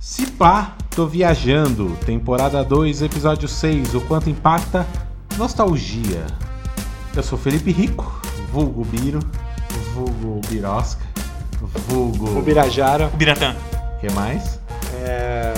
[0.00, 1.96] Se pá, tô viajando.
[2.04, 3.94] Temporada 2, episódio 6.
[3.94, 4.86] O quanto impacta?
[5.38, 6.26] Nostalgia.
[7.14, 8.20] Eu sou Felipe Rico,
[8.50, 9.20] vulgo Biro,
[9.94, 11.04] vulgo Birosca,
[11.88, 12.38] vulgo.
[12.38, 13.54] Ubirajara, Biratã.
[14.00, 14.58] que mais?
[15.04, 15.52] é.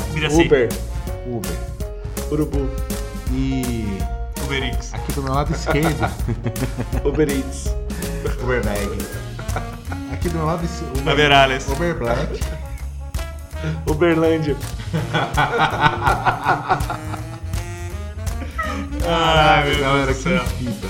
[0.44, 0.68] Uber,
[1.26, 1.58] Uber.
[2.30, 2.68] Urubu,
[3.32, 3.93] E
[4.44, 4.93] Uberix.
[4.94, 6.11] aqui do meu lado esquerdo,
[7.04, 7.75] Uber Eats,
[8.43, 8.98] Uberbag.
[10.12, 11.68] Aqui do meu lado esquerdo, Averales.
[11.68, 12.40] Uber Black.
[13.86, 14.57] Uberlândia.
[19.07, 20.45] Ai, meu Galera, Deus do que céu.
[20.46, 20.89] fita.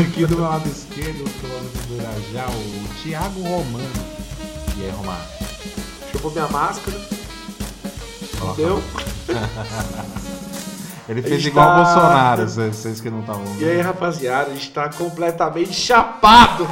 [0.00, 3.88] Aqui do meu lado esquerdo, do lado do Irajá, o Thiago Romano.
[4.76, 5.24] E aí, Romano?
[6.12, 6.96] Chupou minha máscara,
[8.42, 8.82] Ó, deu.
[11.10, 14.88] Ele fez igual o Bolsonaro, vocês que não estavam E aí, rapaziada, a gente tá
[14.90, 16.62] completamente chapado.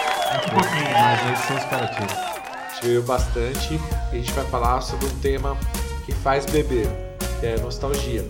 [0.00, 0.92] Um pouquinho.
[0.94, 2.10] Mas esses são os carativos.
[2.10, 5.58] A gente veio bastante e a gente vai falar sobre um tema
[6.06, 6.88] que faz beber,
[7.38, 8.26] que é nostalgia.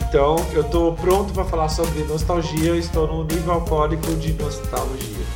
[0.00, 5.26] Então, eu tô pronto para falar sobre nostalgia, estou no nível alcoólico de nostalgia.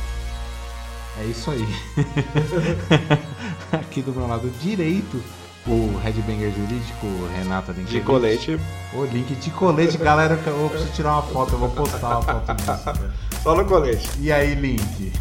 [1.21, 1.67] É isso aí.
[3.71, 5.21] Aqui do meu lado direito,
[5.67, 8.05] o Headbanger Jurídico, Renata De Denkevic.
[8.05, 8.59] colete,
[8.93, 12.21] O link de colete, galera, que eu preciso tirar uma foto, eu vou postar uma
[12.21, 12.83] foto disso.
[12.83, 13.13] cara.
[13.43, 14.09] só no colete.
[14.19, 15.11] E aí, Link?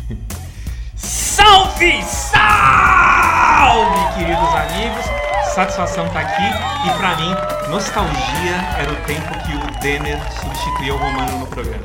[0.95, 2.03] Salve!
[2.05, 5.05] Salve, queridos amigos!
[5.55, 6.43] Satisfação tá aqui
[6.87, 7.35] e pra mim,
[7.71, 11.83] nostalgia era o tempo que o Denner substituía o Romano no programa.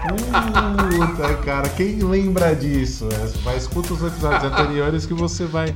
[0.00, 3.08] Puta, cara, quem lembra disso?
[3.42, 5.74] Vai escuta os episódios anteriores que você vai,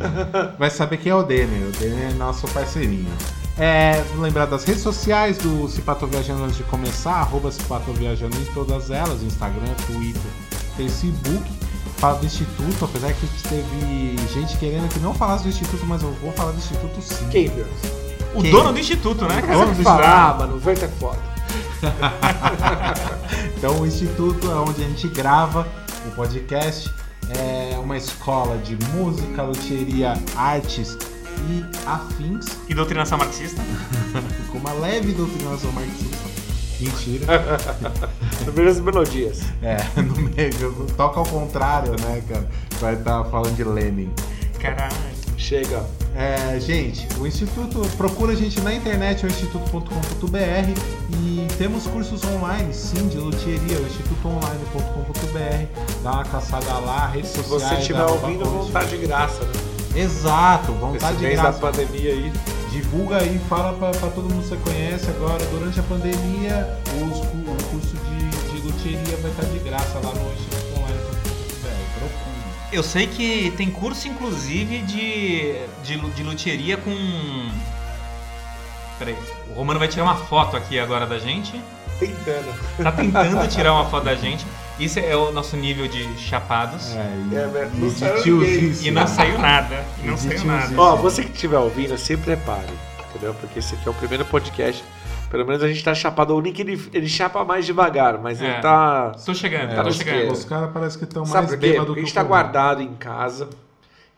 [0.59, 1.69] vai saber quem é o Denner.
[1.69, 3.11] O Denner é nosso parceirinho.
[3.59, 8.45] É, lembrar das redes sociais do Cipato Viajando antes de começar, arroba Cipato Viajando em
[8.47, 10.23] todas elas, Instagram, Twitter,
[10.77, 11.45] Facebook.
[11.99, 16.13] Fala do Instituto, apesar que teve gente querendo que não falasse do Instituto, mas eu
[16.21, 17.29] vou falar do Instituto sim.
[17.29, 17.49] Quem?
[18.35, 18.51] O Quem?
[18.51, 19.55] dono do instituto, né, cara?
[19.55, 21.34] Dono do Falar, mano, o verde é foda.
[23.57, 25.67] Então o Instituto é onde a gente grava
[26.07, 26.93] o podcast.
[27.31, 30.99] É uma escola de música, luthieria, artes
[31.49, 33.63] e afins, E doutrinação marxista.
[34.53, 36.29] com uma leve doutrinação marxista.
[36.79, 37.27] Mentira.
[38.45, 39.41] Primeiras melodias.
[39.63, 42.49] É, no meio, toca ao contrário, né, cara?
[42.81, 44.13] Vai estar falando de Lenin.
[44.61, 45.24] Caralho.
[45.45, 45.85] Chega.
[46.17, 52.25] É, gente, o Instituto, procura a gente na internet, é o instituto.com.br e temos cursos
[52.25, 55.67] online, sim, de luthieria, o institutoonline.com.br.
[56.03, 57.63] Dá uma caçada lá, redes Se sociais.
[57.63, 59.53] você estiver ouvindo, vão estar de graça, né?
[59.95, 61.53] Exato, vão estar Esse de graça.
[61.61, 62.33] da pandemia aí.
[62.71, 65.45] Divulga aí, fala pra todo mundo que você conhece agora.
[65.47, 70.33] Durante a pandemia, os o curso de, de luthieria vai estar de graça lá no
[70.33, 70.74] institutoonline.com.br.
[72.75, 75.55] Eu sei que tem curso, inclusive, de,
[75.85, 76.91] de, de luthieria com.
[78.99, 79.17] Peraí,
[79.51, 81.53] o Romano vai tirar uma foto aqui agora da gente.
[82.01, 82.53] Tentando.
[82.83, 84.45] Tá tentando tirar uma foto da gente.
[84.79, 86.97] Isso é o nosso nível de chapados.
[86.97, 88.43] É, e, É, e não de saiu.
[88.83, 89.85] E não saiu nada.
[90.03, 90.53] E não saiu tiozinho.
[90.53, 90.75] nada.
[90.81, 92.73] Ó, você que estiver ouvindo, se prepare,
[93.09, 93.35] entendeu?
[93.35, 94.85] Porque esse aqui é o primeiro podcast.
[95.31, 96.35] Pelo menos a gente tá chapado.
[96.37, 98.47] O Nick ele, ele chapa mais devagar, mas É.
[98.53, 99.13] ele tá.
[99.25, 100.33] Tô chegando, É, tô os, chegando.
[100.33, 103.49] os caras parecem que estão mais bêbados a que gente o tá guardado em casa.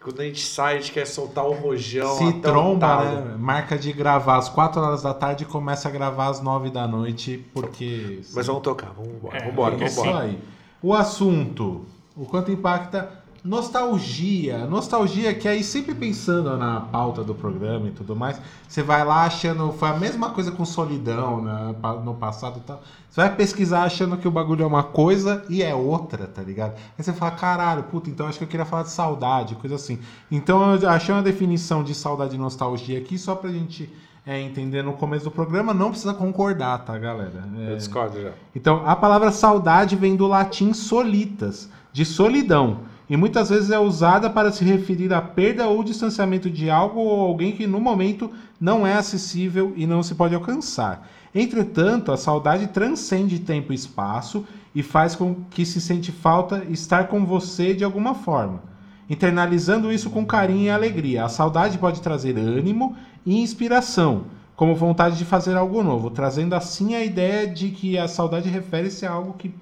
[0.03, 2.17] Quando a gente sai, a gente quer soltar o rojão.
[2.17, 3.35] Se tromba, né?
[3.39, 6.87] Marca de gravar às 4 horas da tarde e começa a gravar às 9 da
[6.87, 8.21] noite, porque.
[8.33, 9.37] Mas vamos tocar, vamos embora.
[9.37, 10.19] É, vamos embora, vamos embora.
[10.21, 10.39] aí.
[10.81, 11.85] O assunto,
[12.17, 13.11] o quanto impacta
[13.45, 14.67] nostalgia.
[14.67, 19.25] Nostalgia que aí sempre pensando na pauta do programa e tudo mais, você vai lá
[19.25, 21.75] achando, foi a mesma coisa com solidão né,
[22.05, 22.83] no passado e tal.
[23.11, 26.75] Você vai pesquisar achando que o bagulho é uma coisa e é outra, tá ligado?
[26.99, 29.99] Aí você fala, caralho, puta, então acho que eu queria falar de saudade, coisa assim.
[30.31, 33.91] Então eu achei uma definição de saudade e nostalgia aqui só pra gente
[34.27, 35.73] é, entender no começo do programa.
[35.73, 37.45] Não precisa concordar, tá, galera?
[37.59, 38.33] É, Eu discordo já.
[38.55, 44.29] então, a palavra saudade vem do latim solitas, de solidão, e muitas vezes é usada
[44.29, 48.31] para se referir à perda ou distanciamento de algo ou alguém que no momento
[48.61, 51.09] não é acessível e não se pode alcançar.
[51.35, 54.45] Entretanto, a saudade transcende tempo e espaço
[54.75, 58.63] e faz com que se sente falta estar com você de alguma forma.
[59.09, 64.25] Internalizando isso com carinho e alegria, a saudade pode trazer ânimo e inspiração,
[64.57, 69.07] como vontade de fazer algo novo, trazendo assim a ideia de que a saudade refere-se
[69.07, 69.55] a algo que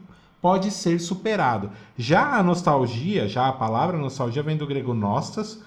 [0.44, 1.70] pode ser superado.
[1.96, 5.58] Já a nostalgia, já a palavra nostalgia vem do grego nostas,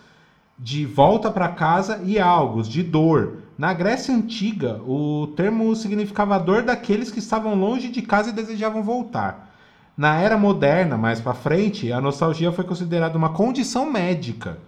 [0.56, 6.62] de volta para casa e algos, de dor, Na Grécia Antiga, o termo significava dor
[6.62, 9.52] daqueles que estavam longe de casa e desejavam voltar.
[9.98, 14.60] Na era moderna, mais pra frente, a nostalgia foi considerada uma condição médica.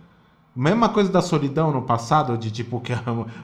[0.56, 3.00] Mesma coisa da solidão no passado, de tipo que é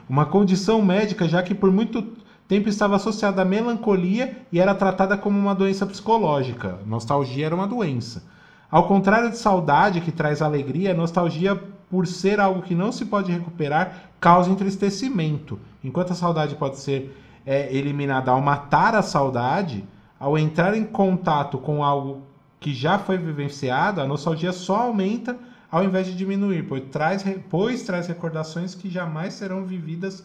[0.08, 5.16] uma condição médica, já que por muito tempo estava associada à melancolia e era tratada
[5.16, 6.78] como uma doença psicológica.
[6.86, 8.24] Nostalgia era uma doença.
[8.70, 11.56] Ao contrário de saudade, que traz alegria, nostalgia,
[11.90, 15.58] por ser algo que não se pode recuperar, causa entristecimento.
[15.82, 19.84] Enquanto a saudade pode ser é, eliminada ao matar a saudade,
[20.18, 22.22] ao entrar em contato com algo
[22.58, 25.36] que já foi vivenciado, a nostalgia só aumenta
[25.70, 30.24] ao invés de diminuir, pois traz, pois traz recordações que jamais serão vividas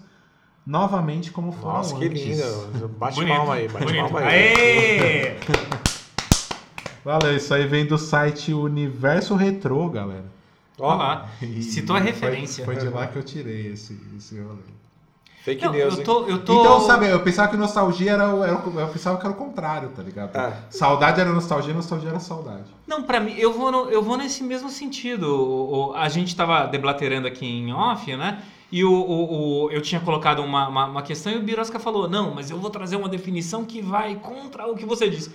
[0.65, 2.21] novamente como foram Nossa, que antes.
[2.23, 2.87] lindo.
[2.97, 4.01] Bate Bonito, palma aí, bate bonito.
[4.03, 4.27] palma aí.
[4.27, 5.35] Aê!
[7.03, 10.25] Valeu, isso aí vem do site Universo Retrô, galera.
[10.79, 11.29] Olha lá.
[11.61, 12.63] Citou a foi- referência.
[12.65, 14.59] Foi, de lá que eu tirei esse, esse rolê.
[15.43, 16.61] Fake Não, news, eu tô, eu tô...
[16.61, 19.37] Então, sabe, eu pensava que nostalgia era, o- era o- eu pensava que era o
[19.37, 20.35] contrário, tá ligado?
[20.37, 20.53] É.
[20.69, 22.65] Saudade era nostalgia, nostalgia era saudade.
[22.85, 25.23] Não, pra mim, eu vou, no- eu vou nesse mesmo sentido.
[25.35, 28.43] O- o- a gente tava deblaterando aqui em off, né?
[28.71, 32.07] E o, o- o- eu tinha colocado uma, uma, uma questão e o Birosca falou:
[32.09, 35.29] Não, mas eu vou trazer uma definição que vai contra o que você disse.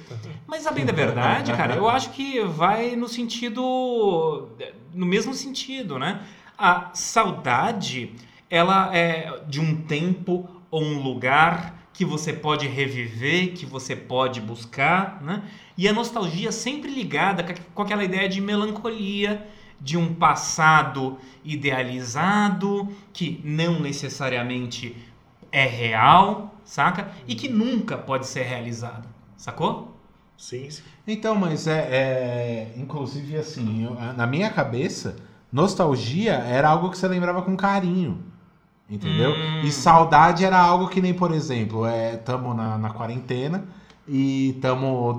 [0.47, 4.49] Mas a bem da verdade, cara, eu acho que vai no sentido.
[4.95, 6.23] no mesmo sentido, né?
[6.57, 8.13] A saudade,
[8.49, 14.41] ela é de um tempo ou um lugar que você pode reviver, que você pode
[14.41, 15.43] buscar, né?
[15.77, 19.47] E a nostalgia sempre ligada com- com aquela ideia de melancolia,
[19.81, 24.97] de um passado idealizado, que não necessariamente
[25.53, 27.11] é real, saca?
[27.27, 29.97] E que nunca pode ser realizado, sacou?
[30.37, 30.83] Sim, sim.
[31.07, 35.17] Então, mas é, é- inclusive assim, eu- na minha cabeça,
[35.53, 38.23] nostalgia era algo que você lembrava com carinho.
[38.89, 39.33] Entendeu?
[39.33, 39.63] Hum.
[39.65, 43.65] E saudade era algo que nem, por exemplo, é, tamo na, na quarentena
[44.09, 44.59] e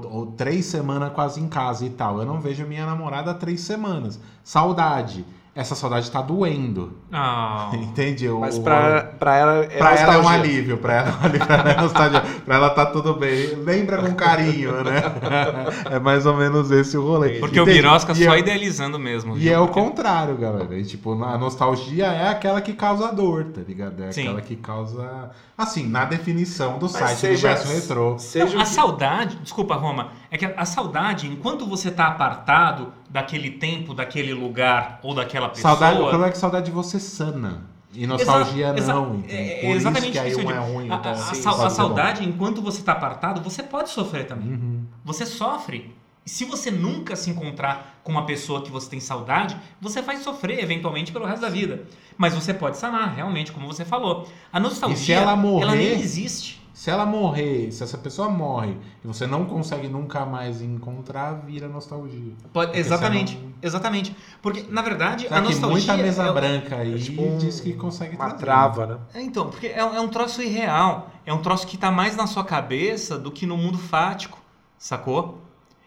[0.09, 2.19] ó, três semanas quase em casa e tal.
[2.19, 4.19] Eu não vejo minha namorada há três semanas.
[4.43, 5.25] Saudade.
[5.59, 6.93] Essa saudade tá doendo.
[7.11, 8.29] Ah, Entende?
[8.29, 10.39] O- Mas pra, pra ela é Pra ela é um nostalgia.
[10.43, 12.21] alívio, pra ela é um alívio, pra ela é nostalgia.
[12.45, 13.55] Pra ela tá tudo bem.
[13.55, 15.01] Lembra com carinho, né?
[15.89, 17.39] É mais ou menos esse o rolê.
[17.39, 17.65] porque o?
[17.65, 19.35] Birosca E só é- idealizando mesmo.
[19.35, 19.53] E viu?
[19.53, 20.75] é o contrário, galera.
[20.77, 24.03] E, tipo, a nostalgia é aquela que causa dor, tá ligado?
[24.03, 24.23] É Sim.
[24.27, 25.31] aquela que causa.
[25.57, 28.19] Assim, na definição do Mas site seja- Universo Retrô.
[28.19, 32.93] Seja Não, a que- saudade, desculpa, Roma, é que a saudade, enquanto você tá apartado
[33.09, 35.71] daquele tempo, daquele lugar ou daquela pessoa.
[35.73, 37.63] Saudade, o problema é que saudade você sana.
[37.93, 40.91] E nostalgia Exa- não, exa- é- é exatamente isso que aí um é ruim.
[40.91, 41.87] A, então, a- a sim, sau- pode a ser bom.
[41.87, 44.49] saudade, enquanto você tá apartado, você pode sofrer também.
[44.53, 44.83] Uhum.
[45.05, 45.95] Você sofre.
[46.25, 50.17] E se você nunca se encontrar com uma pessoa que você tem saudade, você vai
[50.17, 51.85] sofrer eventualmente pelo resto da vida.
[52.17, 54.27] Mas você pode sanar, realmente, como você falou.
[54.51, 56.61] A nostalgia, E se ela morrer- nem existe.
[56.77, 61.67] Se ela morrer, se essa pessoa morre e você não consegue nunca mais encontrar, vira
[61.67, 62.33] nostalgia.
[62.53, 64.15] Pode- exatamente, não- exatamente.
[64.43, 65.75] Porque, na verdade, a Sabe que nostalgia...
[65.93, 68.37] muita mesa é- branca aí é tipo um- diz que consegue Uma trazer.
[68.45, 68.97] trava, né?
[69.15, 71.09] É, então, porque é, é um troço irreal.
[71.25, 74.37] É um troço que tá mais na sua cabeça do que no mundo fático,
[74.77, 75.39] sacou?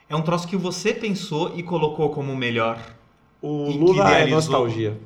[0.08, 2.80] É um troço que você pensou e colocou como o melhor.
[3.40, 4.98] O E que Lula é nostalgia.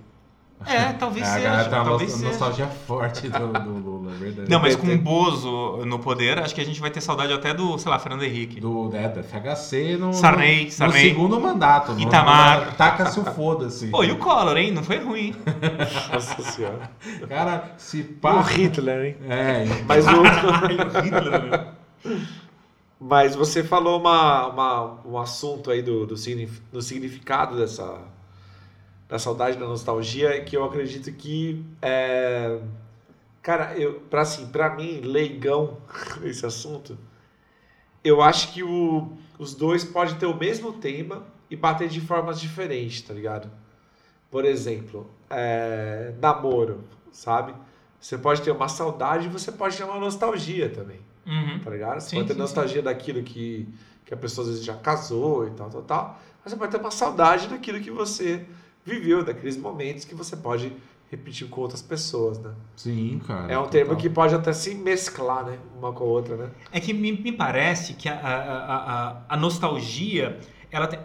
[0.67, 1.45] É, talvez É, a seja.
[1.49, 2.31] galera tem uma talvez nos- seja.
[2.31, 4.51] nostalgia forte do, do Lula, é verdade.
[4.51, 7.53] Não, mas com o Bozo no poder, acho que a gente vai ter saudade até
[7.53, 8.61] do, sei lá, Fernando Henrique.
[8.61, 11.03] Do, é, do FHC no, Sarney, no, Sarney.
[11.03, 11.93] no segundo mandato.
[11.93, 12.75] no- Itamar.
[12.77, 13.89] Taca-se o foda-se.
[13.89, 14.70] Pô, e o Collor, hein?
[14.73, 15.20] Não foi ruim.
[15.27, 15.37] hein?
[16.13, 16.91] Nossa senhora.
[17.29, 18.41] Cara, se O pá...
[18.41, 19.17] Hitler, hein?
[19.29, 20.23] É, Mas, o,
[21.03, 21.67] Hitler, né?
[22.99, 26.15] mas você falou uma, uma- um assunto aí do, do,
[26.73, 27.99] do significado dessa
[29.08, 32.61] da saudade, da nostalgia, que eu acredito que é,
[33.43, 35.79] cara, eu para assim, para mim, leigão
[36.23, 36.99] nesse assunto,
[38.03, 42.41] eu acho que o, os dois podem ter o mesmo tema e bater de formas
[42.41, 43.51] diferentes, tá ligado?
[44.31, 47.55] Por exemplo, é, namoro, sabe?
[48.01, 51.61] Você pode ter uma saudade e você pode ter uma nostalgia também Uhum.
[51.63, 52.01] tá ligado?
[52.01, 53.69] Você Sim, pode ter sim, nostalgia daquilo que,
[54.05, 56.20] que a pessoa às vezes já casou e tal, tal, tal.
[56.44, 58.46] Mas você pode ter uma saudade daquilo que você
[58.84, 60.72] viveu, daqueles momentos que você pode
[61.10, 62.50] repetir com outras pessoas, né?
[62.76, 63.43] sim, cara.
[63.53, 63.70] É um total.
[63.70, 65.58] termo que pode até se mesclar, né?
[65.79, 66.50] Uma com a outra, né?
[66.72, 68.76] É que me, me parece que a, a,
[69.10, 70.38] a, a nostalgia,
[70.70, 70.98] ela tem-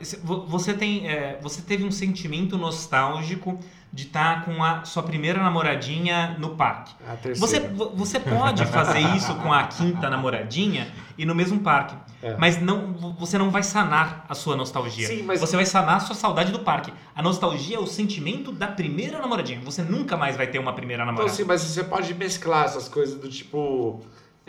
[0.47, 3.59] você tem, é, você teve um sentimento nostálgico
[3.91, 6.93] de estar com a sua primeira namoradinha no parque.
[7.37, 11.95] Você, vo- você pode fazer isso com a quinta namoradinha e no mesmo parque.
[12.21, 12.35] É.
[12.37, 15.07] Mas não, você não vai sanar a sua nostalgia.
[15.07, 16.93] Sim, mas- Você vai sanar a sua saudade do parque.
[17.15, 19.59] A nostalgia é o sentimento da primeira namoradinha.
[19.61, 21.35] Você nunca mais vai ter uma primeira Então, namorada.
[21.35, 24.01] sim, mas você pode mesclar essas coisas do tipo.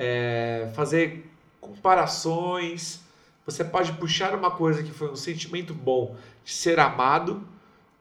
[0.03, 1.31] é, fazer
[1.61, 3.01] comparações.
[3.47, 7.43] Você pode puxar uma coisa que foi um sentimento bom de ser amado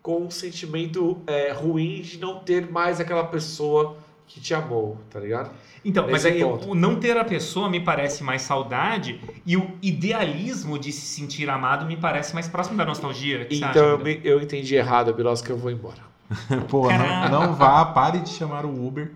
[0.02, 5.20] com um sentimento é, ruim de não ter mais aquela pessoa que te amou, tá
[5.20, 5.50] ligado?
[5.84, 6.70] Então, mas Nesse aí ponto.
[6.72, 11.50] o não ter a pessoa me parece mais saudade e o idealismo de se sentir
[11.50, 13.48] amado me parece mais próximo da nostalgia.
[13.50, 16.02] Então eu, acha, me- eu entendi errado, Bilos, que eu vou embora.
[16.70, 19.12] Pô, não, não vá, pare de chamar o Uber.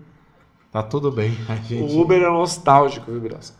[0.72, 1.36] Tá tudo bem.
[1.48, 3.54] A gente, O Uber é nostálgico, viu, Bilos?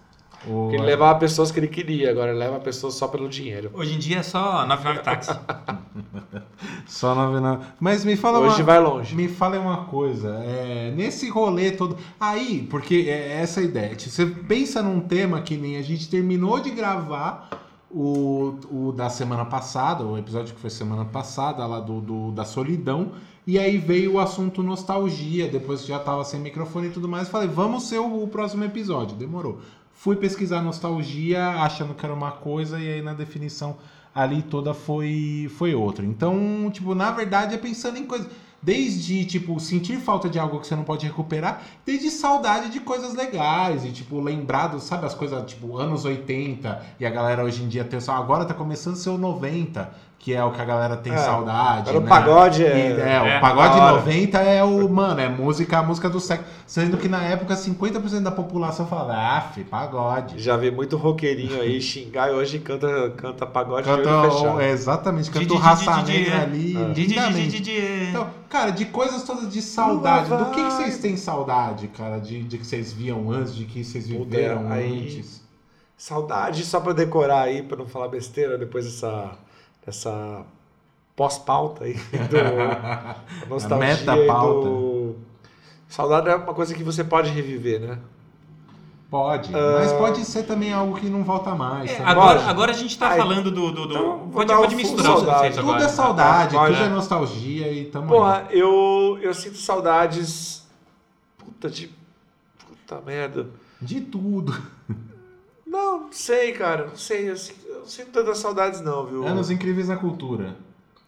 [0.47, 3.71] O- Porque ele levava pessoas que ele queria, agora ele leva pessoas só pelo dinheiro.
[3.75, 5.31] Hoje em dia é só 99 táxi.
[6.87, 7.65] Só 99.
[7.81, 8.65] Mas me fala Hoje uma...
[8.65, 9.15] vai longe.
[9.15, 11.97] Me fala uma coisa, é, nesse rolê todo.
[12.19, 13.95] Aí, porque é essa a ideia.
[13.95, 17.49] Tipo, Você pensa num tema que nem a gente terminou de gravar
[17.91, 22.45] o, o da semana passada, o episódio que foi semana passada, lá do, do- da
[22.45, 23.13] solidão.
[23.47, 27.29] E aí veio o assunto nostalgia, depois que já tava sem microfone e tudo mais.
[27.29, 29.17] Falei, vamos ser o, o próximo episódio.
[29.17, 29.61] Demorou.
[29.95, 33.77] Fui pesquisar nostalgia, achando que era uma coisa, e aí na definição
[34.15, 36.05] ali toda foi, foi outra.
[36.05, 38.29] Então, tipo, na verdade é pensando em coisas.
[38.63, 43.13] Desde, tipo, sentir falta de algo que você não pode recuperar, desde saudade de coisas
[43.13, 47.69] legais e, tipo, lembrado, sabe, as coisas, tipo, anos 80 e a galera hoje em
[47.69, 48.13] dia tem só.
[48.13, 49.95] Agora tá começando o 90,
[50.25, 51.91] que é o que a galera tem É, saudade.
[51.95, 52.09] O né?
[52.09, 52.69] pagode é.
[52.69, 53.97] E, é, É, o pagode da hora.
[53.97, 56.49] 90 é o, mano, é música, a música do século.
[56.67, 60.43] Sendo que na época 50% da população falava, ah, fi, pagode.
[60.43, 64.61] Já vi muito roqueirinho aí xingar e hoje canta, canta pagode de olho Canta, fechado.
[64.63, 66.43] é, exatamente, canta o raça negra é.
[66.43, 66.75] ali.
[68.09, 70.31] Então, cara, de coisas todas de saudade.
[70.31, 72.19] Do que, que vocês têm saudade, cara?
[72.19, 75.45] De, de que vocês viam antes, de que vocês viveram antes?
[75.99, 79.33] Saudade, só pra decorar aí, pra não falar besteira depois dessa,
[79.85, 80.45] dessa
[81.17, 81.95] pós-pauta aí
[82.29, 82.37] do
[83.45, 84.69] a nostalgia e meta-pauta.
[84.69, 85.17] do...
[85.89, 87.99] Saudade é uma coisa que você pode reviver, né?
[89.11, 89.77] Pode, Ah.
[89.79, 91.89] mas pode ser também algo que não volta mais.
[91.89, 92.11] É, sabe?
[92.11, 92.51] agora, Pode.
[92.51, 93.71] agora a gente tá Aí, falando do.
[93.71, 95.35] do, do- então, pode pode misturar os saudade.
[95.37, 95.85] conceitos tudo agora.
[95.85, 96.73] é saudade, Pode.
[96.75, 98.11] tudo é nostalgia e tamo aí.
[98.11, 100.67] Porra, eu, eu sinto saudades.
[101.39, 101.93] Puta de.
[102.67, 103.47] Puta merda.
[103.81, 104.53] De tudo.
[105.65, 106.87] Não, não sei, cara.
[106.89, 107.31] Não sei.
[107.31, 109.27] Eu, sinto- eu não sinto tantas saudades, não, viu?
[109.27, 110.57] Anos incríveis na cultura.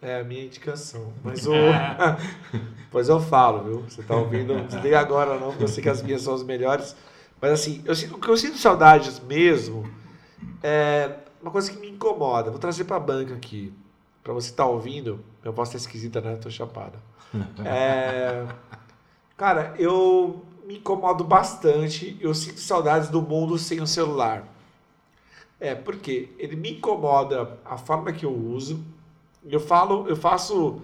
[0.01, 1.13] É a minha indicação.
[1.25, 1.55] Mas o.
[1.55, 2.17] É.
[2.93, 3.83] pois eu falo, viu?
[3.89, 4.55] Você tá ouvindo?
[4.55, 6.95] Não desliga agora, não, porque eu sei que as minhas são as melhores.
[7.41, 9.91] Mas assim, eu sinto, o que eu sinto saudades mesmo
[10.63, 12.51] é uma coisa que me incomoda.
[12.51, 13.73] Vou trazer pra banca aqui.
[14.23, 15.25] Pra você que tá ouvindo.
[15.43, 16.37] Minha voz tá esquisita, né?
[16.37, 16.99] Tô chapada.
[17.65, 18.45] É,
[19.37, 22.17] Cara, eu me incomodo bastante.
[22.21, 24.47] Eu sinto saudades do mundo sem o celular.
[25.59, 28.85] É, porque ele me incomoda a forma que eu uso.
[29.45, 30.83] Eu falo, eu faço.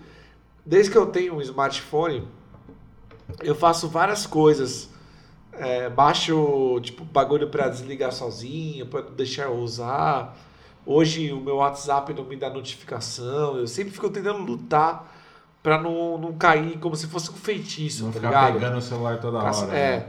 [0.64, 2.26] Desde que eu tenho um smartphone,
[3.42, 4.90] eu faço várias coisas.
[5.52, 10.34] É, baixo, tipo, bagulho para desligar sozinho, para deixar eu usar.
[10.86, 13.58] Hoje o meu WhatsApp não me dá notificação.
[13.58, 15.12] Eu sempre fico tentando lutar
[15.62, 18.52] para não, não cair como se fosse um feitiço, Não tá ficar ligado?
[18.54, 19.76] pegando o celular toda Nossa, hora.
[19.76, 19.96] é.
[19.98, 20.06] né?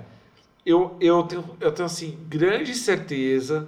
[0.65, 3.67] Eu, eu, tenho, eu tenho, assim, grande certeza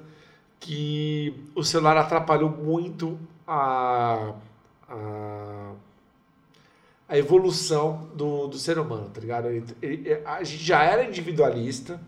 [0.59, 4.33] que o celular atrapalhou muito a,
[4.89, 5.71] a,
[7.07, 9.47] a evolução do, do ser humano, tá ligado?
[9.49, 11.99] Ele- ele- a gente já era individualista,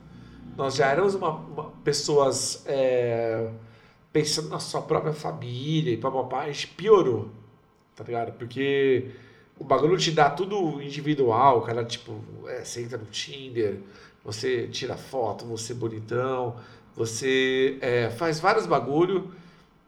[0.55, 3.51] nós já éramos uma, uma- pessoas é,
[4.13, 7.29] pensando na sua própria família e papapá, a gente piorou,
[7.95, 8.33] tá ligado?
[8.33, 9.11] Porque
[9.59, 12.13] o bagulho te dá tudo individual, cara, tipo,
[12.47, 13.79] é, você entra no Tinder,
[14.23, 16.55] você tira foto, você é bonitão,
[16.97, 19.31] você é, faz vários bagulho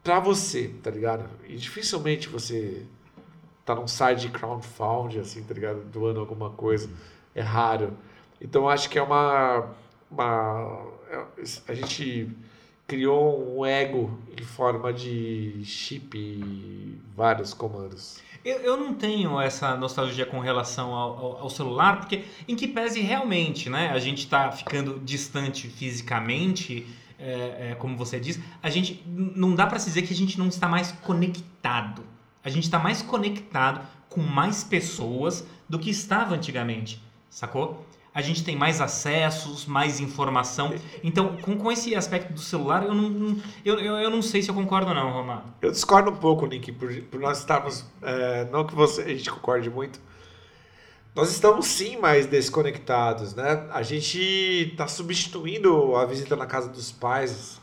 [0.02, 1.28] pra você, tá ligado?
[1.48, 2.86] E dificilmente você
[3.66, 5.82] tá num site de crowdfunding, assim, tá ligado?
[5.92, 6.88] Doando alguma coisa.
[7.34, 7.92] É raro.
[8.40, 9.68] Então acho que é uma.
[10.10, 11.24] uma é-
[11.68, 12.28] a gente
[12.86, 18.18] criou um ego em forma de chip e vários comandos.
[18.44, 22.66] Eu, eu não tenho essa nostalgia com relação ao, ao- ao celular, porque em que
[22.66, 23.90] pese realmente, né?
[23.90, 26.84] A gente tá ficando distante fisicamente,
[27.20, 30.48] é, é, como você diz, a gente não dá para dizer que a gente não
[30.48, 32.02] está mais conectado.
[32.42, 37.86] A gente está mais conectado com mais pessoas do que estava antigamente, sacou?
[38.12, 40.74] A gente tem mais acessos, mais informação.
[41.04, 44.42] Então, com, com esse aspecto do celular, eu não, não- eu, eu, eu não sei
[44.42, 45.44] se eu concordo ou não, Romar.
[45.62, 47.84] Eu discordo um pouco, Nick, por, por nós estarmos.
[48.02, 50.00] é, não que você, a gente concorde muito,
[51.14, 53.66] nós estamos sim mais desconectados, né?
[53.72, 54.18] A gente
[54.72, 57.60] está substituindo a visita na casa dos pais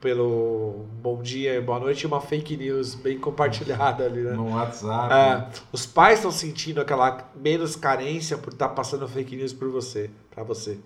[0.00, 4.32] pelo bom dia e boa noite e uma fake news bem compartilhada ali, né?
[4.36, 5.12] No WhatsApp.
[5.12, 10.10] É, os pais estão sentindo aquela menos carência por estar passando fake news por você,
[10.32, 10.78] para você.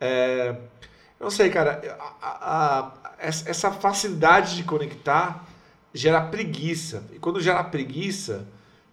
[0.00, 0.56] É,
[1.20, 1.80] eu não sei, cara.
[1.98, 5.44] a- a- a- essa facilidade de conectar
[5.92, 7.02] gera preguiça.
[7.12, 8.46] E quando gera preguiça,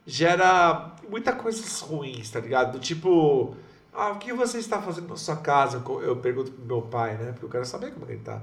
[0.06, 2.74] gera muita coisas ruins, tá ligado?
[2.74, 3.56] Do tipo,
[3.94, 5.84] ah, o que você está fazendo na sua casa?
[6.04, 7.32] Eu pergunto pro meu pai, né?
[7.32, 8.42] Porque eu quero saber como ele tá.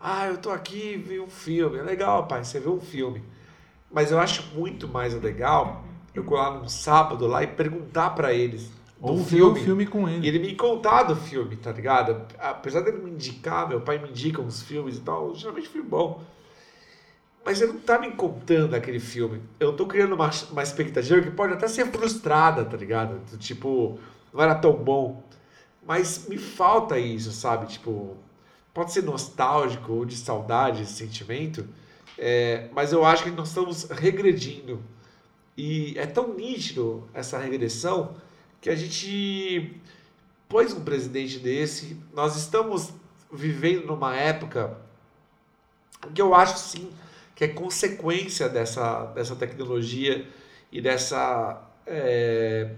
[0.00, 1.78] Ah, eu tô aqui, vi um filme.
[1.78, 3.22] É legal, pai, você viu um filme.
[3.90, 5.84] Mas eu acho muito mais legal
[6.14, 10.08] eu colar num sábado lá e perguntar pra eles do Ou ver o filme com
[10.20, 10.28] e ele.
[10.28, 12.26] ele me contar do filme, tá ligado?
[12.38, 16.22] Apesar dele me indicar, meu pai me indica uns filmes e tal, geralmente filme bom.
[17.48, 19.40] Mas ele não tá me contando aquele filme.
[19.58, 23.20] Eu tô criando uma, uma expectativa que pode até ser frustrada, tá ligado?
[23.20, 23.98] Do Tipo,
[24.34, 25.22] não era tão bom.
[25.82, 27.64] Mas me falta isso, sabe?
[27.64, 28.18] Tipo,
[28.74, 31.66] pode ser nostálgico ou de saudade esse sentimento,
[32.18, 34.82] é, mas eu acho que nós estamos regredindo.
[35.56, 38.14] E é tão nítido essa regressão
[38.60, 39.74] que a gente
[40.50, 41.96] pôs um presidente desse.
[42.12, 42.92] Nós estamos
[43.32, 44.76] vivendo numa época
[46.14, 46.90] que eu acho sim
[47.38, 50.26] que é consequência dessa, dessa tecnologia
[50.72, 51.62] e dessa.
[51.86, 52.70] é,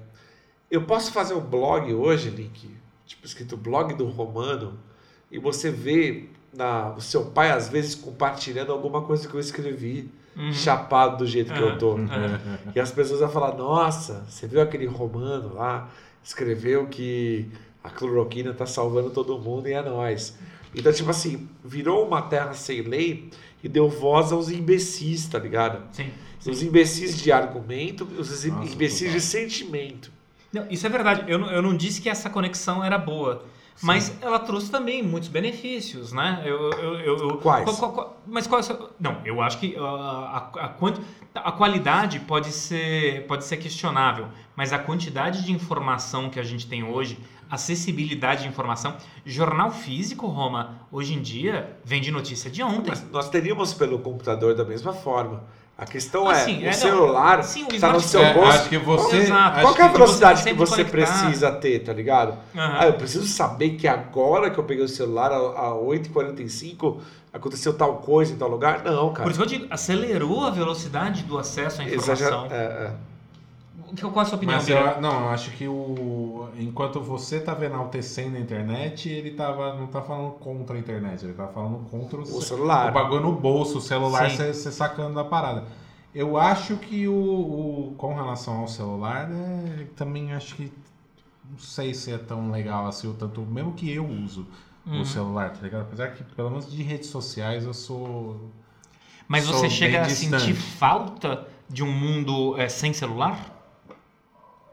[0.71, 2.69] Eu posso fazer um blog hoje, Link,
[3.07, 4.79] tipo escrito blog do Romano,
[5.33, 10.11] e você vê na, o seu pai às vezes compartilhando alguma coisa que eu escrevi,
[10.37, 10.53] Uhum.
[10.53, 11.99] chapado do jeito que eu tô.
[11.99, 12.73] É.
[12.77, 15.89] E as pessoas vão falar: Nossa, você viu aquele romano lá?
[16.23, 17.49] Escreveu que
[17.83, 20.39] a cloroquina tá salvando todo mundo e é nós.
[20.75, 23.31] Então, tipo assim, virou uma terra sem lei
[23.63, 25.83] e deu voz aos imbecis, tá ligado?
[25.93, 26.11] Sim.
[26.47, 30.11] Os imbecis de argumento, os Nossa, imbecis de sentimento.
[30.53, 31.25] Não, isso é verdade.
[31.31, 33.45] Eu, não- eu não disse que essa conexão era boa.
[33.83, 36.43] Mas ela trouxe também muitos benefícios, né?
[36.45, 37.65] Eu, eu, eu, eu- Quais?
[37.65, 38.65] qual- qual- qual- mas qual é
[38.99, 44.73] Não, eu acho que ah, a, a, a qualidade pode ser, pode ser questionável, mas
[44.75, 47.19] a quantidade de informação que a gente tem hoje,
[47.51, 48.95] acessibilidade de informação,
[49.27, 52.91] jornal físico, Roma, hoje em dia vem de notícia de ontem.
[52.91, 55.43] Mas nós teríamos pelo computador da mesma forma.
[55.77, 56.73] A questão Ah, é, o é, não.
[56.75, 58.51] celular Sim, o está no seu É, bolso.
[58.51, 59.17] acho que você.
[59.17, 59.61] Exato.
[59.63, 61.23] Qual que é a que- velocidade você que você sempre conectado.
[61.25, 62.39] precisa ter, tá ligado?
[62.55, 62.77] Aham.
[62.81, 66.99] Ah, eu preciso saber que agora que eu peguei o celular a, a 8h45
[67.33, 68.83] aconteceu tal coisa em tal lugar?
[68.85, 69.23] Não, cara.
[69.23, 72.45] Por isso que eu digo, acelerou a velocidade do acesso à informação.
[72.45, 72.93] Exagera- é, é.
[74.01, 76.49] Qual é a sua opinião, Mas eu, não, eu acho que o.
[76.59, 79.75] Enquanto você tava enaltecendo a internet, ele tava.
[79.75, 82.91] não tá falando contra a internet, ele tá falando contra o, O ce- celular.
[82.91, 85.65] o bagulho no bolso, o celular, você sacando da parada.
[86.15, 90.73] Eu acho que o, o- Com relação ao celular, né, também acho que.
[91.51, 93.41] Não sei se é tão legal assim, o tanto.
[93.43, 94.47] Mesmo que eu uso
[94.87, 95.03] Uhum.
[95.03, 95.83] o celular, tá ligado?
[95.83, 98.51] Apesar que, pelo menos de redes sociais, eu sou.
[99.29, 100.43] Mas Sou você bem chega a distante.
[100.45, 103.59] sentir falta de um mundo é, sem celular?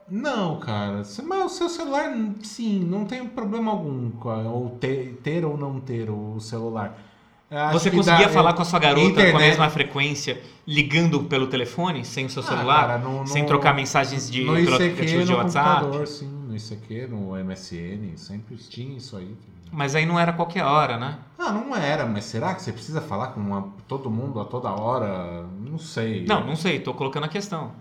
[0.09, 1.01] Não, cara.
[1.23, 2.11] Mas o seu celular,
[2.43, 4.09] sim, não tem problema algum
[4.49, 6.97] ou ter, ter ou não ter o celular.
[7.49, 10.41] Acho Você conseguia dá- falar eu- com a sua garota com a internet- mesma frequência,
[10.65, 12.87] ligando pelo telefone, sem o seu Ah, celular?
[12.87, 16.07] cara, no- sem no- trocar mensagens de, no ICQ, aplicativo de no WhatsApp?
[16.09, 19.33] sim, no ICQ, no MSN, sempre tinha isso aí.
[19.71, 21.19] Mas aí não era qualquer hora, né?
[21.37, 24.69] Ah, não era, mas será que você precisa falar com uma- todo mundo a toda
[24.69, 25.45] hora?
[25.61, 26.25] Não sei.
[26.25, 27.71] Não, não sei, tô colocando a questão.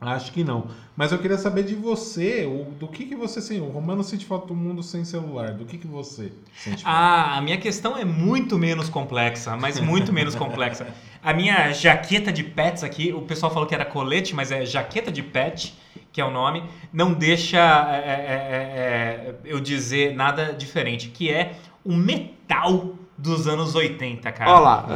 [0.00, 0.68] Acho que não.
[0.96, 3.60] Mas eu queria saber de você, o, do que que você sente.
[3.60, 5.52] O Romano sente falta do mundo sem celular.
[5.52, 6.98] Do que que você sente falta?
[6.98, 10.86] Ah, a minha questão é muito menos complexa, mas muito menos complexa.
[11.22, 15.10] A minha jaqueta de pets aqui, o pessoal falou que era colete, mas é jaqueta
[15.10, 15.76] de pet,
[16.12, 21.28] que é o nome, não deixa é, é, é, é, eu dizer nada diferente, que
[21.28, 24.50] é o metal dos anos 80, cara.
[24.52, 24.86] Olha lá.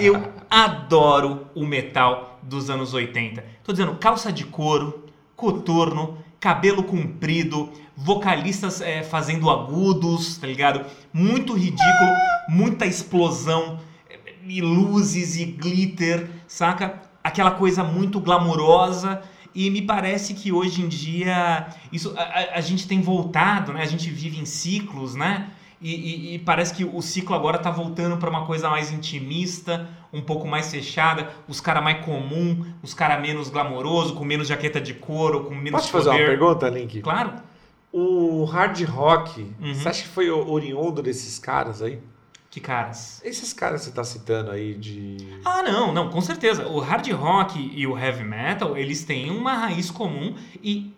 [0.00, 3.44] Eu adoro o metal dos anos 80.
[3.64, 10.84] Tô dizendo calça de couro, coturno, cabelo comprido, vocalistas é, fazendo agudos, tá ligado?
[11.12, 12.10] Muito ridículo,
[12.48, 13.78] muita explosão,
[14.10, 17.00] é, e luzes e glitter, saca?
[17.22, 19.22] Aquela coisa muito glamurosa.
[19.54, 23.82] E me parece que hoje em dia isso a, a- a gente tem voltado, né?
[23.82, 25.50] A gente vive em ciclos, né?
[25.80, 29.88] E, e- e parece que o ciclo agora tá voltando para uma coisa mais intimista,
[30.12, 34.80] um pouco mais fechada, os caras mais comum, os caras menos glamouroso, com menos jaqueta
[34.80, 36.26] de couro, com menos Posso te fazer uma poder.
[36.28, 37.00] pergunta, Link?
[37.00, 37.32] Claro.
[37.92, 39.74] O hard rock, Uhum.
[39.74, 41.98] você acha que foi o- oriundo desses caras aí?
[42.50, 43.20] Que caras.
[43.24, 45.16] Esses caras que você tá citando aí de.
[45.44, 46.66] Ah, não, não, com certeza.
[46.68, 50.92] O hard rock e o heavy metal, eles têm uma raiz comum e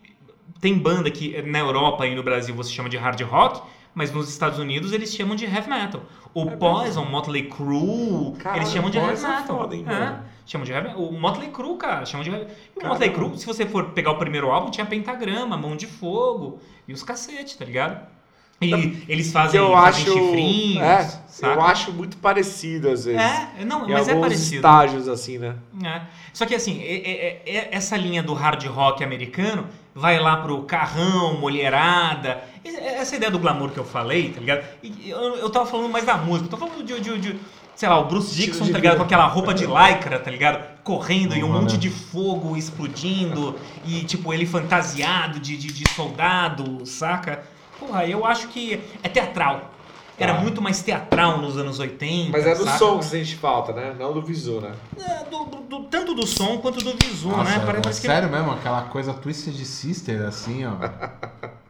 [0.60, 3.62] tem banda que na Europa e no Brasil você chama de hard rock,
[3.94, 6.02] mas nos Estados Unidos eles chamam de heavy metal.
[6.34, 9.46] O Poison, Motley Crue, Caralho, eles chamam de heavy é metal.
[9.58, 12.46] foda, hein, É, chamam de heavy O Motley Crue, cara, chamam de heavy
[12.82, 12.86] o.
[12.88, 16.92] Motley Crue, se você for pegar o primeiro álbum, tinha pentagrama, mão de fogo e
[16.92, 18.14] os cacete, tá ligado?
[18.60, 20.12] E eles Que fazem, eu fazem acho.
[20.12, 23.20] chifrinhos, É, eu acho muito parecido às vezes.
[23.20, 24.56] É, não, em mas é parecido.
[24.56, 25.56] estágios, assim, né?
[25.84, 26.02] É.
[26.32, 30.62] Só que assim, é- é- é- essa linha do hard rock americano vai lá pro
[30.62, 32.42] carrão, mulherada.
[32.64, 34.64] Essa ideia do glamour que eu falei, tá ligado?
[35.04, 37.40] Eu, eu tava falando mais da música, eu tô falando de, de- de-
[37.76, 38.96] sei lá, o Bruce Dixon, tá ligado?
[38.96, 40.62] Com aquela roupa de lycra, tá ligado?
[40.82, 41.60] Correndo e um Uhum.
[41.62, 47.42] monte de fogo explodindo e tipo ele fantasiado de, de, de soldado, saca?
[47.78, 49.70] Porra, eu acho que é teatral.
[50.16, 50.40] Era Tá.
[50.40, 52.30] muito mais teatral nos anos 80.
[52.30, 52.78] Mas é do saca?
[52.78, 53.94] som que sente falta, né?
[53.98, 54.72] Não do visu, né?
[54.96, 57.56] É, do- do- do- tanto do som quanto do visu, Nossa, né?
[57.56, 60.74] é Parece, parece que sério mesmo, aquela coisa Twisted Sister, assim, ó.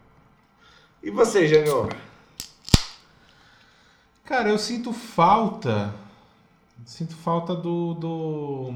[1.02, 1.88] E você, Jânio?
[4.24, 5.94] Cara, eu sinto falta.
[6.86, 7.94] Sinto falta do.
[7.94, 8.70] do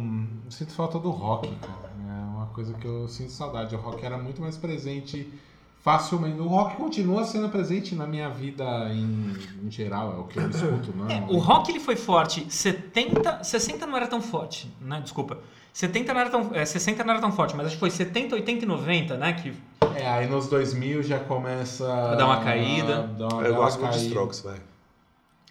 [0.51, 1.91] sinto falta do rock, cara.
[1.99, 3.75] É uma coisa que eu sinto saudade.
[3.75, 5.33] O rock era muito mais presente
[5.83, 6.39] facilmente.
[6.41, 10.49] O rock continua sendo presente na minha vida em, em geral, é o que eu
[10.51, 15.01] escuto, não É, o rock ele foi forte 70, 60 não era tão forte, né?
[15.01, 15.39] Desculpa.
[15.73, 18.35] 70 não era tão, é, 60 não era tão forte, mas acho que foi 70,
[18.35, 19.33] 80 e 90, né?
[19.35, 19.53] Que
[19.95, 21.87] É, aí nos 2000 já começa.
[21.93, 22.99] A dar uma caída.
[23.01, 24.07] a dar uma- Eu dar gosto muito de.
[24.07, 24.61] Strokes, velho.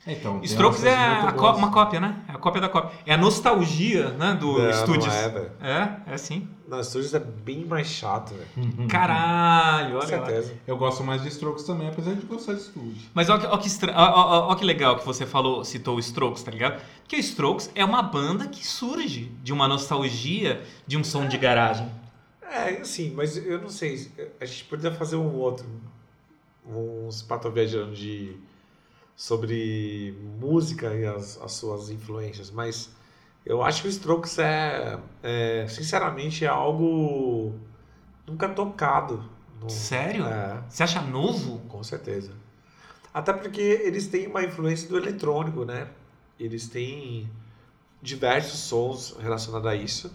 [0.08, 2.24] Então, tem Strokes é có- uma cópia, né?
[2.30, 2.92] É a cópia da cópia.
[3.06, 4.34] É a nostalgia, né?
[4.40, 5.06] Do Não, Studios.
[5.06, 5.52] Não é, velho.
[5.62, 6.48] É, é sim.
[6.68, 8.88] Não, Studios é bem mais chato, velho.
[8.88, 10.26] Caralho, Com olha lá.
[10.26, 10.54] certeza.
[10.66, 13.04] Eu gosto mais de Strokes também, apesar de gostar de Studios.
[13.14, 16.82] Mas olha que, ó que, legal que você falou, citou o Strokes, tá ligado?
[17.02, 21.38] Porque o Strokes é uma banda que surge de uma nostalgia de um som de
[21.38, 21.90] garagem.
[22.50, 24.10] É, sim, mas eu não sei.
[24.40, 25.66] A gente poderia fazer um outro.
[26.66, 28.36] Uns pato viajando de.
[29.18, 32.92] Sobre música e as, as suas influências, mas
[33.46, 37.56] eu acho que o Strokes é, é, sinceramente, é algo
[38.28, 39.24] nunca tocado.
[39.60, 40.26] no- Sério?
[40.28, 41.60] É, Você acha novo?
[41.68, 42.32] com certeza.
[43.14, 45.90] Até porque eles têm uma influência do eletrônico, né?
[46.40, 47.30] Eles têm
[48.02, 50.14] diversos sons relacionados a isso.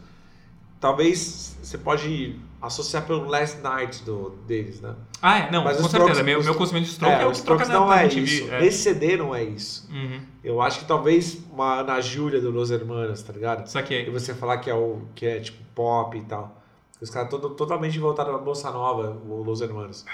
[0.81, 4.95] Talvez você pode associar pelo Last Night do, deles, né?
[5.21, 5.99] Ah, é, não, Mas com certeza.
[6.13, 7.89] Strokes- meu, os- meu conhecimento de Stroke é, é, o os que Strokes na, não
[7.89, 8.23] na é MTV.
[8.23, 8.51] isso.
[8.53, 8.67] é.
[8.67, 9.89] Esse CD não é isso.
[9.93, 10.21] Uhum.
[10.45, 13.67] Eu acho que talvez uma Ana Júlia do Los Hermanos, tá ligado?
[13.69, 16.57] Só E você falar que é o que é tipo pop e tal.
[17.01, 20.05] Os caras todo, totalmente voltados pra bossa nova, o Los Hermanos.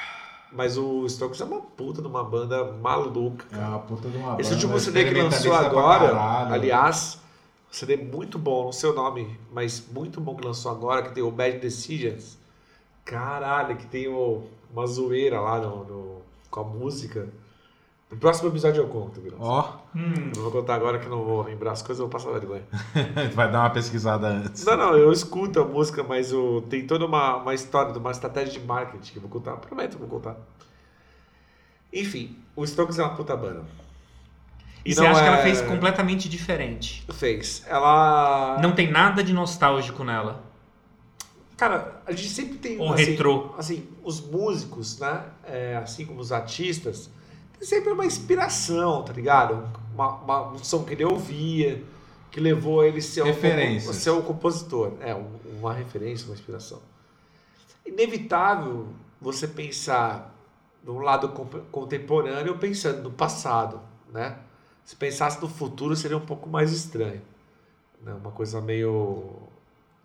[0.51, 3.45] Mas o Strokes é uma puta de uma banda maluca.
[3.53, 6.17] É uma puta de uma Esse banda último CD que lançou agora,
[6.51, 7.19] aliás,
[7.71, 11.11] um CD muito bom, não sei o nome, mas muito bom que lançou agora, que
[11.13, 12.38] tem o Bad Decisions.
[13.09, 17.27] Caralho, que tem o- uma zoeira lá no, no- com a música.
[18.11, 19.21] No próximo episódio eu conto.
[19.39, 22.13] Ó, Hum, Não vou contar agora que eu não vou lembrar as coisas, eu vou
[22.13, 22.63] passar vergonha.
[23.35, 24.63] vai dar uma pesquisada antes.
[24.65, 28.53] Não, não, eu escuto a música, mas o, tem toda uma, uma história, uma estratégia
[28.61, 29.57] de marketing que eu vou contar.
[29.57, 30.37] Prometo que eu vou contar.
[31.93, 33.65] Enfim, o Strokes é uma puta banda.
[34.85, 37.05] e você não acha que ela é- fez completamente diferente?
[37.13, 37.65] Fez.
[37.67, 38.59] Ela.
[38.61, 40.45] Não tem nada de nostálgico nela.
[41.59, 42.79] Cara, a gente sempre tem.
[42.81, 43.55] Ou assim, retrô.
[43.59, 45.25] Assim, os músicos, né?
[45.45, 47.11] é, assim como os artistas,
[47.59, 49.69] tem sempre uma inspiração, tá ligado?
[49.93, 51.83] Uma, uma- um som que ele ouvia,
[52.31, 53.27] que levou ele a ser, um,
[53.93, 54.93] ser um compositor.
[55.01, 55.27] É, um-
[55.59, 56.81] uma referência, uma inspiração.
[57.85, 58.87] Inevitável
[59.21, 60.35] você pensar
[60.85, 63.81] no lado con- contemporâneo pensando no passado,
[64.13, 64.37] né?
[64.85, 67.21] Se pensasse no futuro seria um pouco mais estranho.
[68.03, 68.13] Né?
[68.15, 69.48] Uma coisa meio.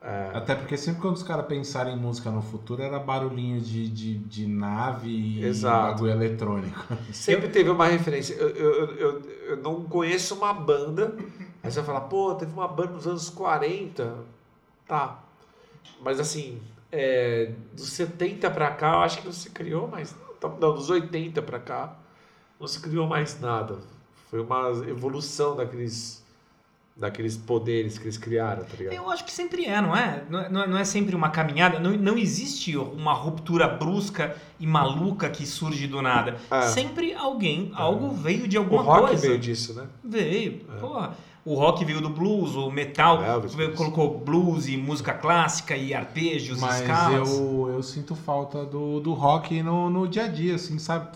[0.04, 3.88] É, Até porque sempre quando os caras pensarem em música no futuro era barulhinho de,
[3.88, 5.94] de, de nave e Exato.
[5.94, 6.86] bagulho eletrônico.
[7.14, 8.34] Sempre teve uma referência.
[8.34, 11.16] Eu, eu, eu, eu não conheço uma banda.
[11.64, 14.14] Aí você vai falar, pô, teve uma banda nos anos 40.
[14.86, 15.24] Tá.
[16.02, 16.62] Mas assim,
[16.92, 20.16] é, dos 70 pra cá, eu acho que não se criou mais.
[20.60, 21.98] Não, dos 80 pra cá,
[22.60, 23.80] não se criou mais nada.
[24.30, 26.23] Foi uma evolução daqueles,
[26.96, 28.94] daqueles poderes que eles criaram, tá ligado?
[28.94, 30.24] Eu acho que sempre é, não é?
[30.30, 31.80] Não é, não é- não é sempre uma caminhada.
[31.80, 36.38] Não, não existe uma ruptura brusca e maluca que surge do nada.
[36.52, 36.62] É.
[36.68, 39.28] Sempre alguém, algo veio de O alguma rock coisa.
[39.28, 39.88] veio disso, né?
[40.04, 40.60] Veio.
[40.80, 41.16] Porra.
[41.46, 45.94] O rock veio do blues, o metal Elvis, veio- colocou blues e música clássica e
[45.94, 47.30] arpejos e Mas escalas.
[47.38, 51.08] eu, eu sinto falta do, do rock no, no dia a dia, assim, sabe?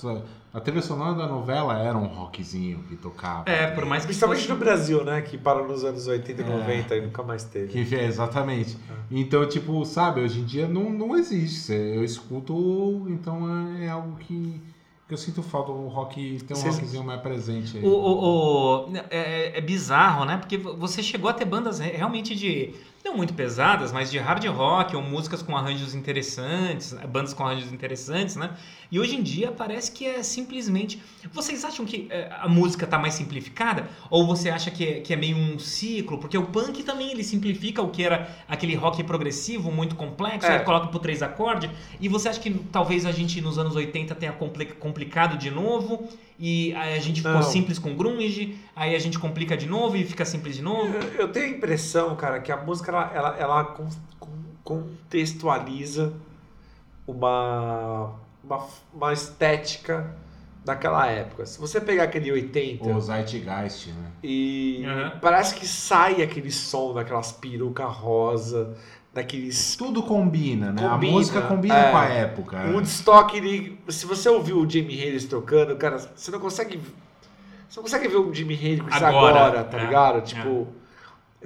[0.58, 3.48] A trilha sonora da novela era um rockzinho que tocava.
[3.48, 5.22] É, por mais que Principalmente fosse- no Brasil, né?
[5.22, 6.48] Que parou nos anos 80 e É.
[6.50, 7.86] 90 e nunca mais teve.
[7.86, 8.76] Que é, exatamente.
[9.12, 11.72] Então, tipo, sabe, hoje em dia não, não existe.
[11.74, 14.60] Eu escuto, então é, é algo que,
[15.08, 15.72] que eu sinto falta.
[15.72, 17.84] O rock tem um Vocês- rockzinho mais presente aí.
[17.86, 20.38] O, o- o- é, é bizarro, né?
[20.38, 22.74] Porque você chegou a ter bandas re- realmente de.
[23.08, 27.72] Não muito pesadas, mas de hard rock, ou músicas com arranjos interessantes, bandas com arranjos
[27.72, 28.50] interessantes, né?
[28.92, 31.02] E hoje em dia parece que é simplesmente.
[31.32, 33.88] Vocês acham que é, a música tá mais simplificada?
[34.10, 36.18] Ou você acha que é, que é meio um ciclo?
[36.18, 40.60] Porque o punk também ele simplifica o que era aquele rock progressivo, muito complexo, É.
[40.60, 41.70] coloca por três acordes.
[42.02, 46.10] E você acha que talvez a gente nos anos 80 tenha compli- complicado de novo?
[46.40, 47.42] E aí a gente ficou Não.
[47.42, 50.94] simples com grunge, aí a gente complica de novo e fica simples de novo.
[50.94, 54.30] Eu, eu tenho a impressão, cara, que a música ela, ela, ela con- con-
[54.64, 56.14] contextualiza
[57.08, 60.16] uma, uma, uma estética
[60.64, 61.46] daquela época.
[61.46, 64.12] Se você pegar aquele 80 O Zeitgeist, né?
[64.22, 65.20] e Uhum.
[65.22, 68.76] parece que sai aquele som daquelas peruca rosa,
[69.18, 70.88] daqueles Tudo combina, né?
[70.88, 71.92] Combina, a música combina é.
[71.92, 72.64] com a época.
[72.68, 76.80] O Woodstock, ele, se você ouviu o Jimmy Hendrix tocando, cara, você não consegue.
[77.68, 80.22] Você não consegue ver o Jimmy Hendrix Agora, agora, tá é, ligado?
[80.22, 80.68] Tipo,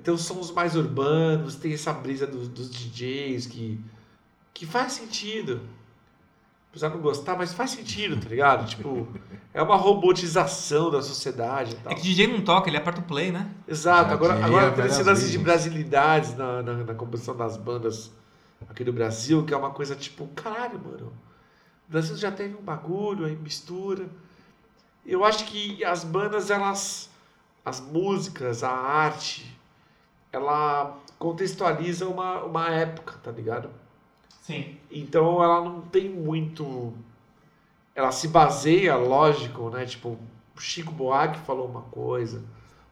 [0.03, 3.79] tem os sons mais urbanos, tem essa brisa dos, dos DJs que,
[4.53, 5.61] que faz sentido.
[6.71, 8.65] Apesar de não gostar, mas faz sentido, tá ligado?
[8.65, 9.05] Tipo,
[9.53, 11.91] é uma robotização da sociedade e tal.
[11.91, 13.51] É que o DJ não toca, ele aperta o play, né?
[13.67, 18.09] Exato, Já agora, agora tem esse lance de brasilidades na, na, na composição das bandas
[18.69, 21.07] aqui do Brasil, que é uma coisa tipo, caralho, mano.
[21.89, 24.05] O Brasil já teve um bagulho, aí mistura.
[25.05, 27.09] Eu acho que as bandas, elas.
[27.63, 29.55] As músicas, a arte,
[30.31, 33.69] ela contextualiza uma, uma época, tá ligado?
[34.51, 34.77] Sim.
[34.91, 36.93] Então ela não tem muito.
[37.95, 39.85] Ela se baseia, lógico, né?
[39.85, 40.17] Tipo,
[40.55, 42.43] o Chico Buarque falou uma coisa,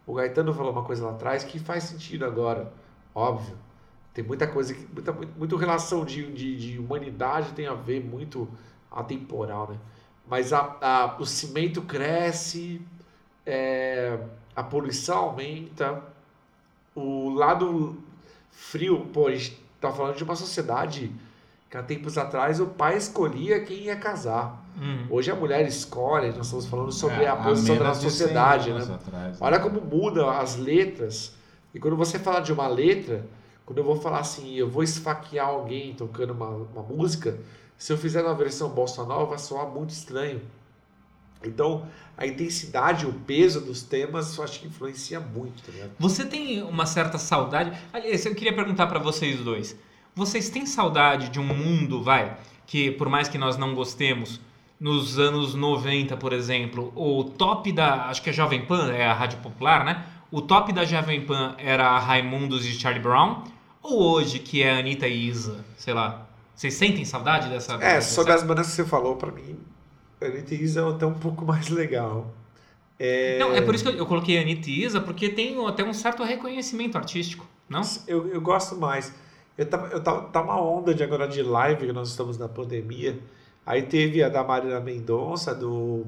[0.08, 2.72] o Gaetano falou uma coisa lá atrás que faz sentido agora,
[3.14, 3.58] óbvio.
[4.14, 8.48] Tem muita coisa, que, muita, muito, relação de, de, de humanidade tem a ver muito
[8.90, 9.78] atemporal, né?
[10.28, 12.82] Mas a, a, o cimento cresce,
[13.46, 14.20] é,
[14.56, 16.04] a poluição aumenta,
[16.96, 17.98] o lado
[18.50, 21.12] frio, pô, a gente tá falando de uma sociedade
[21.70, 24.66] que há tempos atrás o pai escolhia quem ia casar.
[24.76, 25.06] Uhum.
[25.10, 28.10] Hoje a mulher escolhe, nós estamos falando sobre É, a posição da menos de 100
[28.10, 28.82] sociedade, né?
[28.82, 29.38] atrás, né?
[29.40, 31.36] Olha como muda as letras.
[31.74, 33.28] E quando você fala de uma letra,
[33.66, 37.38] quando eu vou falar assim, eu vou esfaquear alguém tocando uma, uma música,
[37.78, 40.42] se eu fizer na versão bossa nova, vai soar muito estranho.
[41.44, 41.86] Então,
[42.18, 45.92] a intensidade, o peso dos temas, eu acho que influencia muito, ligado?
[46.00, 47.78] Você tem uma certa saudade.
[47.94, 49.78] Aliás, eu queria perguntar pra vocês dois.
[50.16, 54.40] Vocês têm saudade de um mundo, vai, que por mais que nós não gostemos,
[54.80, 58.06] nos anos 90, por exemplo, o top da.
[58.06, 60.06] Acho que é Jovem Pan, é a Rádio Popular, né?
[60.32, 63.44] O top da Jovem Pan era a Raimundos e Charlie Brown?
[63.82, 65.66] Ou hoje, que é a Anitta e Isa?
[65.78, 66.28] Sei lá.
[66.56, 67.74] Vocês sentem saudade dessa.
[67.76, 69.58] É, sobre as bandas que você falou, pra mim,
[70.22, 72.34] a Anitta e Isa é até um pouco mais legal.
[73.00, 75.84] É, Não, é por isso que eu, coloquei a Anitta e Isa, porque tem até
[75.84, 77.82] um certo reconhecimento artístico, não?
[78.06, 79.14] Eu, eu gosto mais.
[79.60, 82.48] Eu tava, eu tava, tá uma onda de agora de live, que nós estamos na
[82.48, 83.20] pandemia.
[83.66, 86.06] Aí teve a da Marina Mendonça, do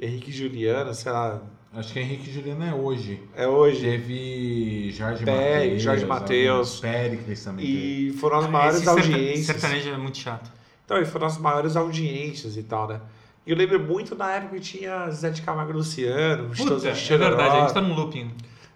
[0.00, 1.40] Henrique Juliano, sei lá,
[1.72, 3.22] Acho que Henrique e Juliano é hoje.
[3.36, 3.80] é hoje.
[3.82, 5.82] Teve Jorge Mateus.
[5.82, 6.80] Jorge Mateus.
[6.80, 7.64] Péricles também.
[7.64, 8.08] teve.
[8.08, 9.46] E foram as maiores Esse audiências.
[9.46, 10.50] sertanejo é muito chato.
[10.84, 13.00] Então, e foram as maiores audiências e tal, né?
[13.46, 16.90] E eu lembro muito na época que tinha Zé de Camargo e Luciano, Puta, Chitãozinho
[16.90, 17.28] é Chororó.
[17.36, 18.30] verdade, a gente tá num looping.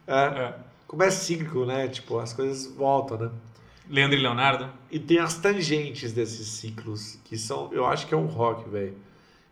[0.06, 0.54] É, É.
[0.94, 1.88] como é cíclico, né?
[1.88, 3.30] Tipo, as coisas voltam, né?
[3.90, 4.70] Leandro e Leonardo.
[4.90, 8.96] E tem as tangentes desses ciclos, que são, eu acho que é um rock, velho.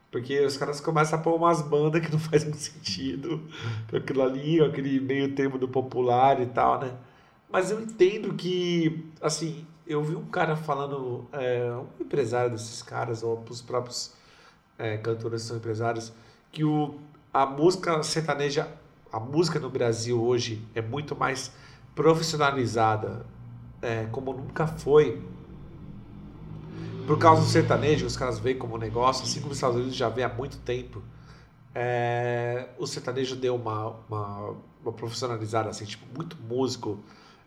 [0.08, 3.42] Porque os caras começam a pôr umas bandas que não faz muito sentido,
[3.90, 6.94] com aquilo ali, aquele meio termo do popular e tal, né?
[7.50, 13.24] Mas eu entendo que, assim, eu vi um cara falando, é, um empresário desses caras,
[13.24, 14.14] ou os próprios
[14.78, 16.12] é, cantores são empresários,
[16.52, 16.94] que o,
[17.34, 18.68] a música sertaneja,
[19.12, 21.52] a música no Brasil hoje é muito mais
[21.94, 23.26] profissionalizada,
[23.82, 25.22] é, como nunca foi,
[27.06, 30.08] por causa do sertanejo, os caras veem como negócio, assim como os Estados Unidos já
[30.08, 31.02] vê há muito tempo.
[31.74, 36.98] é, o sertanejo deu uma, uma, uma profissionalizada, assim, tipo, muito músico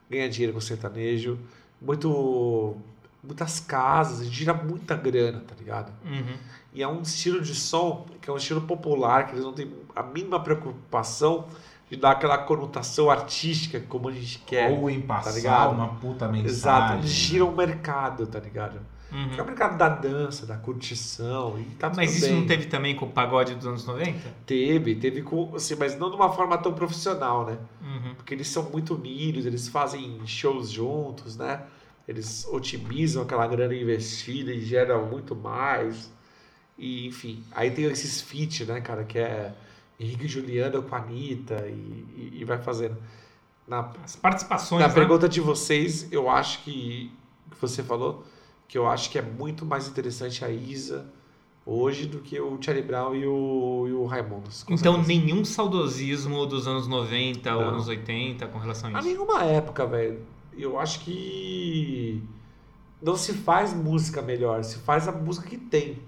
[0.09, 1.39] ganha dinheiro com sertanejo,
[1.81, 2.77] muito,
[3.25, 5.91] muitas casas, gira muita grana, tá ligado?
[6.05, 6.35] Uhum.
[6.73, 9.71] E é um estilo de som que é um estilo popular, que eles não têm
[9.95, 11.47] a mínima preocupação
[11.89, 14.71] de dar aquela conotação artística como a gente quer.
[14.71, 15.71] Ou em tá passar ligado?
[15.73, 16.45] uma puta mensagem.
[16.45, 18.79] Exato, eles giram o mercado, tá ligado?
[19.11, 19.29] Uhum.
[19.29, 21.57] Que é o mercado da dança, da curtição.
[21.59, 22.39] E tá Mas isso bem.
[22.39, 24.19] não teve também com o pagode dos anos 90?
[24.45, 25.55] Teve, teve com.
[25.55, 27.57] Assim, mas não de uma forma tão profissional, né?
[27.81, 28.15] Uhum.
[28.15, 31.61] Porque eles são muito unidos, eles fazem shows juntos, né?
[32.07, 36.11] Eles otimizam aquela grana investida e geram muito mais.
[36.77, 39.53] E, enfim, aí tem esses feat, né, cara, que é
[39.99, 41.71] Henrique e Juliano com a Anitta e,
[42.15, 42.97] e, e vai fazendo.
[43.67, 44.93] Na, As participações, na né?
[44.93, 47.11] pergunta de vocês, eu acho que,
[47.49, 48.23] que você falou,
[48.67, 51.07] que eu acho que é muito mais interessante a Isa
[51.65, 54.61] hoje do que o Charlie Brown e o, e o Raimundos.
[54.63, 57.69] com Então, nenhum saudosismo dos anos 90 ou Não.
[57.69, 59.07] anos 80 com relação a A isso.
[59.09, 60.19] nenhuma época, velho.
[60.57, 62.21] Eu acho que
[63.01, 65.99] não se faz música melhor, se faz a música que tem, tá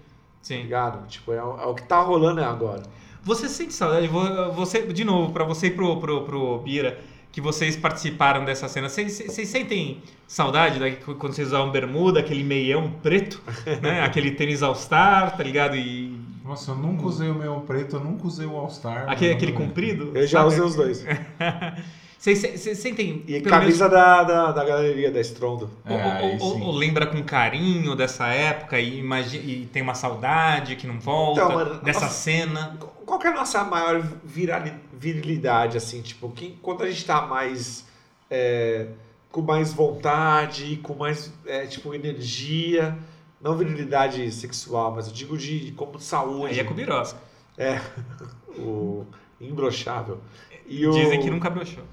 [0.42, 0.62] Sim.
[0.64, 1.08] ligado?
[1.08, 2.84] Tipo, é, o- é o que tá rolando agora.
[3.24, 4.08] Você sente saudade?
[4.08, 6.98] Vo- Você, de novo, pra você e pro, pro, pro Bira,
[7.32, 12.44] que vocês participaram dessa cena, vocês, vocês sentem saudade da, quando vocês usavam bermuda, aquele
[12.44, 13.44] meião preto,
[13.82, 14.02] né?
[14.02, 15.76] Aquele tênis All-Star, tá ligado?
[15.76, 19.10] E Nossa, eu nunca usei o meu preto, eu nunca usei o All-Star.
[19.10, 20.12] aquele, aquele comprido.
[20.16, 20.48] Eu já sabe?
[20.54, 21.06] usei os dois.
[22.20, 22.40] Vocês,
[22.80, 23.24] sentem...
[23.28, 25.70] E pelo camisa da, da, da galeria da Strondo.
[25.88, 30.76] Ou, É, ou- ou- lembra com carinho dessa época e, imagi- e tem uma saudade
[30.76, 32.78] que não volta Então, mano, dessa nossa- cena.
[33.06, 34.02] Qual que é a nossa maior
[34.94, 36.02] virilidade, assim?
[36.02, 37.86] Tipo, quem, quando a gente tá mais...
[38.30, 38.88] é,
[39.32, 42.98] com mais vontade, com mais, é, tipo, energia...
[43.40, 46.54] Não virilidade sexual, mas eu digo de como saúde.
[46.56, 47.20] Aí é com birosca.
[48.58, 49.06] o
[49.40, 50.20] imbrochável.
[50.68, 50.92] E o...
[50.92, 51.84] Dizem que nunca broxou.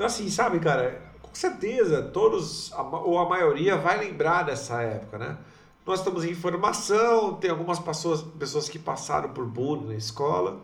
[0.00, 5.36] Então, assim, sabe, cara, com certeza, todos, ou a maioria, vai lembrar dessa época, né?
[5.84, 10.58] Nós estamos em formação, tem algumas pessoas, pessoas que passaram por bullying na escola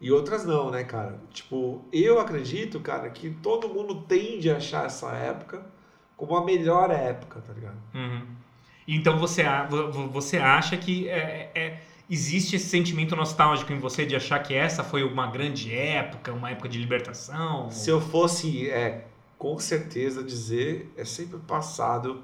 [0.00, 1.18] e outras não, né, cara?
[1.32, 5.66] Tipo, eu acredito, cara, que todo mundo tende a achar essa época
[6.16, 7.78] como a melhor época, tá ligado?
[7.92, 8.24] Uhum.
[8.86, 9.42] Então você,
[10.12, 14.82] você acha que é, é- existe esse sentimento nostálgico em você de achar que essa
[14.82, 17.70] foi uma grande época, uma época de libertação?
[17.70, 19.06] Se eu fosse, é,
[19.38, 22.20] com certeza dizer, é sempre o passado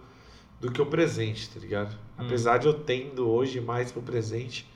[0.61, 1.93] do que o presente, tá ligado?
[2.19, 2.25] Hum.
[2.25, 4.69] Apesar de eu tendo hoje mais pro presente,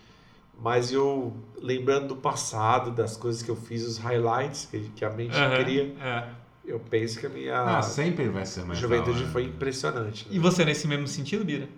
[0.63, 5.11] mas eu lembrando do passado, das coisas que eu fiz, os highlights que, que a
[5.11, 6.29] mente Aham, queria, é.
[6.65, 10.29] eu penso que a minha Ah, sempre vai ser mais juventude foi impressionante.
[10.29, 10.35] né?
[10.35, 11.69] E você nesse mesmo sentido, Bira?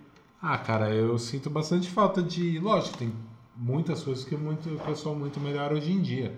[0.42, 2.58] Ah, cara, eu sinto bastante falta de.
[2.58, 3.12] Lógico, tem
[3.56, 6.36] muitas coisas que, muito, eu sou muito melhor hoje em dia.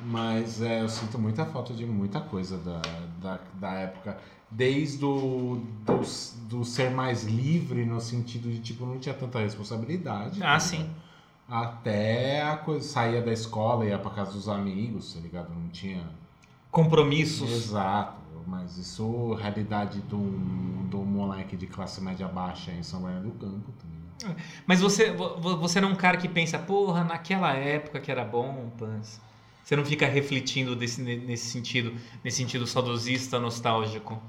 [0.00, 2.80] Mas é, eu sinto muita falta de muita coisa da,
[3.20, 4.16] da, da época.
[4.50, 6.00] Desde o do,
[6.48, 10.42] do ser mais livre, no sentido de, tipo, não tinha tanta responsabilidade.
[10.42, 10.88] Ah, tá sim.
[11.46, 15.50] Até a coisa, saía da escola, ia pra casa dos amigos, tá ligado?
[15.54, 16.02] Não tinha.
[16.70, 17.50] Compromissos.
[17.50, 18.14] Exato,
[18.46, 20.14] mas isso é realidade de de
[20.96, 24.36] um moleque de classe média baixa em São Bernardo do Campo, tá ligado?
[24.66, 28.10] Mas você, vo- vo- você não é um cara que pensa, porra, naquela época que
[28.10, 29.20] era bom, Pans.
[29.64, 34.20] Você não fica refletindo desse, nesse sentido, nesse sentido saudosista, nostálgico.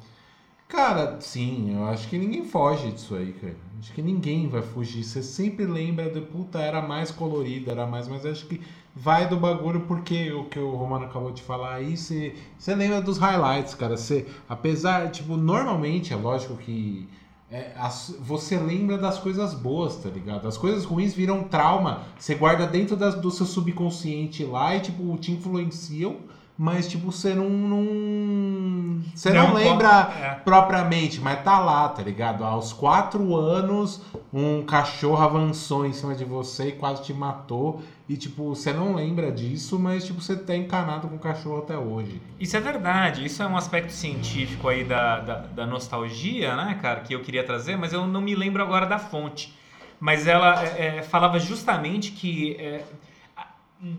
[0.67, 3.55] Cara, sim, eu acho que ninguém foge disso aí, cara.
[3.79, 5.03] Acho que ninguém vai fugir.
[5.03, 8.59] Você sempre lembra de puta, era mais colorido, era mais, mas acho que
[8.93, 12.99] vai do bagulho porque o que o Romano acabou de falar aí, você, você lembra
[12.99, 13.95] dos highlights, cara.
[13.95, 17.07] Você, apesar, tipo, normalmente é lógico que
[17.49, 20.47] é, as- você lembra das coisas boas, tá ligado?
[20.47, 25.15] As coisas ruins viram trauma, você guarda dentro das- do seu subconsciente lá e, tipo,
[25.17, 26.17] te influenciam,
[26.57, 27.49] mas, tipo, você não.
[27.49, 30.35] não você não, Não, lembra é.
[30.35, 32.45] propriamente, mas tá lá, tá ligado?
[32.45, 34.01] Aos quatro anos,
[34.33, 37.81] um cachorro avançou em cima de você e quase te matou.
[38.07, 41.77] E, tipo, você não lembra disso, mas, tipo, você tá encanado com o cachorro até
[41.77, 42.21] hoje.
[42.39, 47.01] Isso é verdade, isso é um aspecto científico aí da, da, da nostalgia, né, cara,
[47.01, 49.53] que eu queria trazer, mas eu não me lembro agora da fonte.
[49.99, 52.83] Mas ela é, é, falava justamente que é,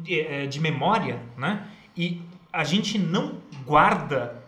[0.08, 1.66] é, de memória, né,
[1.96, 2.20] e
[2.56, 4.42] a gente não guarda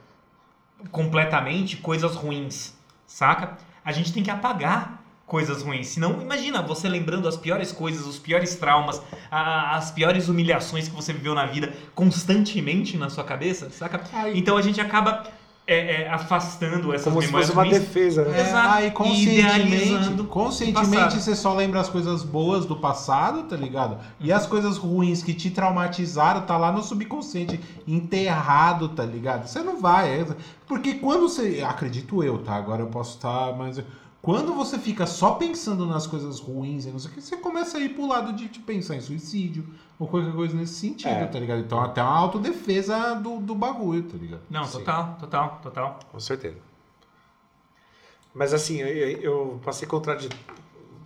[0.90, 2.74] completamente coisas ruins,
[3.06, 3.58] saca?
[3.84, 5.88] A gente tem que apagar coisas ruins.
[5.88, 10.94] Senão, imagina você lembrando as piores coisas, os piores traumas, a- as piores humilhações que
[10.94, 13.98] você viveu na vida constantemente na sua cabeça, saca?
[14.38, 15.24] Então a gente acaba
[15.70, 17.78] é, é, afastando essas Como se memórias fosse uma ruins.
[17.78, 18.38] defesa, né?
[18.38, 18.90] É, Exato.
[18.92, 21.20] conscientemente, Idealizando o conscientemente passado.
[21.20, 23.98] você só lembra as coisas boas do passado, tá ligado?
[24.18, 29.46] E as coisas ruins que te traumatizaram tá lá no subconsciente, enterrado, tá ligado?
[29.46, 30.26] Você não vai, é-
[30.66, 32.54] porque quando você, acredito eu, tá?
[32.56, 33.80] Agora eu posso estar, mas
[34.22, 37.78] quando você fica só pensando nas coisas ruins e não sei o que, você começa
[37.78, 39.66] a ir pro lado de, de pensar em suicídio
[39.98, 41.26] ou qualquer coisa nesse sentido, É.
[41.26, 41.60] tá ligado?
[41.60, 44.42] Então até uma autodefesa do, do bagulho, tá ligado?
[44.48, 44.78] Não, Sim.
[44.78, 46.00] total, total, total.
[46.10, 46.56] Com certeza.
[48.34, 48.86] Mas assim, eu,
[49.20, 49.88] eu passei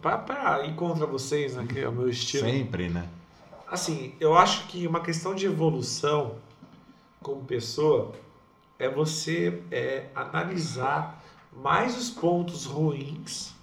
[0.02, 1.66] pra, pra ir contra vocês, né?
[1.66, 2.44] Que é o meu estilo.
[2.44, 3.08] Sempre, né?
[3.66, 6.36] Assim, eu acho que uma questão de evolução
[7.22, 8.12] como pessoa
[8.78, 11.22] é você é, analisar
[11.52, 13.54] mais os pontos ruins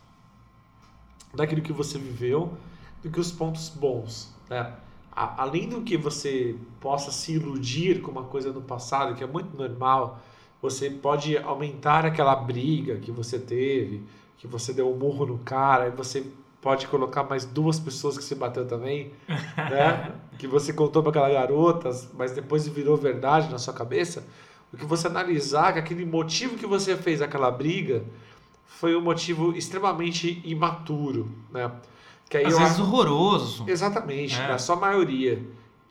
[1.33, 2.57] daquilo que você viveu
[3.03, 4.73] do que os pontos bons, né?
[5.19, 9.27] A- Além do que você possa se iludir com uma coisa no passado, que é
[9.27, 10.19] muito normal,
[10.61, 14.03] você pode aumentar aquela briga que você teve,
[14.37, 16.25] que você deu um murro no cara, e você
[16.61, 19.11] pode colocar mais duas pessoas que se bateu também,
[19.57, 20.13] né?
[20.37, 24.25] que você contou para aquela garota, mas depois virou verdade na sua cabeça.
[24.73, 28.03] O que você analisar que aquele motivo que você fez aquela briga
[28.67, 31.71] foi um motivo extremamente imaturo, né?
[32.29, 33.65] Que aí Às eu vezes horroroso.
[33.67, 34.47] Exatamente, É.
[34.47, 35.43] na sua maioria.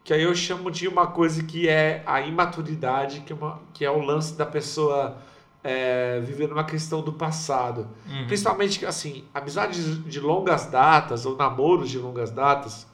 [0.05, 3.85] Que aí eu chamo de uma coisa que é a imaturidade, que é, uma, que
[3.85, 5.19] é o lance da pessoa
[5.63, 7.89] é, viver numa questão do passado.
[8.09, 8.27] Uhum.
[8.27, 12.87] Principalmente, assim, amizades de longas datas ou namoros de longas datas,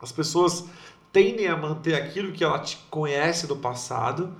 [0.00, 0.64] as pessoas
[1.12, 4.32] tendem a manter aquilo que ela te conhece do passado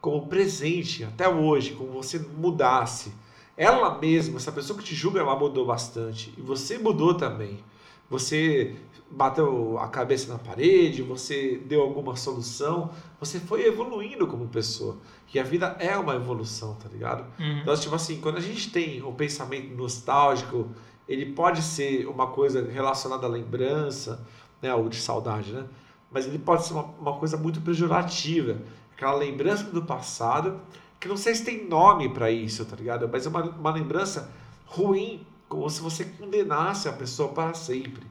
[0.00, 3.12] como presente até hoje, como você mudasse.
[3.60, 6.32] Ela mesma, essa pessoa que te julga, ela mudou bastante.
[6.38, 7.62] E você mudou também.
[8.08, 8.74] Você
[9.10, 12.90] bateu a cabeça na parede, você deu alguma solução,
[13.20, 14.96] você foi evoluindo como pessoa.
[15.34, 17.26] E a vida é uma evolução, tá ligado?
[17.38, 17.58] Uhum.
[17.58, 20.70] Então, tipo assim, quando a gente tem o pensamento nostálgico,
[21.06, 24.26] ele pode ser uma coisa relacionada à lembrança,
[24.62, 25.66] né, ou de saudade, né?
[26.10, 28.56] Mas ele pode ser uma, uma coisa muito pejorativa,
[28.94, 30.58] aquela lembrança do passado,
[31.00, 33.08] que não sei se tem nome pra isso, tá ligado?
[33.10, 34.30] Mas é uma, uma lembrança
[34.66, 38.06] ruim, como se você condenasse a pessoa para sempre.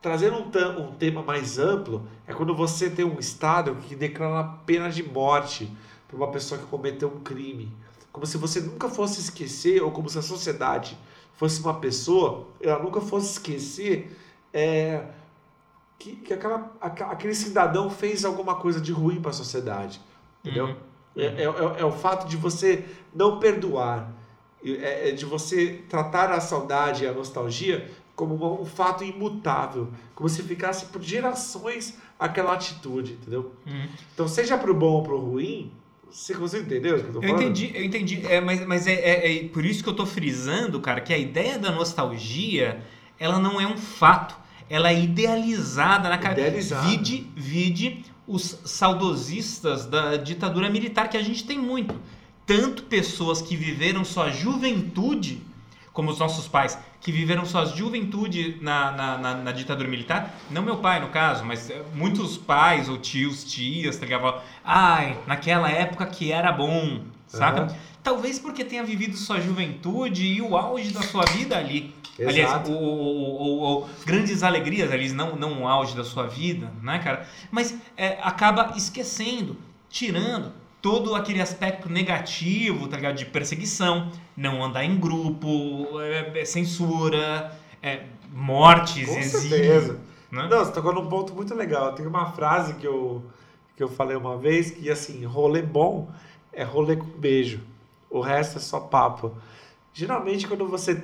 [0.00, 4.88] Trazendo um, um tema mais amplo, é quando você tem um Estado que declara pena
[4.88, 5.70] de morte
[6.08, 7.70] para uma pessoa que cometeu um crime.
[8.10, 10.98] Como se você nunca fosse esquecer, ou como se a sociedade
[11.34, 14.18] fosse uma pessoa, ela nunca fosse esquecer
[14.52, 15.04] é,
[15.98, 20.00] que, que aquela, aquele cidadão fez alguma coisa de ruim para a sociedade.
[20.42, 20.66] Entendeu?
[20.68, 20.89] Uhum.
[21.16, 22.84] É, é, é- é o fato de você
[23.14, 24.12] não perdoar,
[24.64, 30.28] é, é de você tratar a saudade e a nostalgia como um fato imutável, como
[30.28, 33.52] se ficasse por gerações aquela atitude, entendeu?
[33.66, 33.86] Uhum.
[34.12, 35.72] Então, seja pro bom ou pro ruim,
[36.10, 37.42] você consegue entender o que eu tô Eu falando?
[37.42, 38.26] entendi, eu entendi.
[38.26, 41.18] É, mas mas é, é- é por isso que eu tô frisando, cara, que a
[41.18, 42.82] ideia da nostalgia,
[43.18, 44.38] ela não é um fato.
[44.68, 46.16] Ela é idealizada na.
[46.16, 46.86] Idealizada.
[46.88, 51.94] Vide, vide os saudosistas da ditadura militar, que a gente tem muito.
[52.46, 55.42] Tanto pessoas que viveram sua juventude,
[55.92, 60.34] como os nossos pais, que viveram sua juventude na, na, na- na ditadura militar.
[60.50, 64.40] Não meu pai, no caso, mas eh, muitos pais ou tios, tias, tá ligado?
[64.64, 67.62] Ai, naquela época que era bom, saca?
[67.62, 67.74] Aham.
[68.02, 71.94] Talvez porque tenha vivido sua juventude e o auge da sua vida ali.
[72.18, 72.70] Aliás, Exato.
[72.70, 76.98] o, o- o- o- grandes alegrias ali, não, não o auge da sua vida, né,
[76.98, 77.26] cara?
[77.50, 79.56] Mas é, acaba esquecendo,
[79.88, 83.16] tirando todo aquele aspecto negativo, tá ligado?
[83.16, 89.48] De perseguição, não andar em grupo, é, é censura, é, mortes, Com exílio.
[89.48, 89.98] certeza.
[90.30, 90.46] Né?
[90.50, 91.94] Não, você tocou num ponto muito legal.
[91.94, 93.24] Tem uma frase que eu,
[93.76, 96.08] que eu falei uma vez que, assim, rolê bom
[96.52, 97.60] é rolê com beijo.
[98.10, 99.32] O resto é só papo.
[99.94, 101.02] Geralmente, quando você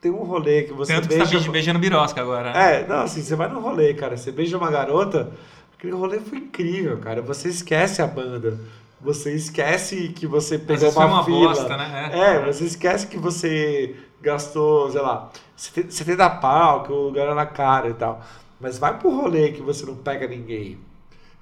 [0.00, 1.46] tem um rolê que você Tanto que você beija...
[1.46, 2.52] tá beijando birosca agora.
[2.52, 2.82] né?
[2.82, 5.32] É, não, assim, você vai num rolê, cara, você beija uma garota,
[5.76, 7.22] aquele rolê foi incrível, cara.
[7.22, 8.58] Você esquece a banda.
[9.00, 11.48] Você esquece que você pegou uma, uma fila.
[11.48, 12.10] bosta, né?
[12.12, 17.90] É, você esquece que você gastou, sei lá, 70 pau, que o lugar era caro
[17.90, 18.22] e tal.
[18.58, 20.78] Mas vai pro rolê que você não pega ninguém.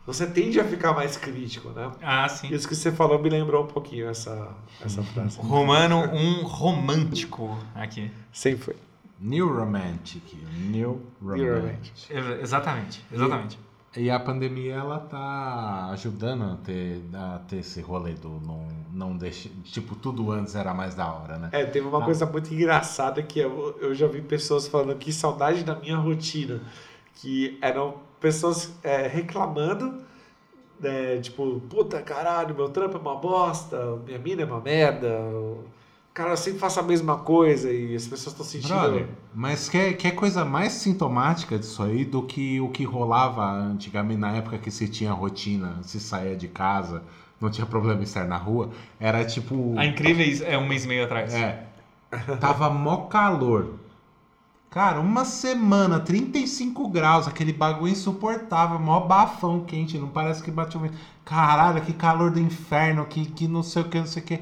[0.07, 1.90] Você tende a ficar mais crítico, né?
[2.03, 2.53] Ah, sim.
[2.53, 4.48] Isso que você falou me lembrou um pouquinho essa,
[4.84, 5.38] essa frase.
[5.38, 8.11] Romano, um romântico aqui.
[8.32, 8.76] Sempre foi.
[9.20, 10.34] New Romantic.
[10.70, 11.92] New New Romantic.
[12.11, 13.59] Ex- Exatamente, exatamente.
[13.96, 19.16] E a pandemia, ela tá ajudando a ter, a ter esse rolê do não, não
[19.16, 19.50] deixe...
[19.64, 21.50] Tipo, tudo antes era mais da hora, né?
[21.53, 22.05] É, teve uma Ah.
[22.05, 26.61] coisa muito engraçada que eu, eu já vi pessoas falando que saudade da minha rotina.
[27.16, 30.01] Que eram pessoas é, reclamando,
[30.81, 35.64] né, tipo, puta caralho, meu trampo é uma bosta, minha mina é uma merda, o
[36.14, 38.75] cara eu sempre faço a mesma coisa e as pessoas estão sentindo.
[38.75, 44.20] Brother, mas quer, quer coisa mais sintomática disso aí do que o que rolava antigamente,
[44.20, 47.03] na época que se tinha rotina, se saía de casa,
[47.41, 48.70] não tinha problema estar na rua?
[49.01, 49.75] Era tipo.
[49.77, 51.35] A Incríveis é um mês e meio atrás.
[51.35, 51.66] É.
[52.41, 53.75] Tava mó calor.
[54.73, 60.81] Cara, uma semana, 35 graus, aquele bagulho insuportável, mó bafão quente, não parece que bateu
[60.81, 60.97] vento.
[61.27, 64.41] Caralho, que calor do inferno, que, que não sei o que, não sei o que.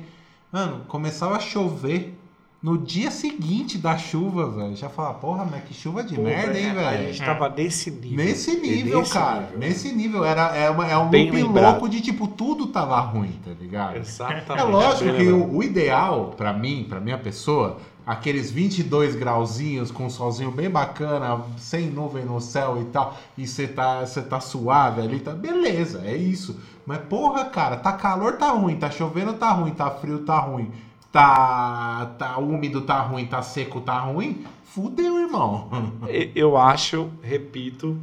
[0.52, 2.16] Mano, começava a chover,
[2.62, 6.58] No dia seguinte da chuva, velho, já fala, porra, mas que chuva de Pô, merda,
[6.58, 7.06] hein, A velho?
[7.14, 8.16] gente tava nesse nível.
[8.24, 9.40] Nesse nível, Nesse cara.
[9.40, 9.58] nível.
[9.58, 10.24] Nesse nível.
[10.26, 11.72] Era, é, uma, é um Bem loop lembrado.
[11.72, 13.96] louco de tipo, tudo tava ruim, tá ligado?
[13.96, 14.50] Exatamente.
[14.52, 20.04] É lógico que o, o ideal, pra mim, pra minha pessoa, aqueles 22 grauzinhos com
[20.04, 24.38] um solzinho bem bacana, sem nuvem no céu e tal, e você tá, você tá
[24.38, 26.60] suave ali, tá beleza, é isso.
[26.84, 30.70] Mas porra, cara, tá calor, tá ruim, tá chovendo, tá ruim, tá frio, tá ruim,
[31.12, 34.44] tá, tá úmido, tá ruim, tá seco, tá ruim.
[34.64, 35.68] Fudeu, irmão.
[36.34, 37.98] Eu acho, repito,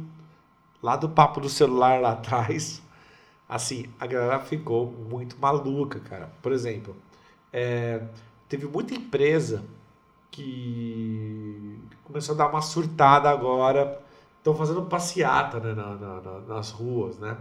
[0.82, 2.82] lá do papo do celular lá atrás,
[3.48, 6.30] assim, a galera ficou muito maluca, cara.
[6.42, 6.96] Por exemplo,
[7.52, 8.02] é,
[8.48, 9.64] teve muita empresa
[10.30, 14.00] que começou a dar uma surtada agora.
[14.38, 17.36] Estão fazendo passeata né, na- na- nas ruas, né?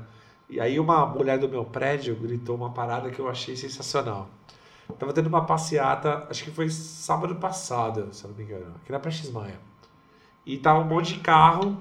[0.49, 4.27] E aí uma mulher do meu prédio gritou uma parada que eu achei sensacional.
[4.95, 8.91] Tava tendo uma passeata, acho que foi sábado passado, se eu não me engano, aqui
[8.91, 9.59] na Prestes Maia.
[10.45, 11.77] E tava um monte de carro,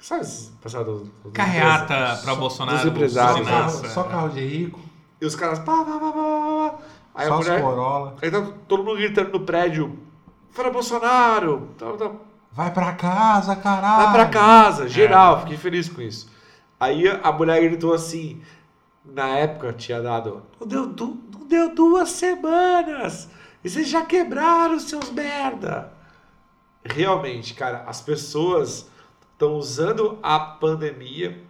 [0.00, 2.78] sabe, dos Carreata pra Bolsonaro.
[2.78, 3.50] Dos empresários, só, né?
[3.50, 3.94] carro, finança.
[3.94, 4.80] só carro de rico,
[5.20, 6.74] E os caras, pá, pá, pá, pá.
[7.14, 8.16] Aí a só os mulher, Corolla.
[8.22, 9.98] aí tá todo mundo gritando no prédio,
[10.50, 12.10] fora Bolsonaro, tá, tá,
[12.50, 14.04] Vai pra casa, caralho.
[14.04, 16.28] vai pra casa, geral, fiquei feliz com isso.
[16.80, 18.40] Aí a mulher gritou assim,
[19.12, 23.28] na época tinha dado, não deu, du- não deu duas semanas,
[23.64, 25.92] e vocês já quebraram seus merda.
[26.84, 28.88] Realmente, cara, as pessoas
[29.32, 31.42] estão usando a pandemia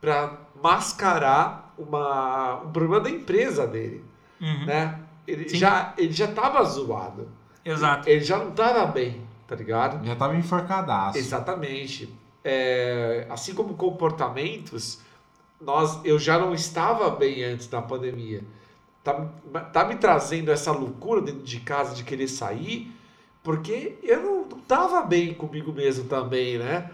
[0.00, 4.04] para mascarar uma, um problema da empresa dele,
[4.40, 4.98] Uhum, né?
[5.26, 5.56] Ele Sim.
[5.56, 7.28] já, ele já tava zoado.
[7.64, 8.08] Exato.
[8.08, 10.04] Ele já não tava bem, tá ligado?
[10.04, 11.16] Já tava enforcadaço.
[11.16, 12.12] Exatamente.
[12.42, 15.00] É, assim como comportamentos,
[15.64, 18.42] nós, eu já não estava bem antes da pandemia.
[19.02, 19.28] Tá,
[19.72, 22.92] tá me trazendo essa loucura dentro de casa de querer sair,
[23.42, 26.90] porque eu não, não tava bem comigo mesmo também, né?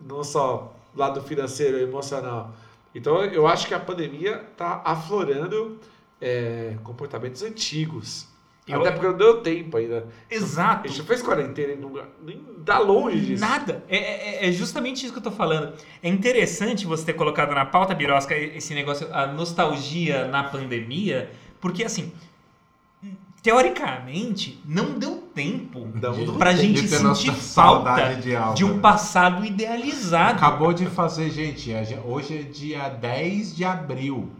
[0.00, 2.52] Não só lado financeiro emocional.
[2.94, 5.78] Então eu acho que a pandemia tá aflorando
[6.20, 8.26] é, comportamentos antigos.
[8.68, 10.06] Eu- Até porque não deu tempo ainda.
[10.30, 10.86] Exato.
[10.86, 11.92] A gente fez quarentena e não,
[12.24, 13.40] nem dá longe disso.
[13.40, 13.82] Nada.
[13.88, 13.96] É,
[14.44, 15.72] é- é justamente isso que eu tô falando.
[16.02, 21.30] É interessante você ter colocado na pauta, Birosca, esse negócio, a nostalgia na pandemia,
[21.60, 22.12] porque assim,
[23.42, 28.80] teoricamente, não deu tempo Não, pra de gente sentir falta saudade de de um né?
[28.80, 30.36] passado idealizado.
[30.36, 31.72] Acabou de fazer, gente.
[32.04, 34.30] Hoje é dia 10 de abril.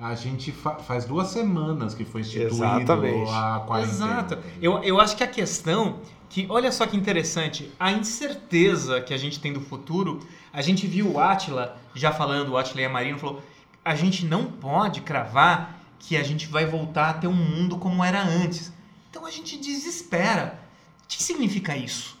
[0.00, 3.30] A gente fa- faz duas semanas que foi instituído Exatamente.
[3.30, 3.94] a quarentena.
[3.94, 4.38] Exato.
[4.60, 5.98] Eu, eu acho que a questão
[6.28, 10.20] que, olha só que interessante, a incerteza que a gente tem do futuro,
[10.52, 13.42] a gente viu o Atila já falando, o Atila e a Marina falou,
[13.84, 18.02] a gente não pode cravar que a gente vai voltar a ter um mundo como
[18.02, 18.72] era antes.
[19.10, 20.58] Então a gente desespera.
[21.04, 22.16] O que significa isso?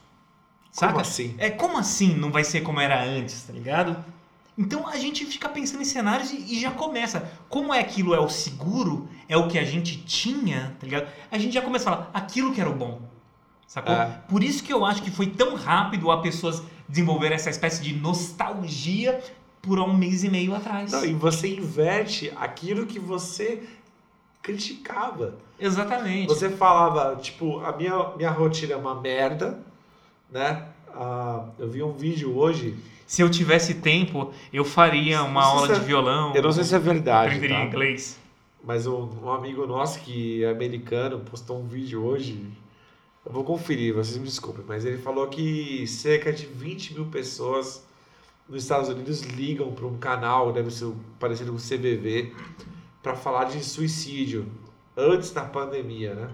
[0.76, 1.00] Como Saca?
[1.00, 1.34] assim?
[1.38, 3.96] É como assim não vai ser como era antes, tá ligado?
[4.60, 7.32] Então a gente fica pensando em cenários e, e já começa.
[7.48, 11.08] Como é aquilo é o seguro, é o que a gente tinha, tá ligado?
[11.30, 13.00] A gente já começa a falar aquilo que era o bom.
[13.66, 13.94] Sacou?
[13.94, 14.20] É.
[14.28, 17.94] Por isso que eu acho que foi tão rápido a pessoas desenvolver essa espécie de
[17.94, 19.22] nostalgia
[19.62, 20.92] por um mês e meio atrás.
[20.92, 23.66] Não, e você inverte aquilo que você
[24.42, 25.38] criticava.
[25.58, 26.28] Exatamente.
[26.28, 29.58] Você falava, tipo, a minha, minha rotina é uma merda,
[30.30, 30.66] né?
[30.94, 32.76] Ah, eu vi um vídeo hoje,
[33.10, 36.32] Se eu tivesse tempo, eu faria uma aula de é- violão.
[36.32, 37.64] eu não sei se é verdade, aprenderia tá?
[37.64, 38.16] inglês.
[38.62, 42.40] mas um, um amigo nosso que é americano postou um vídeo hoje.
[43.26, 47.84] Eu vou conferir, vocês me desculpem, mas ele falou que cerca de 20 mil pessoas
[48.48, 52.32] nos Estados Unidos ligam para um canal, deve ser parecido com o CVV,
[53.02, 54.46] para falar de suicídio
[54.96, 56.30] antes da pandemia, né?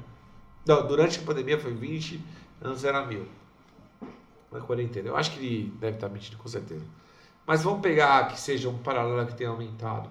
[0.67, 2.21] Não, durante a pandemia foi 20,
[2.61, 3.25] antes era mil.
[4.59, 5.09] Na quarentena.
[5.09, 6.85] Eu acho que ele deve estar mentindo, com certeza.
[7.47, 10.11] Mas vamos pegar que seja um paralelo que tenha aumentado.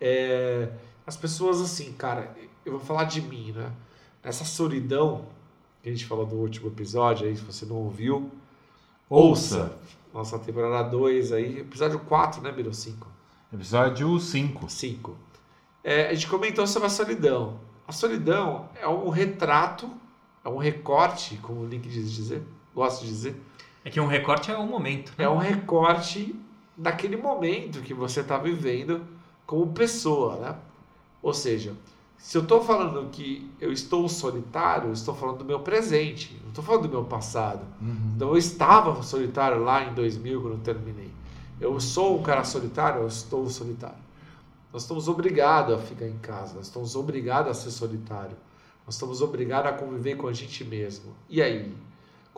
[0.00, 0.70] É,
[1.06, 2.34] as pessoas, assim, cara,
[2.64, 3.72] eu vou falar de mim, né?
[4.22, 5.26] Essa solidão
[5.82, 8.30] que a gente falou do último episódio aí, se você não ouviu,
[9.10, 9.72] Ouça.
[10.12, 13.06] Nossa temporada 2 aí, episódio 4, né, Biro 5?
[13.54, 14.68] Episódio 5.
[14.68, 15.16] 5.
[15.82, 17.58] É, a gente comentou sobre a solidão.
[17.86, 19.90] A solidão é um retrato,
[20.44, 22.42] é um recorte, como o Link diz dizer,
[22.74, 23.42] gosto de dizer,
[23.88, 25.14] É que um recorte é o momento.
[25.16, 25.24] né?
[25.24, 26.38] é um recorte
[26.76, 29.02] daquele momento que você está vivendo
[29.46, 30.56] como pessoa, né?
[31.22, 31.74] Ou seja,
[32.18, 36.50] se eu estou falando que eu estou solitário, eu estou falando do meu presente, não
[36.50, 37.64] estou falando do meu passado.
[37.80, 38.12] Uhum.
[38.14, 41.10] Então eu estava solitário lá em 2000 quando eu terminei.
[41.58, 43.96] Eu sou um cara solitário, eu estou solitário.
[44.70, 48.36] Nós estamos obrigados a ficar em casa, nós estamos obrigados a ser solitário.
[48.84, 51.14] Nós estamos obrigados a conviver com a gente mesmo.
[51.26, 51.74] E aí?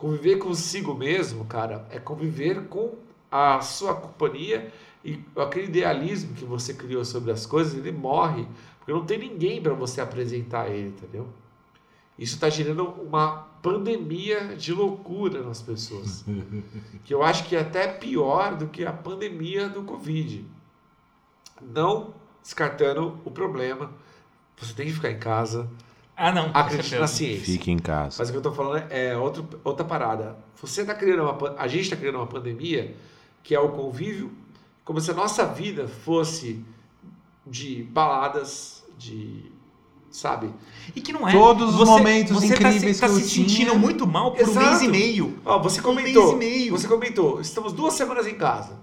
[0.01, 2.95] Conviver consigo mesmo, cara, é conviver com
[3.29, 4.73] a sua companhia
[5.05, 8.47] e aquele idealismo que você criou sobre as coisas, ele morre,
[8.79, 11.29] porque não tem ninguém para você apresentar ele, entendeu?
[12.17, 16.25] Isso está gerando uma pandemia de loucura nas pessoas,
[17.05, 20.43] que eu acho que é até pior do que a pandemia do Covid.
[21.61, 23.93] Não descartando o problema,
[24.57, 25.69] você tem que ficar em casa,
[26.23, 26.51] Ah, não.
[26.53, 27.45] acredite na ciência.
[27.45, 28.17] Fique em casa.
[28.19, 30.37] Mas o que eu tô falando é outro, outra parada.
[30.61, 32.95] Você tá criando uma, a gente está criando uma pandemia
[33.43, 34.31] que é o convívio,
[34.85, 36.63] como se a nossa vida fosse
[37.45, 39.51] de baladas, de,
[40.11, 40.53] sabe?
[40.95, 41.31] E que não é.
[41.31, 44.47] Todos os momentos você incríveis tá se, tá que eu se sentindo muito mal por
[44.47, 44.67] um Exato.
[44.67, 45.39] mês e meio.
[45.43, 46.71] Ó, você Um comentou, mês e meio.
[46.77, 48.79] você comentou, estamos duas semanas em casa.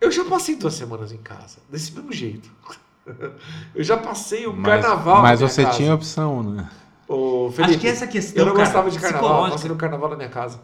[0.00, 2.48] Eu já passei duas semanas em casa, desse mesmo jeito.
[3.74, 5.76] Eu já passei o Mas, carnaval mas na minha você casa.
[5.76, 6.68] tinha opção, né?
[7.08, 9.76] Ô, Felipe, Acho que essa questão, eu não cara, gostava de carnaval, eu passei no
[9.76, 10.60] carnaval na minha casa.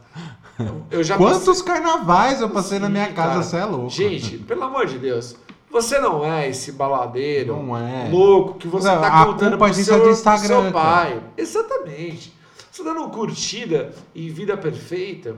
[0.91, 3.43] Eu já Quantos carnavais eu passei na Sim, minha casa, cara.
[3.43, 3.91] você é louco.
[3.91, 5.37] Gente, pelo amor de Deus,
[5.71, 8.09] você não é esse baladeiro Não é.
[8.11, 11.21] louco que você Não, tá contando pro é seu, do pro Instagram, seu pai.
[11.37, 12.33] Exatamente.
[12.71, 15.37] Você tá dando curtida e vida perfeita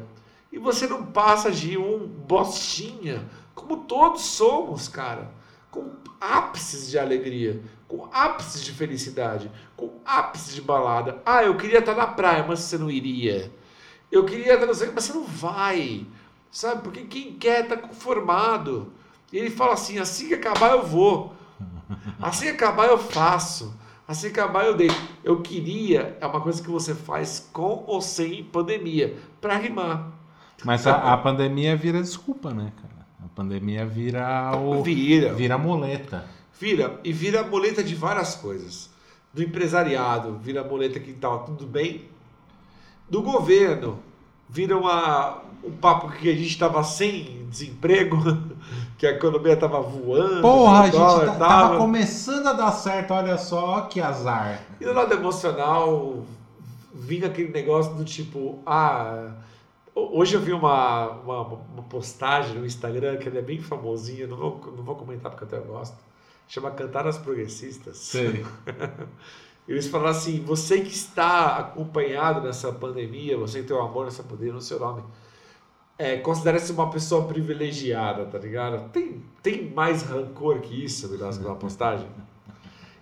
[0.53, 3.23] e você não passa de um bostinha,
[3.55, 5.31] como todos somos, cara.
[5.71, 5.91] Com
[6.21, 11.21] ápices de alegria, com ápices de felicidade, com ápices de balada.
[11.25, 13.51] Ah, eu queria estar na praia, mas você não iria.
[14.11, 16.07] Eu queria estar centro, mas você não vai.
[16.51, 16.83] Sabe?
[16.83, 18.93] Porque quem quer está conformado.
[19.33, 21.35] E ele fala assim: assim que acabar eu vou.
[22.21, 23.75] Assim que acabar eu faço.
[24.07, 24.91] Assim que acabar eu dei.
[25.23, 30.11] Eu queria, é uma coisa que você faz com ou sem pandemia, para rimar.
[30.65, 32.98] Mas a, a pandemia vira desculpa, né, cara?
[33.39, 34.83] Pandemia vira o.
[34.83, 35.33] Vira.
[35.33, 36.25] Vira muleta.
[36.61, 36.99] Vira.
[37.05, 38.91] E vira muleta de várias coisas.
[39.33, 42.03] Do empresariado, vira muleta que estava tudo bem.
[43.09, 44.01] Do governo,
[44.49, 48.17] vira uma, um papo que a gente estava sem desemprego,
[48.99, 50.41] que a economia estava voando.
[50.43, 54.63] Porra, a gente dólar tá- tava começando a dar certo, olha só que azar.
[54.81, 56.25] E do lado emocional,
[56.93, 59.29] vinha aquele negócio do tipo, ah.
[59.99, 64.27] Ho- Hoje eu vi uma, uma, uma postagem no Instagram que ela é bem famosinha,
[64.27, 65.97] não vou, não vou comentar porque eu até gosto.
[66.47, 67.99] Chama Cantar as Progressistas.
[67.99, 68.45] Sei.
[69.69, 74.23] Eles falaram assim: você que está acompanhado nessa pandemia, você que tem o amor nessa
[74.23, 75.03] pandemia no seu nome,
[75.99, 78.89] é, considere-se uma pessoa privilegiada, tá ligado?
[78.91, 82.07] Tem, tem mais rancor que isso, Vilas, na postagem?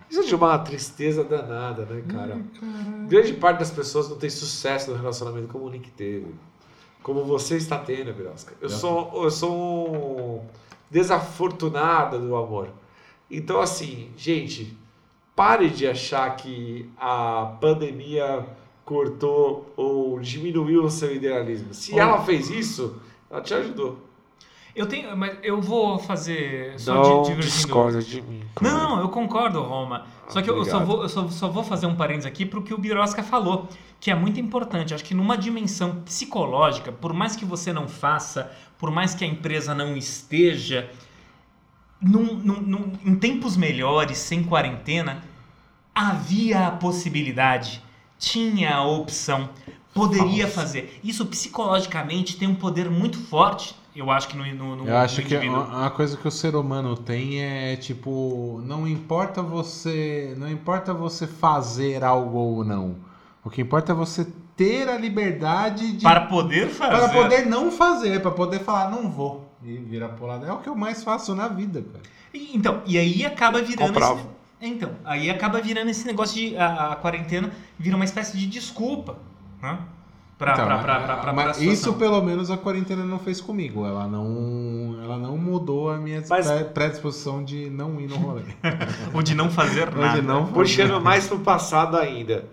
[0.09, 2.41] Isso é de uma tristeza danada, né, cara?
[3.07, 6.33] Grande parte das pessoas não tem sucesso no relacionamento como o Nick teve.
[7.07, 8.53] Como você está tendo, Birosca.
[8.59, 10.41] Eu sou, eu sou um
[10.91, 12.67] desafortunado do amor.
[13.31, 14.77] Então, assim, gente,
[15.33, 18.45] pare de achar que a pandemia
[18.83, 21.73] cortou ou diminuiu o seu idealismo.
[21.73, 22.01] Se Olha.
[22.01, 23.01] ela fez isso,
[23.31, 23.97] ela te ajudou.
[24.77, 27.55] Eu tenho, mas eu vou fazer só Não divergindo.
[27.55, 28.43] discorda de mim.
[28.55, 28.71] cara.
[28.71, 30.05] Não, eu concordo, Roma.
[30.29, 32.61] Só que eu, eu só, vou, eu só, só vou fazer um parênteses aqui pro
[32.61, 33.67] que o Birosca falou,
[33.99, 34.93] que é muito importante.
[34.93, 39.27] Acho que numa dimensão psicológica, por mais que você não faça, por mais que a
[39.27, 40.89] empresa não esteja,
[42.01, 45.23] num- num- num- em tempos melhores, sem quarentena,
[45.95, 47.81] havia a possibilidade,
[48.19, 49.49] tinha a opção,
[49.93, 50.55] poderia Nossa.
[50.55, 50.99] fazer.
[51.03, 55.21] Isso psicologicamente tem um poder muito forte, eu acho que no, no, no Eu acho
[55.21, 60.49] no que uma coisa que o ser humano tem é tipo, não importa você, não
[60.49, 62.95] importa você fazer algo ou não.
[63.43, 66.91] O que importa é você ter a liberdade de Para poder fazer.
[66.97, 70.45] para poder não fazer, para poder falar não vou e virar pro lado.
[70.45, 72.03] É o que eu mais faço na vida, cara.
[72.33, 74.19] E- Então, e aí acaba virando Comprava.
[74.19, 74.27] esse,
[74.61, 79.17] então, aí acaba virando esse negócio de a, a quarentena vira uma espécie de desculpa,
[79.61, 79.77] né?
[80.37, 83.41] Pra, Então, pra, pra, pra, pra, mas pra isso pelo menos a quarentena não fez
[83.41, 83.85] comigo.
[83.85, 88.43] Ela não, ela não mudou a minha Mas- pré- predisposição de não ir no rolê.
[89.15, 90.21] Ou de não fazer Ou nada.
[90.21, 92.45] de não Puxando mais pro passado ainda.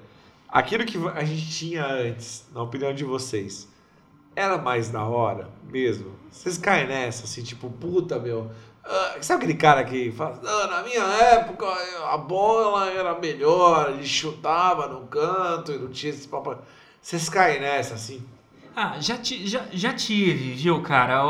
[0.49, 3.69] Aquilo que a gente tinha antes, na opinião de vocês,
[4.35, 6.13] era mais da hora mesmo?
[6.31, 8.51] Vocês caem nessa, assim, tipo, puta, meu.
[8.85, 11.67] ah, sabe aquele cara que fala, "Ah, na minha época
[12.11, 16.57] a bola era melhor, ele chutava no canto e não tinha esse papo.
[17.05, 18.23] Vocês caem nessa, assim?
[18.75, 21.21] Ah, já, ti- já, já tive, viu, cara?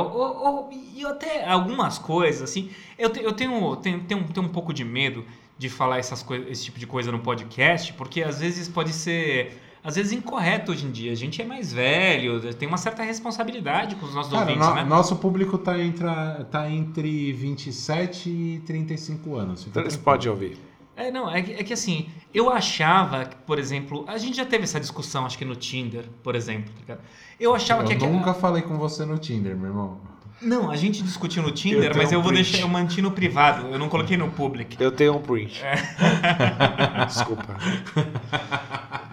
[0.95, 2.71] E eu até algumas coisas, assim.
[2.97, 5.25] Eu, te- eu tenho, tenho, tenho, tenho um pouco de medo
[5.59, 9.61] de falar essas coisas, esse tipo de coisa no podcast, porque às vezes pode ser.
[9.83, 11.11] Às vezes incorreto hoje em dia.
[11.11, 14.75] A gente é mais velho, tem uma certa responsabilidade com os nossos Cara, ouvintes, no-
[14.77, 14.85] né?
[14.85, 16.07] nosso público tá entre,
[16.51, 19.67] tá entre 27 e 35 anos.
[19.67, 20.57] Então eles podem ouvir.
[20.97, 24.45] É, não, é, que- é que assim, eu achava que, por exemplo, a gente já
[24.47, 27.01] teve essa discussão, acho que no Tinder, por exemplo, tá ligado?
[27.41, 27.97] Eu achava Eu que...
[27.97, 29.99] que- nunca falei com você no Tinder, meu irmão.
[30.43, 32.45] Não, a gente discutiu no Eu Tinder, tenho mas eu um vou print.
[32.51, 34.77] deixar, eu manti no privado, eu não coloquei no public.
[34.81, 35.63] Eu tenho um print.
[37.07, 37.57] Desculpa.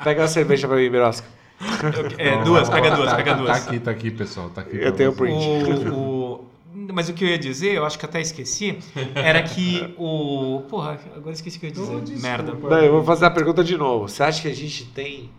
[0.03, 1.27] Pega uma cerveja pra mim, Birosca.
[2.17, 3.63] É, duas, pega duas, tá- pega tá- duas.
[3.63, 4.49] Tá aqui, tá aqui, pessoal.
[4.49, 5.17] Tá aqui Eu tenho você.
[5.17, 5.89] print.
[5.89, 6.10] O, o-
[6.93, 8.79] mas o que eu ia dizer, eu acho que até esqueci,
[9.15, 10.63] era que o.
[10.69, 12.01] Porra, agora esqueci o que eu ia dizer.
[12.01, 12.21] Desculpa.
[12.27, 12.53] Merda.
[12.53, 14.07] Não, eu vou fazer a pergunta de novo.
[14.07, 15.29] Você acha que a gente tem,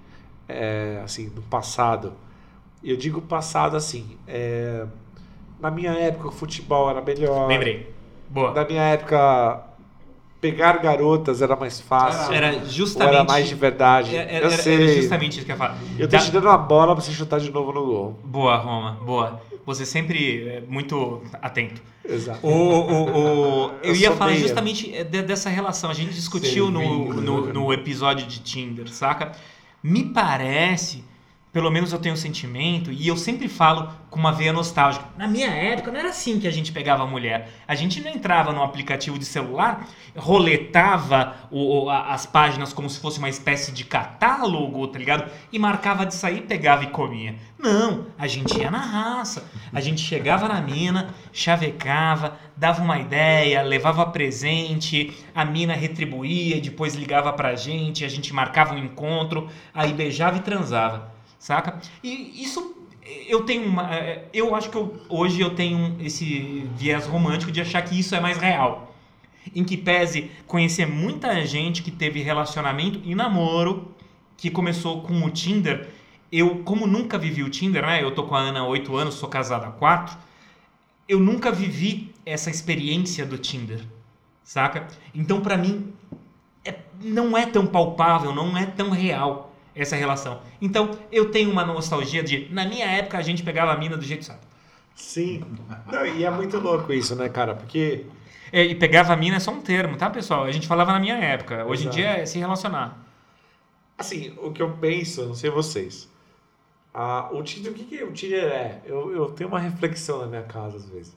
[0.48, 2.12] é, assim, no passado,
[2.82, 4.84] e eu digo passado assim, é,
[5.60, 7.46] na minha época o futebol era melhor.
[7.48, 7.92] Lembrei.
[8.28, 8.52] Boa.
[8.52, 9.62] Na minha época,
[10.40, 12.32] pegar garotas era mais fácil.
[12.34, 13.14] Era ou justamente.
[13.14, 14.16] era mais de verdade.
[14.16, 14.74] Era, eu era- sei.
[14.74, 15.78] era justamente isso que eu ia falar.
[15.98, 18.18] Eu tô Da- te dando uma bola pra você chutar de novo no gol.
[18.24, 19.40] Boa, Roma, boa.
[19.64, 21.80] Você sempre é muito atento.
[22.04, 22.44] Exato.
[22.44, 24.42] O, o, o- eu Eu ia falar meia.
[24.42, 25.88] justamente é, de- dessa relação.
[25.90, 29.32] A gente discutiu no, no, no episódio de Tinder, saca?
[29.82, 31.04] Me parece,
[31.52, 35.04] pelo menos eu tenho um sentimento, e eu sempre falo com uma veia nostálgica.
[35.18, 37.50] Na minha época não era assim que a gente pegava a mulher.
[37.68, 39.86] A gente não entrava no aplicativo de celular,
[40.16, 45.30] roletava o- o- as páginas como se fosse uma espécie de catálogo, tá ligado?
[45.52, 47.34] E marcava de sair, pegava e comia.
[47.58, 49.48] Não, a gente ia na raça.
[49.72, 56.94] A gente chegava na mina, chavecava, dava uma ideia, levava presente, a mina retribuía, depois
[56.94, 61.12] ligava pra gente, a gente marcava um encontro, aí beijava e transava,
[61.42, 61.80] saca?
[62.04, 62.76] E isso
[63.26, 67.60] eu tenho uma, é, eu acho que eu- hoje eu tenho esse viés romântico de
[67.60, 68.94] achar que isso é mais real.
[69.52, 73.92] Em que pese conhecer muita gente que teve relacionamento e namoro
[74.36, 75.88] que começou com o Tinder.
[76.30, 78.00] Eu, como nunca vivi o Tinder, né?
[78.02, 80.16] Eu tô com a Ana há 8 anos, sou casado há 4.
[81.08, 83.80] Eu nunca vivi essa experiência do Tinder,
[84.44, 84.86] saca?
[85.12, 85.92] Então, pra mim,
[86.64, 90.40] é- não é tão palpável, não é tão real essa relação.
[90.60, 94.04] Então, eu tenho uma nostalgia de, na minha época, a gente pegava a mina do
[94.04, 94.46] jeito certo.
[94.94, 95.42] Sim.
[95.90, 97.54] Não, e é muito louco isso, né, cara?
[97.54, 98.04] Porque
[98.52, 100.44] É, e pegava a mina é só um termo, tá, pessoal?
[100.44, 101.64] A gente falava na minha época.
[101.64, 101.98] Hoje Exato.
[101.98, 103.02] em dia é se relacionar.
[103.96, 106.10] Assim, o que eu penso, não sei vocês.
[106.92, 108.82] Ah, o Tinder, o que, que o Tinder é?
[108.84, 111.16] Eu, eu tenho uma reflexão na minha casa às vezes.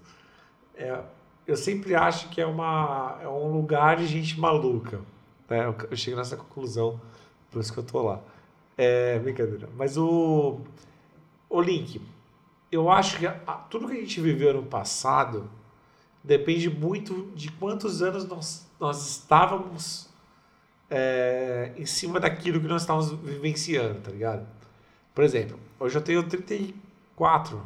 [0.76, 0.98] É,
[1.46, 5.02] eu sempre acho que é, uma, é um lugar de gente maluca.
[5.50, 5.66] Né?
[5.66, 7.00] Eu, eu chego nessa conclusão,
[7.52, 8.22] por isso que eu tô lá.
[8.78, 9.70] É brincadeira.
[9.78, 10.60] Mas o,
[11.50, 12.02] o Link,
[12.72, 13.34] eu acho que a-
[13.70, 15.50] tudo que a gente viveu no passado
[16.24, 20.10] depende muito de quantos anos nós, nós estávamos
[20.90, 24.46] é, em cima daquilo que nós estávamos vivenciando, tá ligado?
[25.14, 27.62] Por exemplo, hoje eu tenho 34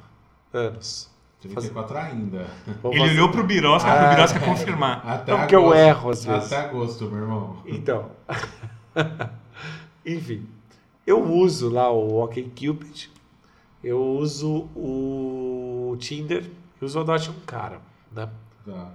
[0.54, 1.10] anos.
[1.42, 2.48] 34 ainda.
[2.82, 5.08] Vou Ele fazer- olhou pro Birosca, pro Birosca confirmar.
[5.08, 5.78] Até Não, porque eu agosto.
[5.80, 6.52] erro às vezes.
[6.54, 7.64] Até agosto, meu irmão.
[7.66, 8.12] Então,
[10.06, 10.48] enfim,
[11.10, 13.10] eu uso lá o OkCupid,
[13.84, 16.44] eu uso o Tinder,
[16.80, 17.82] eu uso o Adote um Cara,
[18.12, 18.30] né?
[18.64, 18.94] Tá.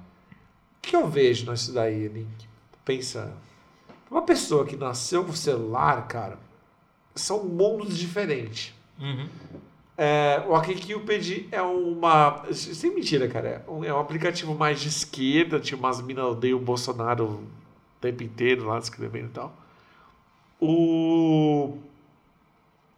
[0.78, 2.48] O que eu vejo nisso daí, Link?
[2.84, 3.36] Pensa,
[4.08, 6.38] uma pessoa que nasceu com celular, cara,
[7.16, 8.72] são mundos diferentes.
[9.00, 9.28] Uhum.
[9.98, 12.44] É, o OkCupid é uma.
[12.52, 13.64] Sem mentira, cara.
[13.66, 15.58] É um, é um aplicativo mais de esquerda.
[15.58, 17.46] Tinha umas minas odeiam o Bolsonaro o
[18.00, 19.56] tempo inteiro lá escrevendo e tal.
[20.60, 21.78] O.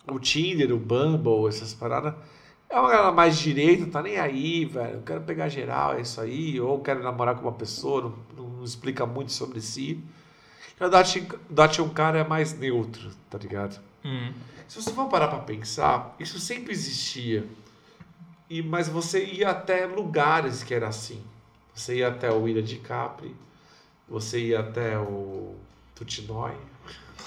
[0.08, 2.14] O Tinder, o Bumble, essas paradas.
[2.68, 4.94] É uma galera mais direita, tá nem aí, velho.
[4.94, 6.60] Eu quero pegar geral, é isso aí.
[6.60, 10.02] Ou quero namorar com uma pessoa, não, não explica muito sobre si.
[10.78, 13.80] E o Dot, Dot um cara é mais neutro, tá ligado?
[14.04, 14.32] Uhum.
[14.68, 17.46] Se você for parar pra pensar, isso sempre existia.
[18.50, 21.22] E, mas você ia até lugares que era assim.
[21.74, 23.34] Você ia até o Ilha de Capri,
[24.08, 25.54] você ia até o
[25.94, 26.56] Tutinói.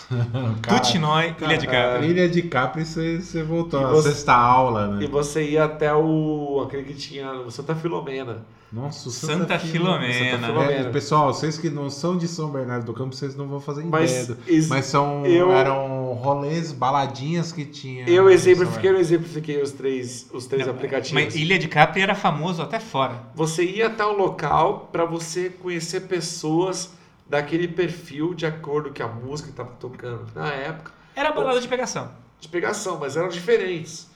[0.61, 2.07] Cara, Tutinói, Ilha de Capri.
[2.07, 3.81] Ilha de Capri, você, você voltou.
[3.81, 5.03] E A você- sexta aula, né?
[5.03, 6.63] E você ia até o.
[6.65, 8.43] aquele que tinha o Santa Filomena.
[8.71, 10.31] Nossa, o Santa Filomena.
[10.31, 10.71] Santa Filomena.
[10.71, 13.83] É, pessoal, vocês que não são de São Bernardo do Campo, vocês não vão fazer
[13.83, 14.37] Mas, ideia.
[14.47, 18.07] ex- Mas são, eu- eram rolês, baladinhas que tinha.
[18.07, 21.13] eu em exemplifiquei, eu exemplifiquei os três, os três Não, aplicativos.
[21.23, 23.15] Mas Ilha de Capri era famoso até fora.
[23.33, 26.91] Você ia até um local para você conhecer pessoas
[27.29, 30.91] daquele perfil de acordo com a música que estava tocando na época.
[31.15, 32.11] Era balada de pegação.
[32.39, 34.09] de pegação, mas eram diferentes.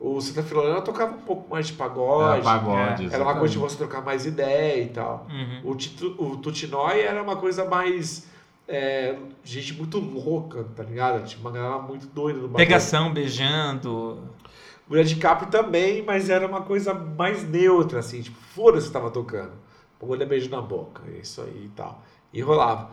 [0.00, 2.42] O Santa Filomena tocava um pouco mais de Era pagode.
[2.44, 3.08] pagode.
[3.12, 5.26] Era uma coisa de você trocar mais ideia e tal.
[5.28, 5.70] Uhum.
[5.70, 8.26] O, titu, o Tutinói era uma coisa mais.
[8.68, 11.24] é, gente muito louca, tá ligado?
[11.26, 12.64] Tinha uma galera muito doida no bagulho.
[12.66, 14.22] Pegação, beijando.
[14.88, 19.52] Mulher de Capri também, mas era uma coisa mais neutra, assim, tipo, foda-se tava tocando.
[20.00, 22.02] Mulher beijo na boca, é isso aí e tal.
[22.32, 22.90] E rolava.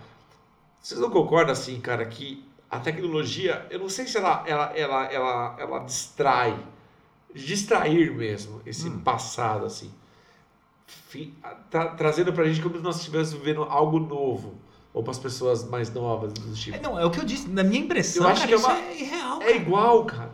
[0.82, 5.06] Vocês não concordam assim, cara, que a tecnologia, eu não sei se ela, ela, ela,
[5.06, 6.58] ela, ela distrai,
[7.34, 9.00] distrair mesmo esse Hum.
[9.00, 9.92] passado, assim.
[11.70, 14.56] Tra, trazendo pra gente como se nós estivéssemos vivendo algo novo.
[14.94, 16.78] Ou para as pessoas mais novas do tipo.
[16.78, 18.58] É, não, é o que eu disse, na minha impressão, Eu acho cara, que é
[18.58, 19.42] uma- é irreal.
[19.42, 19.56] É cara.
[19.58, 20.32] igual, cara.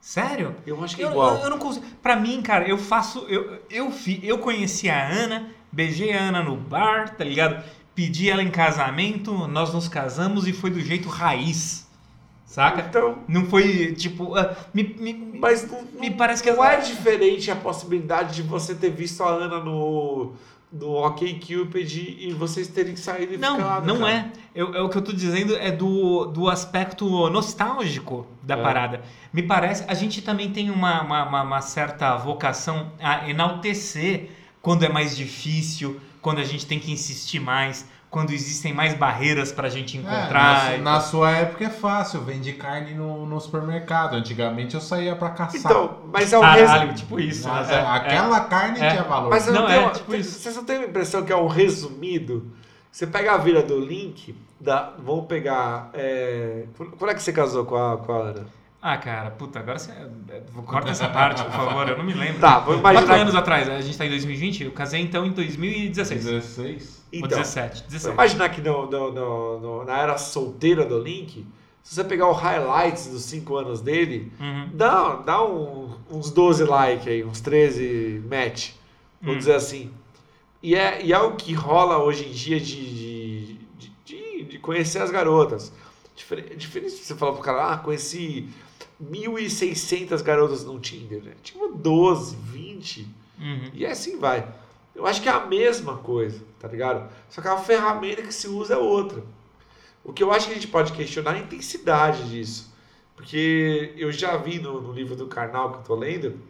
[0.00, 0.54] Sério?
[0.66, 1.36] Eu acho que é Eu, igual.
[1.36, 1.84] eu, eu não consigo.
[2.02, 3.18] Pra mim, cara, eu faço.
[3.28, 7.62] Eu, eu, fi, eu conheci a Ana, beijei a Ana no bar, tá ligado?
[7.98, 11.84] Pedi ela em casamento, nós nos casamos e foi do jeito raiz.
[12.46, 12.80] Saca?
[12.88, 14.36] Então, Não foi tipo.
[14.36, 18.72] ah, me, me, mas não, me parece que não é diferente a possibilidade de você
[18.76, 20.32] ter visto a Ana no,
[20.72, 23.84] no OK Cupid e vocês terem saído e Não, ficado.
[23.84, 24.12] não cara.
[24.12, 24.32] é.
[24.54, 24.80] Eu, é.
[24.80, 28.62] O que eu tô dizendo é do, do aspecto nostálgico da É.
[28.62, 29.02] parada.
[29.32, 34.30] Me parece, a gente também tem uma, uma- uma certa vocação a enaltecer
[34.62, 39.52] quando é mais difícil, quando a gente tem que insistir mais, quando existem mais barreiras
[39.52, 40.70] pra gente É, encontrar.
[40.72, 44.14] na, na sua época é fácil, vende carne no, no supermercado.
[44.14, 45.60] Antigamente eu saía pra caçar.
[45.60, 47.48] Então, mas é o Caralho, resu- tipo isso.
[47.48, 48.90] Mas é- aquela carne é.
[48.90, 49.30] tinha valor.
[49.30, 50.38] Mas não, Não, é tipo tem- isso.
[50.38, 52.50] vocês não têm a impressão que é um resumido?
[52.90, 55.90] Você pega a vila do link, da, vamos pegar.
[55.92, 56.64] é,
[56.98, 58.46] quando é que você casou com a, com a Ana?
[58.80, 59.90] Ah, cara, puta, agora você.
[59.90, 62.40] é, Corta essa parte, por favor, eu não me lembro.
[62.40, 63.22] Tá, vou Quatro imaginar.
[63.22, 66.24] anos atrás, a gente tá em 2020, eu casei então em 2016.
[66.24, 67.04] 16.
[67.12, 67.80] Ou Então, 17.
[67.82, 68.14] Vou 17.
[68.14, 71.44] imaginar que no, no- no- no- na era solteira do Link,
[71.82, 74.70] se você pegar o highlights dos 5 anos dele, Uhum.
[74.74, 78.70] dá, dá um- uns 12 likes aí, uns 13 match,
[79.20, 79.38] vamos Hum.
[79.38, 79.90] dizer assim.
[80.62, 84.58] E é, e é o que rola hoje em dia de, de, de, de- de
[84.60, 85.72] conhecer as garotas.
[86.14, 88.48] Diferente, diferente de você falar pro cara, ah, conheci
[89.02, 91.32] 1.600 garotas no Tinder, né?
[91.42, 93.06] Tipo 12, 20.
[93.38, 93.70] Uhum.
[93.72, 94.46] E assim vai.
[94.94, 97.08] Eu acho que é a mesma coisa, tá ligado?
[97.28, 99.22] Só que a ferramenta que se usa é outra.
[100.02, 102.74] O que eu acho que a gente pode questionar é a intensidade disso.
[103.14, 106.40] Porque eu já vi no, no livro do Karnal que eu tô lendo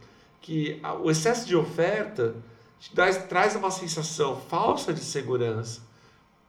[0.40, 2.36] que a- o excesso de oferta
[2.78, 5.82] te dá- traz uma sensação falsa de segurança,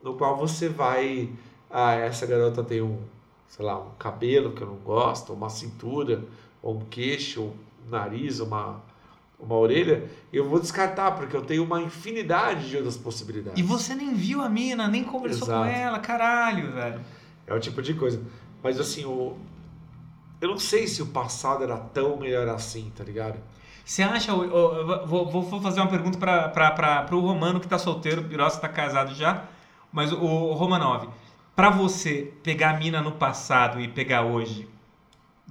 [0.02, 1.30] no qual você vai.
[1.70, 3.00] Ah, essa garota tem um,
[3.50, 6.24] sei lá, um cabelo que eu não gosto, uma cintura,
[6.64, 8.82] ou um queixo, um nariz, uma,
[9.40, 13.60] uma orelha, eu vou descartar, porque eu tenho uma infinidade de outras possibilidades.
[13.60, 15.68] E você nem viu a mina, nem conversou Exato.
[15.70, 17.02] com ela, caralho, velho.
[17.48, 18.22] É o tipo de coisa.
[18.64, 19.36] Mas assim, o...
[20.40, 23.40] eu não sei se o passado era tão melhor assim, tá ligado?
[23.84, 24.34] Você acha.
[24.36, 28.26] o- o- vou, vou- vou fazer uma pergunta pra, pro Romano que tá solteiro, o
[28.26, 29.46] Pirossa tá casado já.
[29.92, 31.08] Mas o, o Romanov,
[31.60, 34.66] pra você pegar a mina no passado e pegar hoje,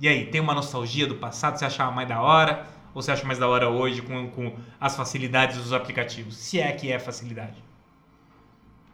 [0.01, 1.59] e aí, tem uma nostalgia do passado?
[1.59, 2.67] Você achava mais da hora?
[2.95, 6.35] Ou você acha mais da hora hoje com, com as facilidades dos aplicativos?
[6.39, 7.63] Se é que é facilidade.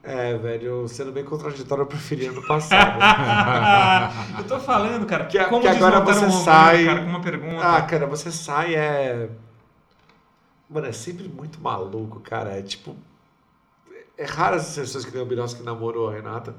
[0.02, 2.98] É, velho, sendo bem contraditório, eu preferia no passado.
[4.36, 5.26] eu tô falando, cara.
[5.26, 7.76] Que- como que agora você um sai- cara, com uma pergunta.
[7.76, 9.30] ah, cara, você sai é.
[10.68, 12.50] Mano, é sempre muito maluco, cara.
[12.58, 12.96] É tipo.
[14.18, 16.54] É raro as pessoas que tem o Birosca que namorou a Renata.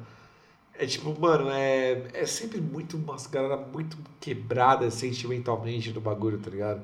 [0.77, 6.49] É tipo, mano, é, é sempre muito umas galera muito quebrada sentimentalmente do bagulho, tá
[6.49, 6.83] ligado?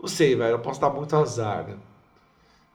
[0.00, 1.78] Não sei, velho, eu posso dar muito azar, né?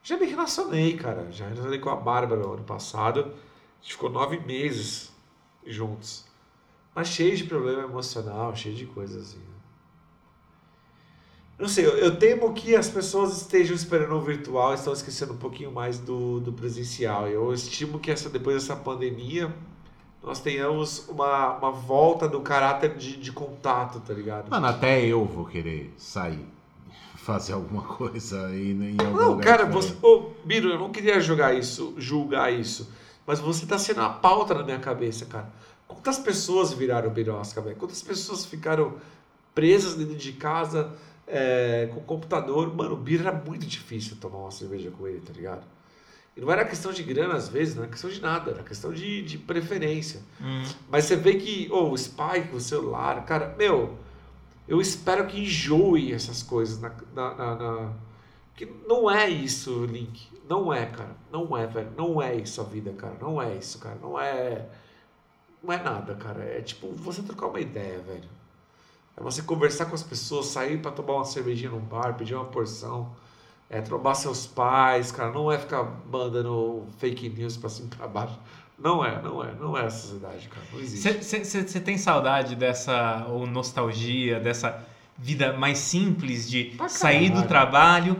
[0.02, 1.30] Já me relacionei, cara.
[1.30, 3.20] Já relacionei com a Bárbara no ano passado.
[3.20, 5.12] A gente ficou nove meses
[5.66, 6.24] juntos.
[6.94, 9.38] Mas cheio de problema emocional, cheio de coisas assim.
[9.38, 9.44] né?
[11.58, 15.34] Não sei, eu, eu temo que as pessoas estejam esperando o virtual e estão esquecendo
[15.34, 17.28] um pouquinho mais do, do presencial.
[17.28, 19.54] Eu estimo que essa, depois dessa pandemia
[20.22, 24.50] nós tenhamos uma, uma volta do caráter de, de contato, tá ligado?
[24.50, 26.46] Mano, até eu vou querer sair,
[27.16, 29.94] fazer alguma coisa aí em algum Não, cara, você.
[30.02, 32.92] Ô, Biro, eu não queria jogar isso, julgar isso.
[33.26, 35.50] Mas você tá sendo a pauta na minha cabeça, cara.
[35.86, 37.76] Quantas pessoas viraram birosca, velho?
[37.76, 38.94] Quantas pessoas ficaram
[39.54, 40.92] presas dentro de casa
[41.26, 42.74] é, com o computador?
[42.74, 45.62] Mano, o Biro era muito difícil tomar uma cerveja com ele, tá ligado?
[46.36, 48.92] E não era questão de grana, às vezes, não era questão de nada, era questão
[48.92, 50.20] de, de preferência.
[50.40, 50.62] Hum.
[50.88, 53.98] Mas você vê que, oh, o Spike, o celular, cara, meu,
[54.68, 57.92] eu espero que enjoe essas coisas na, na, na- na-
[58.56, 60.28] Que não é isso, Link.
[60.48, 61.16] Não é, cara.
[61.32, 61.92] Não é, velho.
[61.96, 63.16] Não é isso a vida, cara.
[63.20, 63.96] Não é isso, cara.
[64.00, 64.66] Não é.
[65.62, 66.42] Não é nada, cara.
[66.44, 68.28] É tipo você trocar uma ideia, velho.
[69.16, 72.44] É você conversar com as pessoas, sair pra tomar uma cervejinha num bar, pedir uma
[72.46, 73.14] porção,
[73.70, 75.30] é trombar seus pais, cara.
[75.30, 78.36] Não é ficar mandando fake news pra cima e pra baixo.
[78.78, 79.52] Não é, não é.
[79.60, 80.66] Não é essa sociedade, cara.
[80.72, 81.22] Não existe.
[81.22, 84.82] Você tem saudade dessa, ou nostalgia, dessa
[85.16, 87.48] vida mais simples de Pra sair do caralho.
[87.48, 88.16] trabalho,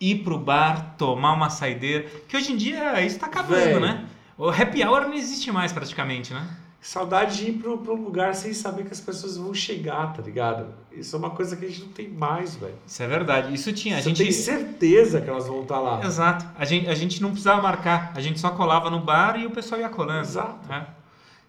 [0.00, 2.06] ir pro bar, tomar uma saideira?
[2.28, 3.80] Que hoje em dia isso tá acabando, Véi.
[3.80, 4.04] né?
[4.36, 6.44] O happy hour não existe mais praticamente, né?
[6.82, 10.66] Saudade de ir pro, pro lugar sem saber que as pessoas vão chegar, tá ligado?
[10.90, 12.74] Isso é uma coisa que a gente não tem mais, velho.
[12.86, 13.52] Isso é verdade.
[13.54, 13.98] Isso tinha.
[13.98, 16.02] A Você gente tem certeza que elas vão estar lá.
[16.02, 16.46] Exato.
[16.58, 18.12] A gente, a gente não precisava marcar.
[18.14, 20.20] A gente só colava no bar e o pessoal ia colando.
[20.20, 20.66] Exato.
[20.70, 20.86] né?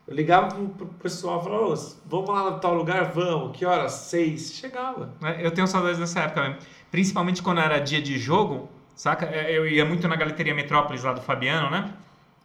[0.05, 1.75] Eu ligava pro, pro pessoal e falava, "Ô,
[2.07, 3.11] vamos lá no tal lugar?
[3.13, 3.55] Vamos.
[3.57, 3.93] Que horas?
[3.93, 4.51] Seis.
[4.53, 5.13] Chegava.
[5.23, 6.57] É, Eu tenho saudades dessa época mesmo.
[6.91, 9.25] Principalmente quando era dia de jogo, saca?
[9.27, 11.93] É, Eu ia muito na Galeteria Metrópolis lá do Fabiano, né?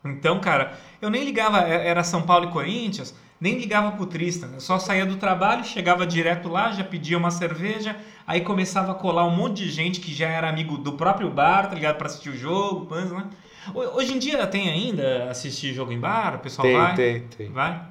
[0.05, 4.49] Então, cara, eu nem ligava, é- era São Paulo e Corinthians, nem ligava pro Tristan.
[4.55, 8.95] Eu só saía do trabalho, chegava direto lá, já pedia uma cerveja, aí começava a
[8.95, 11.97] colar um monte de gente que já era amigo do próprio bar, tá ligado?
[11.97, 13.27] Pra assistir o jogo, mas, né?
[13.75, 16.37] Ho- Hoje em dia tem ainda assistir jogo em bar?
[16.37, 16.95] O pessoal vai?
[16.95, 17.51] tem, tem.
[17.51, 17.83] Vai?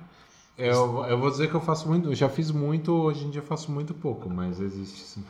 [0.58, 3.42] Eu, eu vou dizer que eu faço muito, eu já fiz muito, hoje em dia
[3.42, 5.24] eu faço muito pouco, mas existe sim.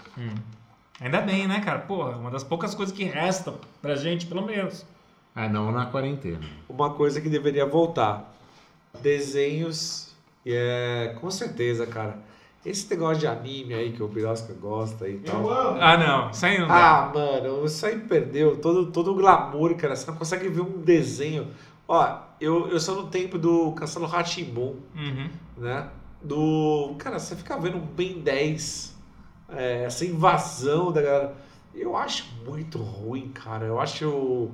[1.02, 1.80] Ainda bem, né, cara?
[1.80, 4.86] Porra, uma das poucas coisas que restam pra gente, pelo menos.
[5.36, 6.40] É, não na quarentena.
[6.70, 8.34] Uma coisa que deveria voltar.
[9.02, 10.14] Desenhos.
[10.46, 11.16] E é.
[11.20, 12.18] Com certeza, cara.
[12.66, 15.48] Esse negócio de anime aí que o Birosca gosta e tal.
[15.80, 16.32] Ah, não.
[16.32, 17.04] Isso aí não dá.
[17.04, 19.96] Ah, mano, isso aí perdeu todo, todo o glamour, cara.
[19.96, 21.48] Você não consegue ver um desenho.
[21.88, 25.30] Ó, eu, eu sou no tempo do Castelo Ratimbun, Uhum.
[25.58, 25.90] né?
[26.24, 26.96] Do.
[26.98, 28.96] Cara, você fica vendo um Ben 10,
[29.50, 31.36] é, essa invasão da galera.
[31.76, 33.66] Eu acho muito ruim, cara.
[33.66, 34.50] Eu acho.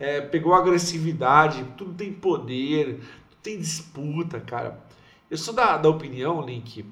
[0.00, 2.94] É, pegou agressividade, tudo tem poder,
[3.30, 4.80] tudo tem disputa, cara.
[5.30, 6.84] Eu sou da, da opinião, Link.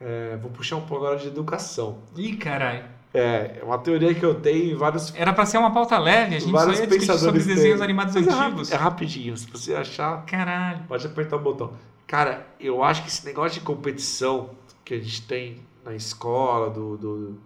[0.00, 1.98] é, vou puxar um pouco agora de educação.
[2.16, 2.84] Ih, caralho.
[3.14, 6.36] É, é uma teoria que eu tenho em vários Era pra ser uma pauta leve,
[6.36, 8.70] a gente só Vários ia discutir sobre pensadores desenhos animados Mas é antigos.
[8.70, 10.84] É, rapidinho, se você achar, Caralho.
[10.86, 11.72] pode apertar o botão.
[12.06, 14.50] Cara, eu acho que esse negócio de competição
[14.84, 17.38] que a gente tem na escola, do, do,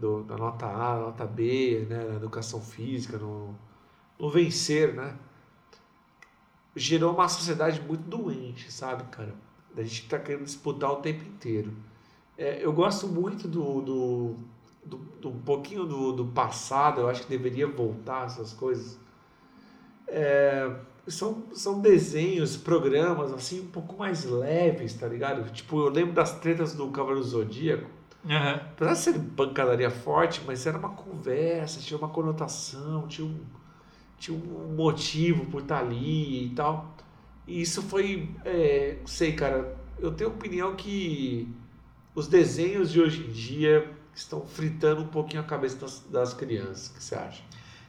[0.00, 3.54] do- da nota A, da nota B, né, na educação física, no,
[4.18, 5.16] no vencer, né?
[6.76, 9.32] Gerou uma sociedade muito doente, sabe, cara?
[9.76, 11.72] A gente tá querendo disputar o tempo inteiro.
[12.38, 14.36] É, eu gosto muito do, do,
[14.84, 18.98] do, do- um pouquinho do, do passado, eu acho que deveria voltar essas coisas.
[20.06, 20.70] É,
[21.06, 25.50] são, são desenhos, programas assim, um pouco mais leves, tá ligado?
[25.52, 27.90] Tipo, eu lembro das tretas do Cavaleiro do Zodíaco.
[28.28, 28.60] Aham.
[28.72, 33.40] Apesar de ser pancadaria forte, mas era uma conversa, tinha uma conotação, tinha um,
[34.18, 36.94] tinha um motivo por estar ali e tal.
[37.46, 41.48] E isso foi, é, sei, cara, eu tenho opinião que
[42.14, 46.88] os desenhos de hoje em dia estão fritando um pouquinho a cabeça das, das crianças.
[46.88, 47.42] O que você acha?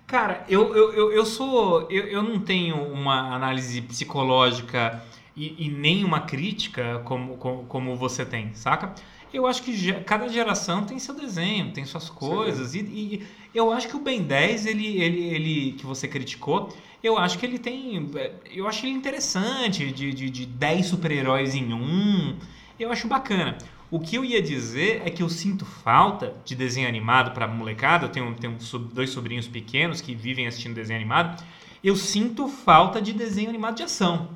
[0.08, 1.90] Cara, eu, eu, eu, eu sou.
[1.90, 5.02] Eu, eu não tenho uma análise psicológica
[5.36, 8.94] e, e nem uma crítica como, como, como você tem, saca?
[9.34, 12.74] Eu acho que cada geração tem seu desenho, tem suas coisas.
[12.74, 17.18] E, e eu acho que o Ben 10, ele, ele, ele, que você criticou, eu
[17.18, 18.10] acho que ele tem.
[18.52, 22.38] Eu acho ele interessante, de, de, de 10 super-heróis em um.
[22.80, 23.58] Eu acho bacana.
[23.92, 28.06] O que eu ia dizer é que eu sinto falta de desenho animado para molecada.
[28.06, 28.58] Eu tenho, tenho
[28.94, 31.44] dois sobrinhos pequenos que vivem assistindo desenho animado.
[31.84, 34.30] Eu sinto falta de desenho animado de ação.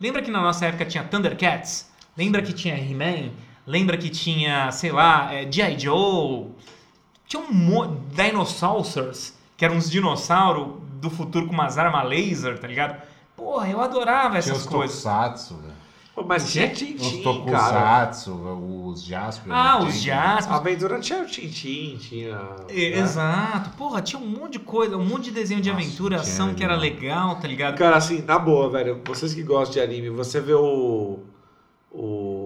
[0.00, 1.90] Lembra que na nossa época tinha Thundercats?
[2.16, 3.30] Lembra que tinha He-Man?
[3.66, 5.78] Lembra que tinha, sei lá, é, G.I.
[5.78, 6.46] Joe?
[7.26, 7.96] Tinha um monte.
[8.14, 13.00] Dinosaurs, que eram uns dinossauros do futuro com umas armas laser, tá ligado?
[13.36, 15.02] Porra, eu adorava Tinha essas os coisas.
[15.02, 15.74] tokusatsu, velho.
[16.14, 16.72] Pô, mas tinha?
[16.72, 17.34] Os Tintin, cara.
[17.34, 18.32] tokusatsu,
[18.86, 19.52] os Jaspion.
[19.52, 19.86] Ah, né?
[19.86, 20.16] os Tinha-
[20.48, 22.40] A aventura tinha o Tintin, tinha.
[22.70, 22.98] É, né?
[23.00, 23.70] Exato.
[23.76, 26.54] Porra, tinha um monte de coisa, um monte de desenho de Nossa, aventura, tinha ação
[26.54, 27.76] que era legal, tá ligado?
[27.76, 31.18] Cara, assim, na boa, velho, vocês que gostam de anime, você vê o.
[31.90, 32.45] O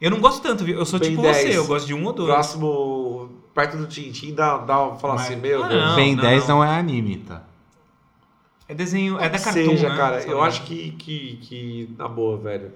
[0.00, 0.78] Eu não gosto tanto, viu?
[0.78, 1.36] Eu sou Ben tipo 10.
[1.36, 2.28] você, eu gosto de um ou dois.
[2.30, 3.30] próximo.
[3.54, 5.84] Perto do Tintin, dá, dá fala Mas- assim, meu Ah, Deus.
[5.84, 5.96] não.
[5.96, 7.42] Ben 10 não é anime, tá?
[8.68, 9.96] É desenho, é da Cartoon, seja, né?
[9.96, 10.46] cara, eu lá.
[10.46, 12.70] acho que, que, que, na boa, velho,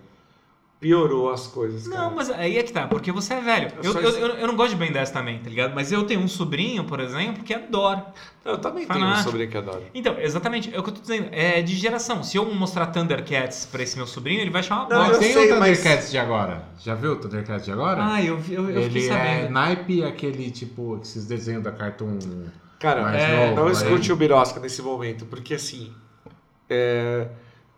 [0.82, 2.02] piorou as coisas, cara.
[2.02, 3.70] Não, mas aí é que tá, porque você é velho.
[3.82, 5.72] Eu Eu, eu, eu, não gosto de Ben 10 também, tá ligado?
[5.76, 8.04] Mas eu tenho um sobrinho, por exemplo, que adora.
[8.44, 9.30] Eu também tenho um Fanático.
[9.30, 9.80] sobre que adoro.
[9.94, 11.28] Então, exatamente, é o que eu tô dizendo.
[11.30, 12.24] É de geração.
[12.24, 15.14] Se eu mostrar Thundercats pra esse meu sobrinho, ele vai chamar uma Não, Mas eu
[15.14, 15.24] bosta.
[15.24, 16.64] tem sei, o mas- Thundercats de agora.
[16.80, 18.04] Já viu o Thundercats de agora?
[18.04, 22.18] Ah, eu, eu, eu fiquei Ele é naipe aquele, tipo, esses desenhos da Cartoon
[22.80, 23.54] Cara, mais é, novo.
[23.60, 23.72] não aí.
[23.72, 25.92] escute o Birosca nesse momento, porque assim.
[26.68, 27.28] é,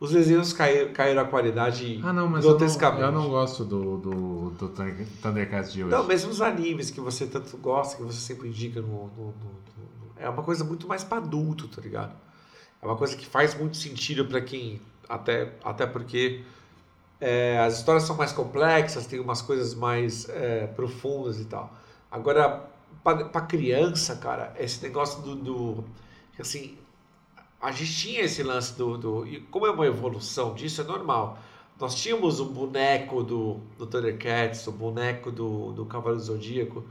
[0.05, 3.03] os desenhos caíram, caíram a qualidade Ah, não, mas eu não, grotescamente.
[3.03, 5.91] eu não gosto do, do, do Thunder- Thundercats de hoje.
[5.95, 9.65] Não, mesmo os animes que você tanto gosta, que você sempre indica no, no- no-
[10.17, 12.15] É uma coisa muito mais pra adulto, tá ligado?
[12.81, 14.81] É uma coisa que faz muito sentido pra quem.
[15.09, 16.43] Até, até porque
[17.21, 21.73] é, as histórias são mais complexas, tem umas coisas mais é, profundas e tal.
[22.11, 22.65] Agora,
[23.03, 25.35] pra, pra criança, cara, esse negócio do.
[25.35, 25.85] do
[26.39, 26.77] assim,
[27.65, 29.27] a gente tinha esse lance do, do.
[29.27, 31.39] E como é uma evolução disso, é normal.
[31.81, 36.85] nós tínhamos um boneco do, do Thundercats, o boneco do, do Cavaleiro Zodíaco,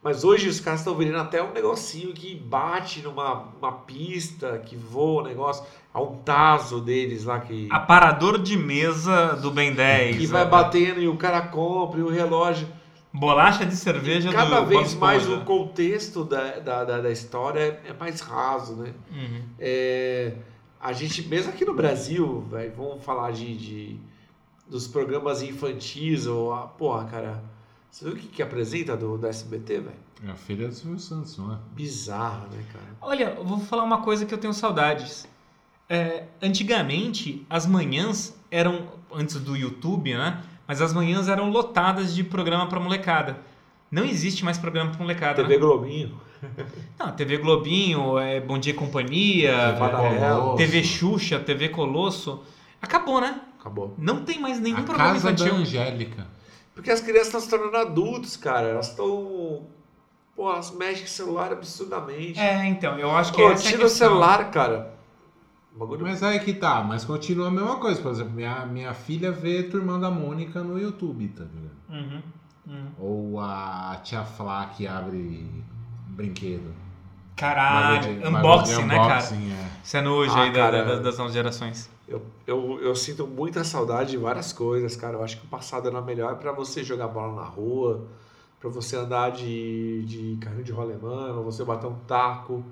[0.00, 4.76] mas hoje os caras estão vendendo até um negocinho que bate numa uma pista, que
[4.76, 5.64] voa o negócio.
[5.92, 10.18] Há um taso deles lá que, Aparador de mesa do Ben 10.
[10.18, 10.50] que vai né?
[10.50, 12.68] batendo e o cara compra e o relógio.
[13.12, 17.60] Bolacha de cerveja Cada do vez Bob mais o contexto da, da, da, da história
[17.84, 18.94] é, é mais raso, né?
[19.10, 19.42] Uhum.
[19.58, 20.32] É,
[20.80, 23.96] a gente, mesmo aqui no Brasil, véio, vamos falar de, de-
[24.66, 27.44] dos programas infantis, ou a, porra, cara,
[27.90, 29.96] você viu o que, que apresenta do, do SBT, velho?
[30.26, 31.58] É a filha do Silvio Santos, não é?
[31.74, 32.84] Bizarro, né, cara?
[33.00, 35.28] Olha, eu vou falar uma coisa que eu tenho saudades.
[35.88, 40.42] É, antigamente, as manhãs eram, antes do YouTube, né?
[40.66, 43.38] Mas as manhãs eram lotadas de programa pra molecada.
[43.90, 45.60] Não existe mais programa pra molecada, TV né?
[45.60, 46.20] Globinho.
[46.98, 52.42] Não, TV Globinho, é Bom Dia e Companhia, é, TV Xuxa, TV Colosso.
[52.80, 53.40] Acabou, né?
[53.60, 53.94] Acabou.
[53.96, 55.54] Não tem mais nenhum a programa casa da infantil.
[55.54, 56.26] Angélica.
[56.74, 58.68] Porque as crianças estão se tornando adultos, cara.
[58.68, 59.66] Elas estão.
[60.34, 62.40] Pô, elas mexem com o celular absurdamente.
[62.40, 64.94] É, então, eu acho que Pô, essa é a tira o celular, cara.
[65.74, 66.02] O Bagulho.
[66.02, 68.00] Mas aí que tá, mas continua a mesma coisa.
[68.00, 71.72] Por exemplo, minha, minha filha vê Turmão da Mônica no YouTube, tá ligado?
[72.10, 72.22] Uhum,
[72.66, 72.86] uhum.
[72.98, 75.50] Ou a tia Flá que abre
[76.08, 76.72] brinquedo.
[77.36, 79.14] Caralho, Bagulho unboxing, bagulho né, cara?
[79.14, 79.70] unboxing, é.
[79.82, 80.84] Isso é nojo Ah, aí da- cara.
[80.84, 81.90] da- das novas gerações.
[82.06, 85.14] Eu, eu, eu sinto muita saudade de várias coisas, cara.
[85.16, 88.06] Eu acho que o passado era melhor pra você jogar bola na rua,
[88.60, 92.62] pra você andar de, de carrinho de rolemã, pra você bater um taco,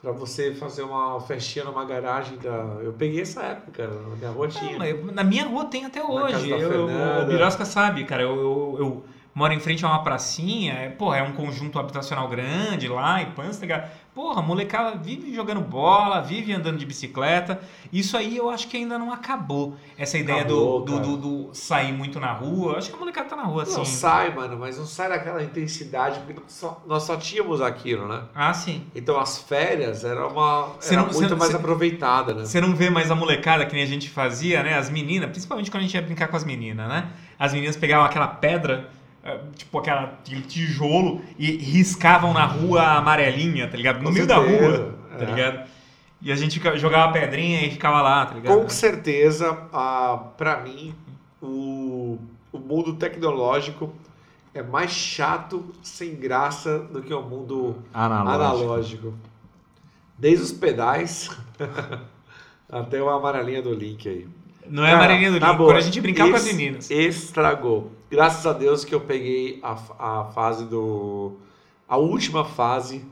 [0.00, 2.78] pra você fazer uma festinha numa garagem da.
[2.82, 5.12] Eu peguei essa época, cara, na minha rua tinha.
[5.12, 6.50] na minha rua tem até hoje.
[6.50, 8.22] Eu, o Birosca sabe, cara.
[8.22, 10.72] Eu, eu, eu moro em frente a uma pracinha.
[10.74, 13.90] É, porra, é um conjunto habitacional grande lá em Pântega.
[14.14, 17.60] Porra, a molecada vive jogando bola, vive andando de bicicleta.
[17.92, 19.76] Isso aí eu acho que ainda não acabou.
[19.96, 22.72] Essa ideia Acabou, do, do, do, do sair muito na rua.
[22.72, 23.76] Eu acho que a molecada tá na rua assim.
[23.76, 28.08] Não sai, mano, mas não sai daquela intensidade, porque nós só, nós só tínhamos aquilo,
[28.08, 28.22] né?
[28.34, 28.84] Ah, sim.
[28.94, 30.72] Então as férias era uma.
[30.84, 32.44] Era não- muito você- mais você- aproveitada, né?
[32.44, 34.76] Você não vê mais a molecada que nem a gente fazia, né?
[34.76, 37.08] As meninas, principalmente quando a gente ia brincar com as meninas, né?
[37.38, 38.90] As meninas pegavam aquela pedra,
[39.56, 43.98] tipo aquela, aquele tijolo, e riscavam na rua amarelinha, tá ligado?
[43.98, 45.26] No Com meio da certeza, rua, tá é.
[45.26, 45.70] ligado?
[46.22, 48.60] E a gente jogava pedrinha e ficava lá, tá ligado?
[48.60, 50.94] Com certeza, ah, para mim,
[51.40, 52.18] o,
[52.52, 53.92] o mundo tecnológico
[54.52, 58.64] é mais chato, sem graça, do que o mundo Analógico.
[58.64, 59.14] analógico.
[60.18, 61.30] Desde os pedais
[62.68, 64.28] até uma amarelinha do link aí.
[64.68, 66.90] Não é Cara, amarelinha do link, boa, quando a gente brincava com as meninas.
[66.90, 67.92] Estragou.
[68.10, 69.78] Graças a Deus que eu peguei a,
[70.20, 71.36] a fase do.
[71.88, 73.04] a última fase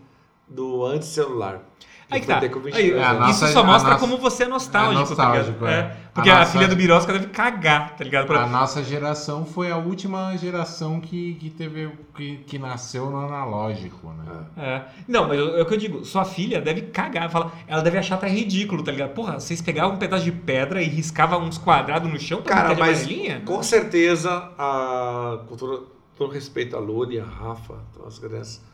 [0.48, 1.62] do anti-celular.
[2.10, 2.36] Aí que tá.
[2.36, 2.90] Enfrentei com 20 Aí.
[2.92, 3.30] É, né?
[3.30, 5.92] isso só a mostra nossa- como você é nostálgico, é nostálgico, tá ligado?
[5.92, 5.96] é.
[6.14, 8.26] Porque A a, nossa- filha do Birosca deve cagar, tá ligado?
[8.26, 13.18] Pra- A nossa geração foi a última geração que, que teve que, que nasceu no
[13.18, 14.24] analógico, né?
[14.56, 14.62] É.
[14.68, 14.84] É.
[15.06, 18.14] Não, mas é o que eu digo, sua filha deve cagar, fala, ela deve achar
[18.16, 19.10] até ridículo, tá ligado?
[19.10, 22.68] Porra, vocês pegavam um pedaço de pedra e riscavam uns quadrados no chão pra Cara,
[22.74, 23.42] mas amarelinha?
[23.44, 25.88] com certeza, a, com todo,
[26.32, 28.67] respeito a e a Rafa, todas as crianças,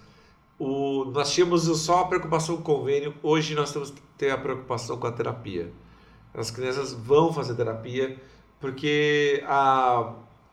[0.59, 4.39] o, nós tínhamos só a preocupação com o convênio, hoje nós temos que ter a
[4.39, 5.73] preocupação com a terapia.
[6.33, 8.21] As crianças vão fazer terapia
[8.61, 10.13] porque a,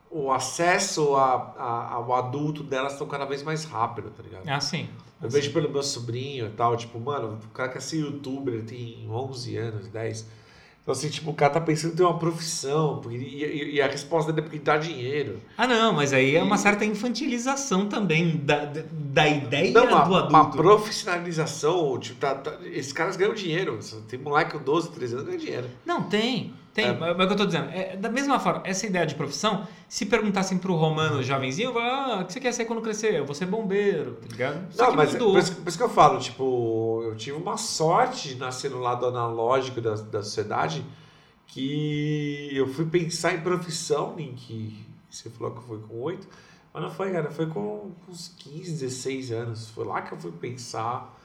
[0.09, 4.47] o acesso a, a- ao adulto delas estão cada vez mais rápido, tá ligado?
[4.47, 4.89] Ah, sim.
[5.21, 8.63] Eu vejo pelo meu sobrinho e tal, tipo, mano, o cara quer ser youtuber, ele
[8.63, 10.27] tem 11 anos, 10.
[10.81, 13.87] Então, assim, tipo, o cara tá pensando em ter uma profissão, porque- e, e- a
[13.87, 15.39] resposta dele é porque dá dinheiro.
[15.55, 20.29] Ah, não, mas aí é uma certa infantilização também da, da, ideia Não, uma, do
[20.29, 20.57] uma adulto.
[20.57, 23.77] profissionalização, tipo, tá- tá- esses caras ganham dinheiro.
[24.07, 25.67] Tem moleque com 12, 13 anos ganha dinheiro.
[25.85, 26.53] Não, tem.
[26.73, 26.93] Tem, É.
[26.93, 27.69] mas é o que eu tô dizendo.
[27.71, 32.25] É, da mesma forma, essa ideia de profissão, se perguntassem pro romano jovenzinho, ah, o
[32.25, 33.13] que você quer ser quando crescer?
[33.15, 34.73] Eu vou ser bombeiro, tá ligado?
[34.73, 35.31] Só Não, mas mudou.
[35.33, 38.79] por isso, por isso que eu falo, tipo, eu tive uma sorte de nascer no
[38.79, 40.85] lado analógico da, da sociedade
[41.47, 46.25] que eu fui pensar em profissão, em que você falou que foi com 8,
[46.73, 49.69] mas não foi, cara, foi com uns 15, 16 anos.
[49.69, 51.19] Foi lá que eu fui pensar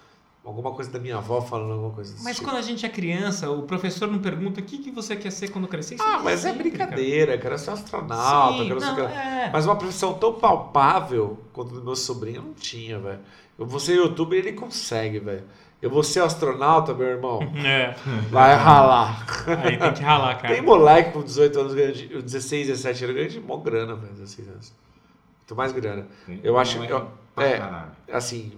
[0.46, 2.48] alguma coisa da minha avó falando alguma coisa desse Mas tipo.
[2.48, 5.48] quando a gente é criança, o professor não pergunta o que, que você quer ser
[5.48, 5.96] quando crescer.
[5.96, 6.90] Isso Ah, é mas é sempre, cara.
[6.92, 9.02] brincadeira, eu quero ser astronauta, Sim, eu quero ser...
[9.02, 9.50] não, é.
[9.52, 13.18] Mas uma profissão tão palpável quanto do meu sobrinho eu não tinha, velho.
[13.58, 15.44] Eu vou ser youtuber ele consegue, velho.
[15.82, 17.40] Eu vou ser astronauta, meu irmão.
[17.64, 17.94] É,
[18.30, 19.26] Vai ralar.
[19.64, 20.54] aí tem que ralar, cara.
[20.54, 24.12] Tem moleque com 18 anos, ganhando de- 16, 17 anos, ganhando de mó grana, velho,
[24.14, 24.72] 16 anos.
[25.40, 26.06] Muito mais grana.
[26.42, 27.62] Eu acho- eu- Pra é.
[28.12, 28.52] Assim,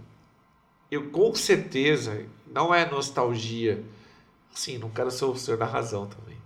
[0.90, 3.82] eu com certeza, não é nostalgia.
[4.54, 6.36] Assim, não quero ser o senhor da razão também.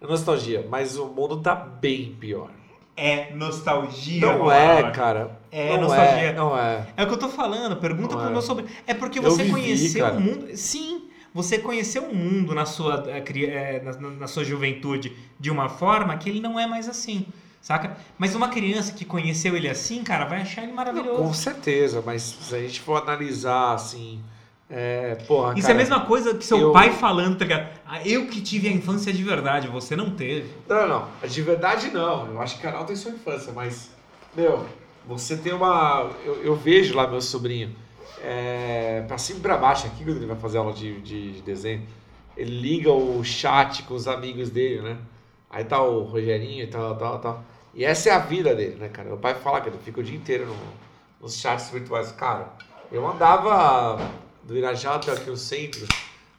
[0.00, 2.50] É nostalgia, mas o mundo tá bem pior.
[2.96, 4.20] É nostalgia.
[4.20, 4.56] Não agora.
[4.88, 5.38] é, cara.
[5.50, 6.22] É não nostalgia.
[6.28, 6.86] É, não é.
[6.96, 8.32] É o que eu tô falando, pergunta Não pro é.
[8.32, 8.70] meu sobrinho.
[8.86, 10.16] É porque você vivi, conheceu cara.
[10.16, 10.56] o mundo.
[10.56, 15.68] Sim, você conheceu o mundo na sua, eh, eh, na- na sua juventude de uma
[15.68, 17.26] forma que ele não é mais assim.
[17.60, 17.96] Saca?
[18.16, 21.34] Mas uma criança que conheceu ele assim, cara, vai achar ele Com maravilhoso.
[21.34, 24.20] certeza, mas se a gente for analisar assim.
[24.68, 27.68] É, porra, Isso cara, é a mesma coisa que seu eu- pai falando, tá ligado?
[27.86, 30.50] Ah, eu que tive a infância de verdade, você não teve.
[30.68, 31.08] Não, não.
[31.28, 32.26] De verdade, não.
[32.26, 33.90] Eu acho que cada um tem sua infância, mas.
[34.34, 34.66] Meu,
[35.06, 36.10] você tem uma.
[36.24, 37.74] Eu, eu vejo lá meu sobrinho.
[38.24, 41.42] É, pra cima e pra baixo, aqui quando ele vai fazer aula de, de, de
[41.42, 41.82] desenho,
[42.36, 44.96] ele liga o chat com os amigos dele, né?
[45.56, 47.44] Aí tá o Rogerinho e tal, tal, tal.
[47.72, 49.08] E essa é a vida dele, né, cara?
[49.08, 50.56] Meu pai fala que ele fica o dia inteiro no-
[51.18, 52.12] nos chats virtuais.
[52.12, 52.52] Cara,
[52.92, 53.96] eu andava
[54.42, 55.86] do Irajá até aqui o centro,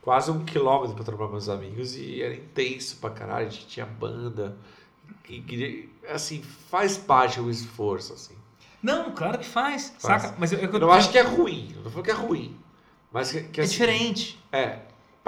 [0.03, 3.47] quase um quilômetro pra com meus amigos e era intenso pra caralho.
[3.47, 4.55] A gente tinha banda.
[5.27, 8.35] E, e, assim, faz parte do esforço, assim.
[8.83, 10.21] Não, claro que faz, Faz.
[10.21, 10.35] saca?
[10.37, 12.55] Mas eu, eu, Eu não acho que é ruim, eu não falo que é ruim.
[13.11, 14.39] Mas que, que é assim, diferente.
[14.51, 14.77] É.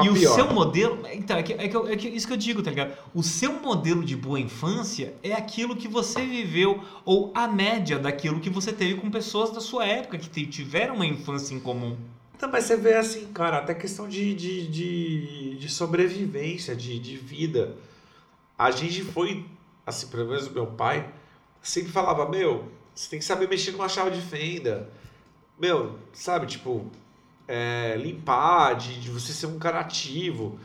[0.03, 0.35] pra E o pior.
[0.35, 0.99] seu modelo.
[1.11, 2.97] Então, é, que, é, que é que isso que eu digo, tá ligado?
[3.13, 8.39] O seu modelo de boa infância é aquilo que você viveu, ou a média daquilo
[8.39, 11.97] que você teve com pessoas da sua época, que tiveram uma infância em comum.
[12.41, 17.17] Não, mas você vê assim, cara, até questão de, de, de, de sobrevivência, de, de
[17.17, 17.75] vida.
[18.57, 19.45] A gente foi,
[19.85, 21.09] assim, pelo menos o meu pai,
[21.61, 24.89] sempre falava, meu, você tem que saber mexer numa chave de fenda.
[25.59, 26.89] Meu, sabe, tipo,
[27.49, 30.59] é, limpar, de, de você ser um cara ativo.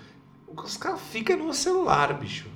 [0.54, 2.46] Os caras ficam no celular, bicho.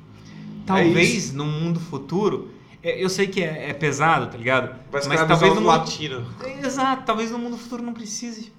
[0.66, 2.50] Talvez no mundo futuro.
[2.82, 4.76] é, Eu sei que é, é pesado, tá ligado?
[4.92, 5.66] Mas escravizar talvez no mundo.
[5.68, 6.26] latino.
[6.62, 8.52] Exato, talvez no mundo futuro não precise.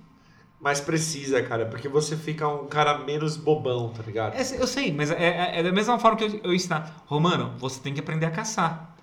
[0.60, 4.34] Mas precisa, cara, porque você fica um cara menos bobão, tá ligado?
[4.36, 5.16] É, eu sei, mas é,
[5.56, 7.02] é- é da mesma forma que eu, eu ensinar.
[7.06, 8.94] Romano, você tem que aprender a caçar.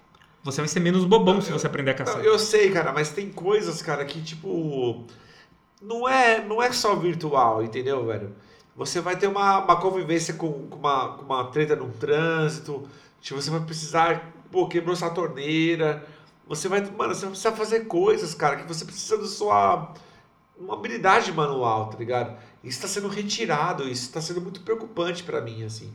[0.44, 2.18] Você vai ser menos bobão se você aprender a caçar.
[2.18, 5.06] Não, eu sei, cara, mas tem coisas, cara, que tipo.
[5.81, 8.35] Não é, não é só virtual, entendeu, velho?
[8.74, 12.89] Você vai ter uma, uma convivência com, com uma, com uma treta no trânsito,
[13.20, 16.07] tipo, você vai precisar, pô, quebrou sua torneira.
[16.47, 19.94] Você vai, mano, você vai precisar fazer coisas, cara, que você precisa da sua.
[20.59, 22.39] Uma habilidade manual, tá ligado?
[22.65, 25.93] Isso está sendo retirado, isso está sendo muito preocupante pra mim, assim.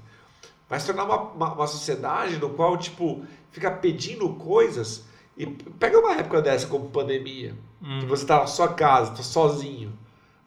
[0.69, 5.03] Vai se tornar uma, uma, uma sociedade no qual, tipo, fica pedindo coisas.
[5.37, 7.55] E pega uma época dessa como pandemia,
[7.99, 9.91] que você tá na sua casa, tá sozinho,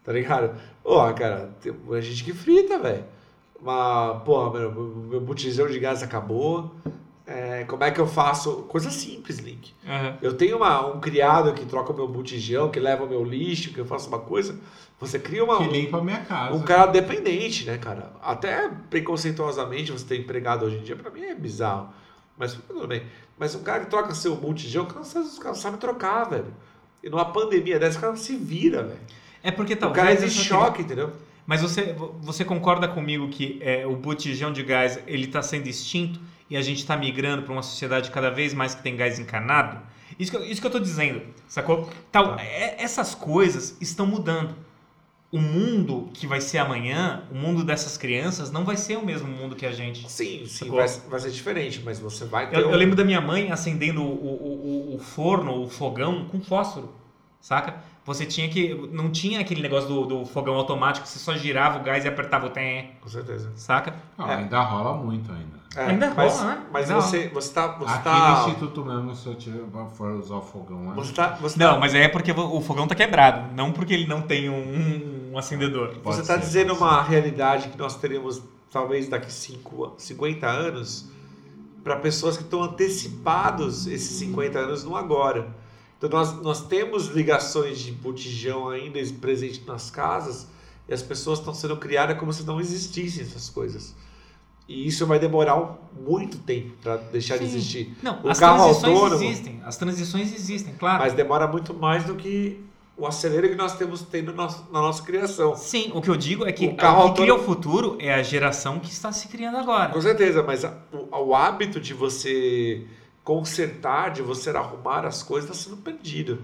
[0.05, 0.59] tá ligado?
[0.82, 3.05] Porra, cara, tem gente que frita, velho.
[3.61, 6.70] Mas, porra, meu, meu botijão de gás acabou.
[7.27, 8.65] É, como é que eu faço?
[8.69, 9.73] Coisa simples, Link.
[9.89, 10.19] Aham.
[10.20, 13.73] Eu tenho uma, um criado que troca o meu botijão, que leva o meu lixo,
[13.73, 14.59] que eu faço uma coisa.
[15.01, 16.55] Você cria uma, Que limpa a minha casa.
[16.55, 18.12] um cara dependente, né, cara?
[18.23, 21.89] Até preconceituosamente você ter empregado hoje em dia, pra mim é bizarro.
[22.36, 23.02] Mas tudo bem.
[23.39, 25.77] Mas um cara que troca seu multijão, o cara não sabe, o cara não sabe
[25.78, 26.55] trocar, velho.
[27.02, 29.01] E numa pandemia dessa, o cara se vira, velho.
[29.43, 29.97] É porque O talvez.
[30.05, 31.12] cara é de essa choque, entendeu?
[31.47, 36.19] Mas você, você concorda comigo que é, o botijão de gás ele está sendo extinto
[36.48, 39.78] e a gente está migrando para uma sociedade cada vez mais que tem gás encanado?
[40.19, 41.90] Isso que, eu- isso que eu tô dizendo, sacou?
[42.11, 42.43] Tal, Tá.
[42.43, 44.55] é- essas coisas estão mudando.
[45.36, 49.27] O mundo que vai ser amanhã, o mundo dessas crianças, não vai ser o mesmo
[49.28, 50.09] mundo que a gente.
[50.11, 52.56] Sim, sim, vai, vai ser diferente, mas você vai ter.
[52.61, 56.27] Eu, um- eu lembro da minha mãe acendendo o, o, o- o forno, o fogão
[56.27, 56.93] com fósforo,
[57.40, 57.74] saca?
[58.06, 58.74] Você tinha que.
[58.93, 62.47] Não tinha aquele negócio do, do fogão automático, você só girava o gás e apertava
[62.47, 63.51] o tem, Com certeza.
[63.56, 63.94] saca?
[64.19, 64.36] Não, É.
[64.36, 65.65] Ainda rola muito ainda.
[65.77, 66.62] É, Ainda mas, rola, né?
[66.73, 67.66] Mas Ainda você, você tá.
[67.78, 68.31] Você Aqui tá.
[68.43, 69.59] no Instituto mesmo, se eu tiver,
[69.94, 70.94] for usar o fogão lá.
[70.94, 71.28] Você tá.
[71.40, 74.48] Você Não, tá, mas é porque o fogão tá quebrado, não porque ele não tem
[74.51, 74.55] um,
[75.35, 75.97] um acendedor.
[76.02, 78.40] Pode você tá ser, dizendo uma realidade que nós teremos,
[78.70, 81.06] talvez daqui cinco, 50 anos,
[81.82, 85.48] para pessoas que estão antecipados esses 50 anos no agora.
[85.98, 90.47] Então nós, nós temos ligações de botijão ainda presente nas casas
[90.89, 93.94] e as pessoas estão sendo criadas como se não existissem essas coisas.
[94.66, 97.56] E isso vai demorar muito tempo para deixar de Sim.
[97.56, 97.97] existir.
[98.02, 99.61] Não, O as carro transições autônomo- existem.
[99.65, 101.02] As transições existem, claro.
[101.02, 102.65] Mas demora muito mais do que
[102.96, 105.56] o acelero que nós temos tendo na nossa- na nossa criação.
[105.56, 108.14] Sim, o que eu digo é que O o, carro que cria o futuro é
[108.14, 109.92] a geração que está se criando agora.
[109.92, 112.86] Com certeza, mas a- o, o hábito de você
[113.24, 116.42] consertar, de você arrumar as coisas, está sendo perdido.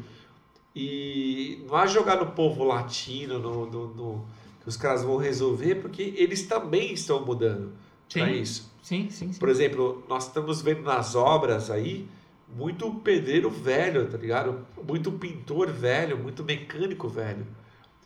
[0.74, 4.24] E não há jogar no povo latino, no, no- no-
[4.62, 7.72] que os caras vão resolver, porque eles também estão mudando
[8.12, 8.70] para isso.
[8.82, 9.39] Sim, sim, sim.
[9.39, 12.06] Por exemplo, nós estamos vendo nas obras aí
[12.55, 14.66] muito pedreiro velho, tá ligado?
[14.86, 17.47] Muito pintor velho, muito mecânico velho.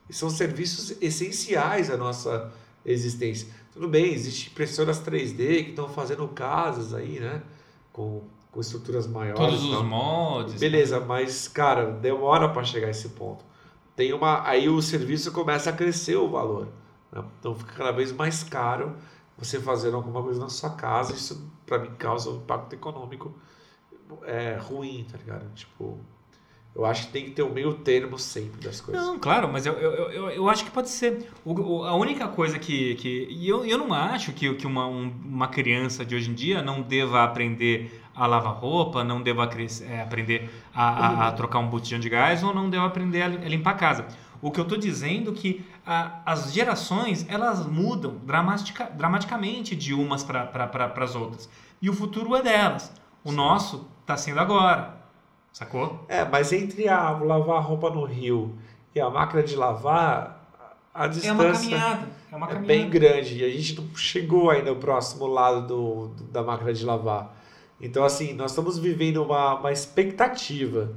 [0.08, 2.52] E são serviços essenciais à nossa
[2.84, 3.48] existência.
[3.72, 7.42] Tudo bem, existem impressoras 3D que estão fazendo casas aí, né?
[7.92, 8.22] Com,
[8.52, 9.38] com estruturas maiores.
[9.38, 10.60] Todos os mods.
[10.60, 13.44] Beleza, mas, cara, demora para chegar a esse ponto.
[13.96, 16.68] Tem uma, aí o serviço começa a crescer o valor.
[17.10, 17.24] né?
[17.40, 18.94] Então fica cada vez mais caro
[19.38, 21.14] você fazer alguma coisa na sua casa.
[21.14, 23.34] Isso, para mim, causa um impacto econômico
[24.24, 25.44] é, ruim, tá ligado?
[25.54, 25.98] Tipo,
[26.74, 29.02] eu acho que tem que ter um meio termo sempre das coisas.
[29.04, 31.28] Não, claro, mas eu, eu, eu, eu acho que pode ser.
[31.44, 32.94] O, o- a única coisa que.
[32.96, 36.34] que e eu, eu não acho que, que uma, um- uma criança de hoje em
[36.34, 39.48] dia não deva aprender a lavar roupa, não deva
[39.88, 40.88] é, aprender a,
[41.24, 43.70] a- a trocar um botijão de gás ou não deva aprender a, lim- a limpar
[43.70, 44.06] a casa.
[44.42, 49.94] O que eu estou dizendo é que a- as gerações elas mudam dramatica, dramaticamente de
[49.94, 51.48] umas para pra, as outras.
[51.80, 52.92] E o futuro é delas.
[53.24, 54.94] O nosso está sendo agora.
[55.52, 56.05] Sacou?
[56.09, 58.56] É, mas entre a lavar a roupa no rio
[58.94, 60.44] e a máquina de lavar,
[60.92, 62.09] a É distância uma caminhada.
[62.32, 62.66] É uma é caminhada.
[62.66, 66.72] bem grande e a gente não chegou ainda ao próximo lado do, do- da máquina
[66.72, 67.34] de lavar.
[67.80, 70.92] Então, assim, nós estamos vivendo uma, uma expectativa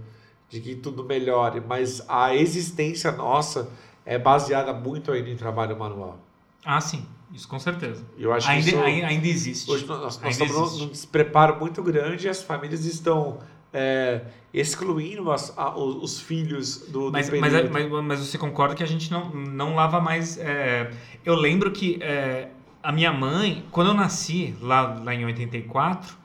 [0.50, 3.70] de que tudo melhore, mas a existência nossa
[4.06, 6.18] é baseada muito ainda em trabalho manual.
[6.66, 7.06] Ah, sim.
[7.34, 8.06] Isso com certeza.
[8.18, 9.70] Eu acho Ainda, que isso, ai- ainda existe.
[9.70, 10.84] hoje nós, nós ainda estamos existe.
[10.84, 13.40] num despreparo muito grande e as famílias estão
[13.74, 14.22] é,
[14.54, 18.82] excluindo as- a- os, os filhos do, do Mas, mas, mas, mas você concorda que
[18.82, 20.38] a gente não, não lava mais.
[20.38, 20.90] é,
[21.26, 22.48] Eu lembro que é,
[22.82, 26.16] a minha mãe, quando eu nasci, lá, lá em 84,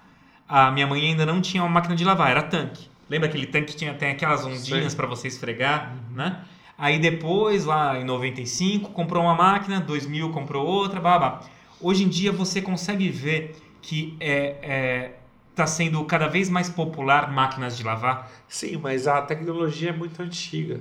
[0.49, 2.89] a minha mãe ainda não tinha uma máquina de lavar, era tanque.
[3.11, 6.41] Lembra aquele tanque que tinha, tem aquelas ondinhas para você esfregar, né?
[6.83, 11.41] Aí depois, lá em 95, comprou uma máquina, 2000 comprou outra, babá.
[11.81, 15.19] Hoje em dia você consegue ver que é, é,
[15.55, 18.29] tá sendo cada vez mais popular máquinas de lavar.
[18.49, 20.81] Sim, mas a tecnologia é muito antiga.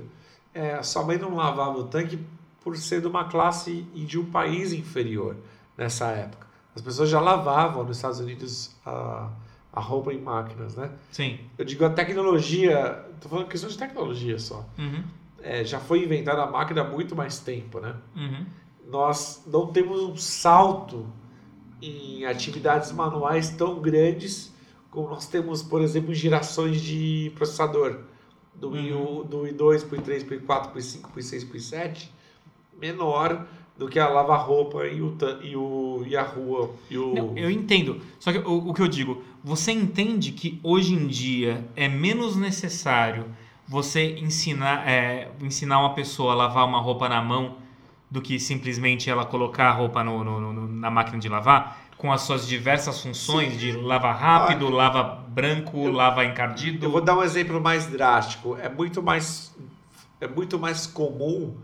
[0.52, 2.18] É, a sua mãe não lavava o tanque
[2.64, 5.36] por ser de uma classe e de um país inferior
[5.78, 6.48] nessa época.
[6.74, 9.28] As pessoas já lavavam nos Estados Unidos a,
[9.72, 10.90] a roupa em máquinas, né?
[11.12, 11.38] Sim.
[11.56, 14.66] Eu digo a tecnologia, tô falando questão de tecnologia só.
[14.76, 15.04] Uhum,
[15.42, 17.96] É, já foi inventada a máquina há muito mais tempo, né?
[18.16, 18.46] uhum.
[18.88, 21.06] Nós não temos um salto
[21.80, 24.52] em atividades manuais tão grandes
[24.92, 28.00] como nós temos, por exemplo, em gerações de processador.
[28.54, 31.18] Do, I1, do I2 para o I3, para o I4, para o I5, para o
[31.18, 32.08] I6, para o I7,
[32.78, 33.46] menor
[33.76, 36.70] do que a lava-roupa e, o, e, o, e a rua.
[36.90, 37.14] E o...
[37.14, 38.00] Não, eu entendo.
[38.20, 42.36] Só que o, o que eu digo, você entende que hoje em dia é menos
[42.36, 43.24] necessário
[43.72, 47.56] você ensinar, é, ensinar uma pessoa a lavar uma roupa na mão
[48.10, 51.78] do que simplesmente ela colocar a roupa no- no- no- na máquina de lavar?
[51.96, 56.84] Com as suas diversas funções de lava rápido, lava branco, lava encardido.
[56.84, 58.58] Eu vou dar um exemplo mais drástico.
[58.60, 59.56] É muito mais,
[60.20, 61.56] é muito mais comum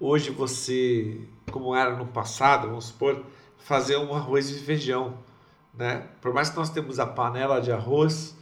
[0.00, 1.20] hoje você,
[1.52, 3.22] como era no passado, vamos supor,
[3.58, 5.14] fazer um arroz e feijão,
[5.72, 6.02] né?
[6.20, 8.36] Por mais que nós temos a panela de arroz,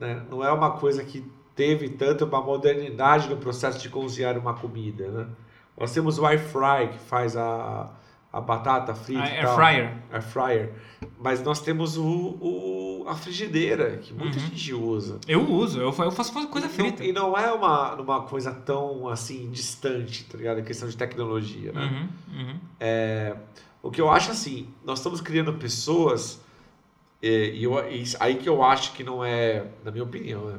[0.00, 0.22] né?
[0.30, 1.22] Não é uma coisa que
[1.62, 5.26] teve tanto uma modernidade no processo de cozinhar uma comida, né?
[5.78, 7.88] Nós temos o air fry que faz a,
[8.32, 9.54] a batata frita, A e air tal.
[9.54, 9.92] fryer.
[10.12, 10.72] air fryer,
[11.18, 12.04] mas nós temos o,
[12.40, 14.46] o a frigideira que muita Uhum.
[14.46, 15.18] gente usa.
[15.26, 17.04] Eu uso, eu fa- eu faço coisa E não- frita.
[17.04, 20.58] E não é uma, uma coisa tão assim distante, tá ligado?
[20.58, 21.80] A questão de tecnologia, né?
[22.30, 23.36] Uhum, uhum.
[23.82, 26.40] O que eu acho assim, nós estamos criando pessoas
[27.20, 30.58] é, e, eu, e aí que eu acho que não é, na minha opinião, né?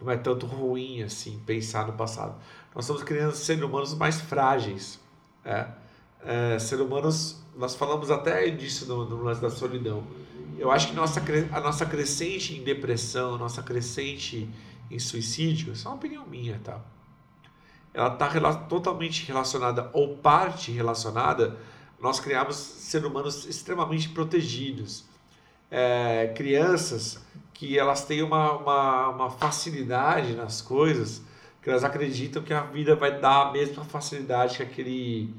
[0.00, 2.34] Não é tanto ruim assim pensar no passado.
[2.74, 4.98] Nós estamos criando seres humanos mais frágeis,
[5.44, 5.66] é?
[6.22, 10.04] É, seres humanos, nós falamos até disso no, no lance da solidão.
[10.58, 11.22] Eu acho que nossa,
[11.52, 14.48] a nossa crescente em depressão, a nossa crescente
[14.90, 16.80] em suicídio, isso é uma opinião minha, tá?
[17.92, 21.56] Ela está totalmente relacionada, ou parte relacionada,
[21.98, 25.04] nós criamos seres humanos extremamente protegidos.
[25.70, 27.20] É, crianças
[27.60, 31.22] que elas têm uma, uma, uma facilidade nas coisas,
[31.60, 35.34] que elas acreditam que a vida vai dar a mesma facilidade que aquele,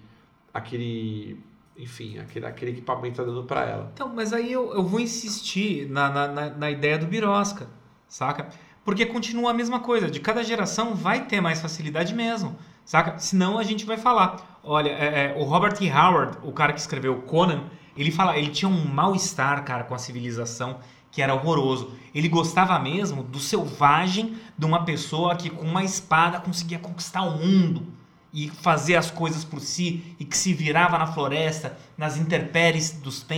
[0.54, 1.44] aquele
[1.76, 3.92] enfim, aquele, aquele equipamento está dando para ela.
[3.92, 7.68] Então, mas aí eu, eu vou insistir na, na, na, na ideia do Birosca,
[8.08, 8.50] saca?
[8.86, 13.18] Porque continua a mesma coisa, de cada geração vai ter mais facilidade mesmo, saca?
[13.18, 14.60] Senão a gente vai falar.
[14.64, 15.90] Olha, é, é, o Robert E.
[15.90, 17.64] Howard, o cara que escreveu Conan,
[17.98, 20.80] ele fala, ele tinha um mal-estar, cara, com a civilização
[21.12, 21.92] que era horroroso.
[22.16, 27.38] Ele gostava mesmo do selvagem de uma pessoa que com uma espada conseguia conquistar o
[27.38, 27.86] mundo
[28.34, 32.92] e fazer as coisas por si e que se virava na floresta, nas intempéries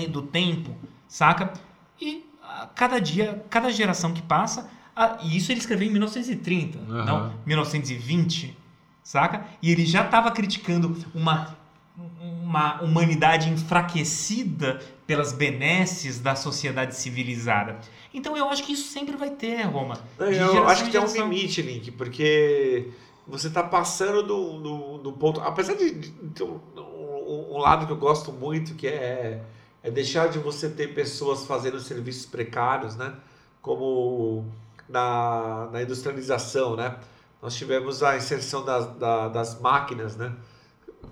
[0.08, 0.76] do tempo,
[1.08, 1.52] saca?
[2.00, 6.78] E a cada dia, cada geração que passa, a- e isso ele escreveu em 1930,
[6.80, 7.06] Aham.
[7.06, 8.56] não 1920,
[9.04, 9.46] saca?
[9.62, 11.56] E ele já estava criticando uma
[11.98, 17.78] uma humanidade enfraquecida pelas benesses da sociedade civilizada.
[18.14, 19.96] Então eu acho que isso sempre vai ter, Roma.
[20.18, 22.90] De Eu acho que em tem um limite, Link, porque
[23.28, 25.40] você tá passando do, do, do ponto.
[25.42, 29.42] Apesar de, de um, um- um lado que eu gosto muito, que é,
[29.84, 33.14] é deixar de você ter pessoas fazendo serviços precários, né?
[33.62, 34.46] Como
[34.90, 36.96] na, na industrialização, né?
[37.42, 40.34] Nós tivemos a inserção das, da- das máquinas, né?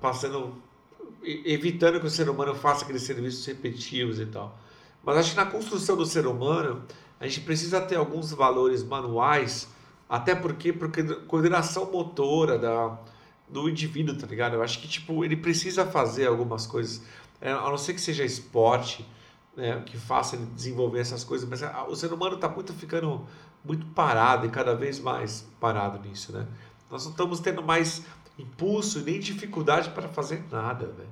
[0.02, 0.56] Passando.
[1.23, 4.57] Evitando que o ser humano faça aqueles serviços repetitivos e tal.
[5.03, 6.84] Mas acho que na construção do ser humano,
[7.19, 9.68] a gente precisa ter alguns valores manuais,
[10.10, 12.98] até porque, porque coordenação motora da,
[13.48, 14.56] do indivíduo, tá ligado?
[14.56, 17.02] Eu acho que, tipo, ele precisa fazer algumas coisas,
[17.39, 19.06] é, a não ser que seja esporte,
[19.56, 23.26] né, que faça ele desenvolver essas coisas, mas a- o ser humano tá muito ficando
[23.64, 26.48] muito parado e cada vez mais parado nisso, né?
[26.89, 28.03] Nós não estamos tendo mais
[28.40, 31.10] impulso e nem dificuldade para fazer nada, velho.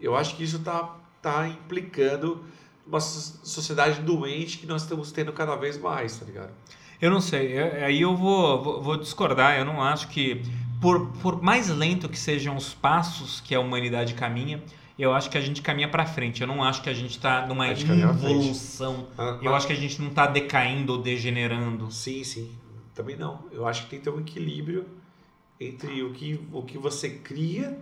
[0.00, 2.42] Eu acho que isso tá, tá implicando
[2.86, 6.50] uma so- sociedade doente que nós estamos tendo cada vez mais, tá ligado?
[7.00, 9.58] Eu não sei, eu- aí eu vou, vou, vou discordar.
[9.58, 10.42] Eu não acho que,
[10.80, 14.62] por, por mais lento que sejam os passos que a humanidade caminha,
[14.98, 16.40] eu acho que a gente caminha para frente.
[16.40, 17.66] Eu não acho que a gente está numa
[18.28, 19.06] evolução.
[19.18, 21.90] Ah, Eu acho que a gente não está decaindo ou degenerando.
[21.90, 22.50] Sim, sim.
[22.94, 23.44] Também não.
[23.50, 24.86] Eu acho que tem que ter um equilíbrio
[25.60, 27.78] entre o que, o que você cria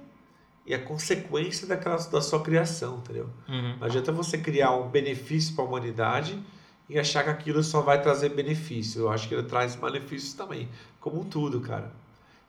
[0.65, 3.29] e a consequência daquela, da sua criação, entendeu?
[3.49, 3.77] Uhum.
[3.79, 6.39] Não adianta você criar um benefício para a humanidade
[6.89, 9.03] e achar que aquilo só vai trazer benefício.
[9.03, 10.69] Eu acho que ele traz malefícios também,
[11.01, 11.91] como tudo, cara.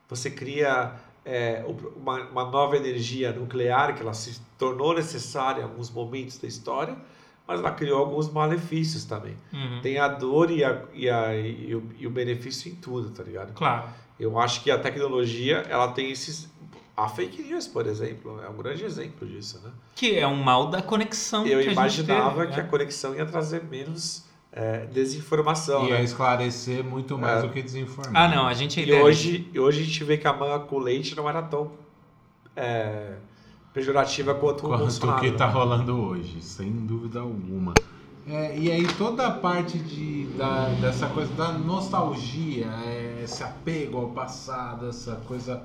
[0.10, 0.94] Você cria
[1.26, 6.48] é, uma, uma nova energia nuclear que ela se tornou necessária em alguns momentos da
[6.48, 6.96] história,
[7.48, 9.36] mas ela criou alguns malefícios também.
[9.52, 9.82] Uhum.
[9.82, 13.24] Tem a dor e, a, e, a, e, o, e o benefício em tudo, tá
[13.24, 13.54] ligado?
[13.54, 13.90] Claro.
[14.20, 16.52] Eu acho que a tecnologia, ela tem esses...
[16.96, 19.72] A fake news, por exemplo, é um grande exemplo disso, né?
[19.96, 21.42] Que é um mal da conexão.
[21.42, 22.70] Eu que a gente imaginava teve, que a né?
[22.70, 25.88] conexão ia trazer menos é, desinformação.
[25.88, 26.04] Ia né?
[26.04, 27.48] esclarecer muito mais É.
[27.48, 28.16] do que desinformar.
[28.16, 30.60] Ah, não, a gente E ainda- hoje, e hoje a gente vê que a manga
[30.60, 31.72] com leite não era tão
[32.56, 33.14] é,
[33.74, 35.20] pejorativa quanto o Quanto Bolsonaro.
[35.22, 35.38] que né?
[35.38, 37.74] tá rolando hoje, sem dúvida alguma.
[38.26, 43.98] É, e aí toda a parte de, da, dessa coisa da nostalgia, é, esse apego
[43.98, 45.62] ao passado, essa coisa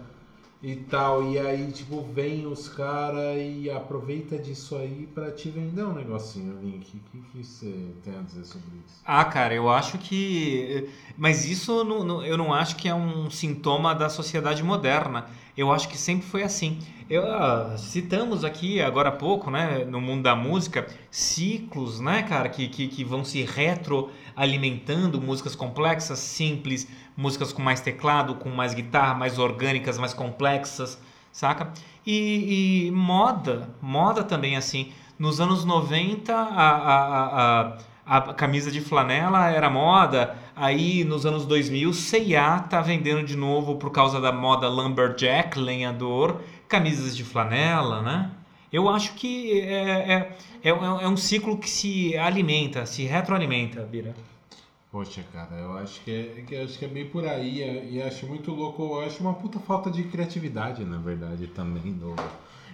[0.60, 5.84] e tal, e aí tipo vem os caras e aproveita disso aí pra te vender
[5.84, 6.96] um negocinho, Link.
[6.96, 9.00] O que, que você tem a dizer sobre isso?
[9.04, 10.88] Ah, cara, eu acho que.
[11.16, 15.26] Mas isso não- não- eu não acho que é um sintoma da sociedade moderna.
[15.56, 16.78] Eu acho que sempre foi assim.
[17.08, 22.48] Eu, ah, citamos aqui agora há pouco, né, no mundo da música, ciclos, né, cara,
[22.48, 26.86] que, que, que vão se retroalimentando, músicas complexas, simples,
[27.18, 31.72] músicas com mais teclado, com mais guitarra, mais orgânicas, mais complexas, saca?
[32.06, 34.92] E, e moda, moda também assim.
[35.18, 37.72] Nos anos 90, a, a,
[38.06, 40.38] a, a, camisa de flanela era moda.
[40.54, 46.40] Aí nos anos 2000, C&A tá vendendo de novo por causa da moda lumberjack, lenhador,
[46.68, 48.30] camisas de flanela, né?
[48.72, 54.14] Eu acho que é, é, é, é um ciclo que se alimenta, se retroalimenta, Bira.
[54.90, 57.60] Poxa, cara, eu acho que é, que eu acho que é bem por aí.
[57.62, 58.82] E e acho muito louco.
[58.82, 61.92] Eu acho uma puta falta de criatividade, na verdade, também.
[61.92, 62.22] Do, do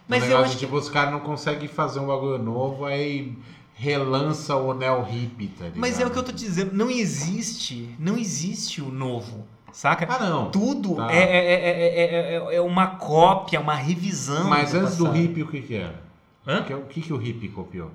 [0.07, 3.37] Mas eu negócio acho de, tipo, os caras não conseguem fazer um bagulho novo, aí
[3.75, 5.81] relança o neo hippie, tá ligado?
[5.81, 10.07] Mas é o que eu tô te dizendo, não existe, não existe o novo, saca?
[10.09, 10.51] Ah, não.
[10.53, 11.13] Tudo Tá.
[11.13, 14.49] é, é, é, é, é- é uma cópia, uma revisão.
[14.49, 15.19] Mas antes do passado.
[15.21, 16.01] hippie, o que que era?
[16.47, 16.61] Hã?
[16.61, 17.91] O que, o que que o hippie copiou?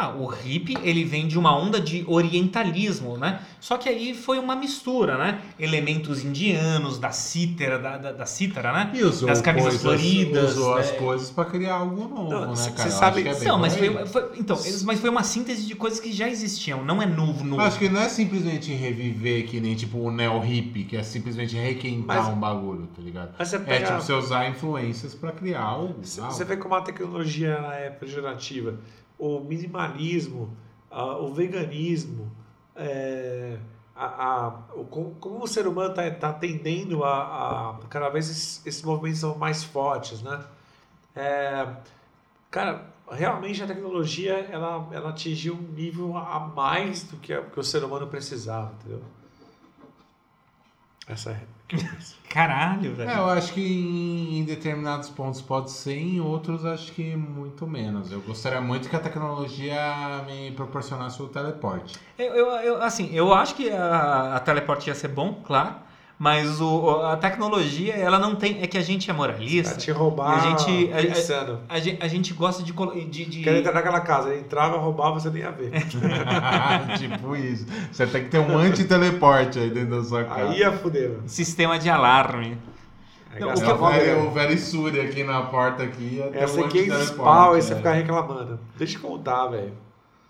[0.00, 3.40] Ah, o hippie, ele vem de uma onda de orientalismo, né?
[3.60, 5.40] Só que aí foi uma mistura, né?
[5.58, 8.92] Elementos indianos, da cítara, da, da, da cítara, né?
[8.94, 10.98] E usou Das camisas coisas, floridas, Usou as né?
[10.98, 12.76] coisas pra criar algo novo, Não, né, cara?
[12.76, 15.74] cê Eu sabe- que é Não, mas foi, foi- então, mas foi uma síntese de
[15.74, 17.60] coisas que já existiam, não é novo, novo.
[17.60, 21.02] Eu Acho que não é simplesmente reviver que nem tipo o neo hippie, que é
[21.02, 23.34] simplesmente requentar Mas- um bagulho, tá ligado?
[23.36, 23.86] Mas você É pega...
[23.86, 25.96] tipo você usar influências pra criar algo.
[26.04, 28.78] Você vê como a tecnologia é pejorativa.
[29.18, 30.56] O minimalismo,
[30.90, 32.30] o veganismo,
[32.76, 33.58] é,
[33.96, 39.20] a, a- o, como, o ser humano está tendendo a, Cada vez esses, esses movimentos
[39.20, 40.44] são mais fortes, né?
[41.16, 41.66] É,
[42.50, 47.64] cara, realmente a tecnologia ela, ela atingiu um nível a mais do que, que o
[47.64, 49.02] ser humano precisava, entendeu?
[51.08, 51.57] Essa é.
[52.28, 53.10] Caralho, velho.
[53.10, 57.66] É, eu acho que em, em determinados pontos pode ser, em outros acho que muito
[57.66, 58.12] menos.
[58.12, 61.98] Eu gostaria muito que a tecnologia me proporcionasse o teleporte.
[62.18, 65.76] Eu, eu, eu- assim, eu acho que a, a teleporte ia ser bom, claro,
[66.18, 68.60] Mas o, a tecnologia, ela não tem.
[68.60, 69.74] É que a gente é moralista.
[69.74, 71.60] Pra te roubar a gente, a, pensando.
[71.68, 72.72] a, a, gente- a gente gosta de.
[72.72, 75.70] de, de- Quero entrar naquela casa, ele entrava, roubava, você nem ia ver.
[76.98, 77.66] tipo isso.
[77.92, 80.50] Você tem que ter um anti-teleporte aí dentro da sua casa.
[80.50, 81.22] Aí ia fuder, mano.
[81.28, 82.58] sistema de alarme.
[83.32, 84.28] Aí Não, É o que o uma velho, grana.
[84.28, 86.20] o Suri aqui na porta aqui.
[86.48, 87.76] ser 500 anti-teleporte, pau e você é.
[87.76, 88.58] ficar reclamando.
[88.76, 89.72] Deixa eu contar, velho.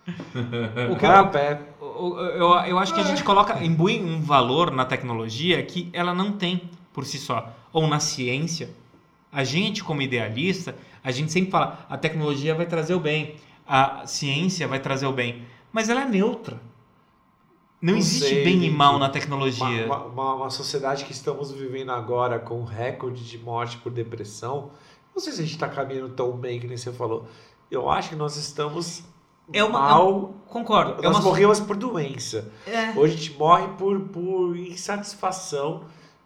[0.90, 1.60] O que cara a eu, pé.
[2.00, 6.32] Eu, eu acho que a gente coloca, imbui um valor na tecnologia que ela não
[6.32, 7.54] tem por si só.
[7.72, 8.70] Ou na ciência.
[9.30, 14.06] A gente, como idealista, a gente sempre fala a tecnologia vai trazer o bem, a
[14.06, 15.42] ciência vai trazer o bem.
[15.72, 16.60] Mas ela é neutra.
[17.80, 19.86] Não, Não existe sei, bem e mal na tecnologia.
[19.86, 24.70] uma- uma- uma sociedade que estamos vivendo agora com recorde de morte por depressão.
[25.14, 27.28] Não sei se a gente está caminhando tão bem que nem você falou.
[27.70, 29.04] Eu acho que nós estamos
[29.52, 30.34] É uma- mal.
[30.48, 31.02] Concordo.
[31.02, 32.50] É nós uma, morremos por doença.
[32.66, 35.82] é, Hoje a gente morre por, por insatisfação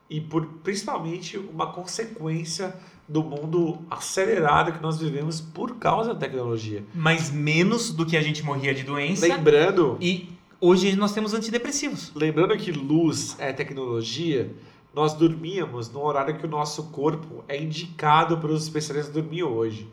[0.08, 2.74] e por principalmente uma consequência
[3.08, 6.84] do mundo acelerado que nós vivemos por causa da tecnologia.
[6.94, 9.26] mas menos do que a gente morria de doença.
[9.26, 10.28] Lembrando, E
[10.60, 12.12] hoje nós temos antidepressivos.
[12.14, 14.54] lembrando que luz é tecnologia,
[14.94, 19.88] nós dormíamos no horário que o nosso corpo é indicado para os especialistas dormir hoje.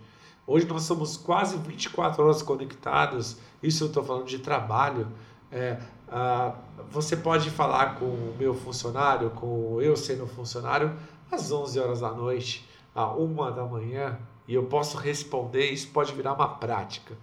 [0.52, 5.08] Hoje nós somos quase 24 horas conectados, isso eu estou falando de trabalho.
[5.52, 6.56] É, ah,
[6.90, 10.98] você pode falar com o meu funcionário, com eu sendo funcionário,
[11.32, 14.18] às 11 horas da noite, à 1 da manhã,
[14.48, 17.16] e eu posso responder, isso pode virar uma prática.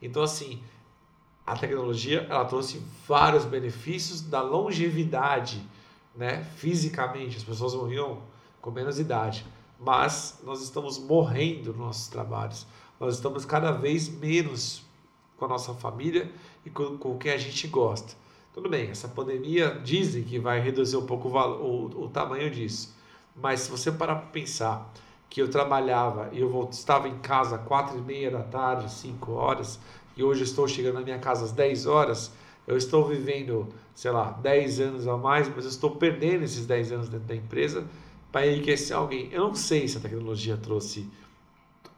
[0.00, 0.62] Então, assim,
[1.44, 5.60] a tecnologia ela trouxe vários benefícios da longevidade,
[6.14, 6.44] né?
[6.54, 8.22] Fisicamente, as pessoas morriam
[8.60, 9.44] com menos idade,
[9.78, 12.66] mas nós estamos morrendo nos nossos trabalhos.
[12.98, 14.82] Nós estamos cada vez menos
[15.36, 16.30] com a nossa família
[16.66, 18.14] e com, com o que a gente gosta.
[18.52, 22.50] Tudo bem, essa pandemia dizem que vai reduzir um pouco o, valo- o, o tamanho
[22.50, 22.92] disso,
[23.36, 24.92] mas se você parar para pensar
[25.30, 28.90] que eu trabalhava e eu vol- estava em casa às quatro e meia da tarde,
[28.90, 29.78] 5 horas,
[30.16, 32.32] e hoje estou chegando na minha casa às 10 horas,
[32.66, 36.90] eu estou vivendo, sei lá, 10 anos a mais, mas eu estou perdendo esses 10
[36.90, 37.86] anos dentro da empresa
[38.32, 39.28] para enriquecer alguém.
[39.32, 41.06] Eu não sei se a tecnologia trouxe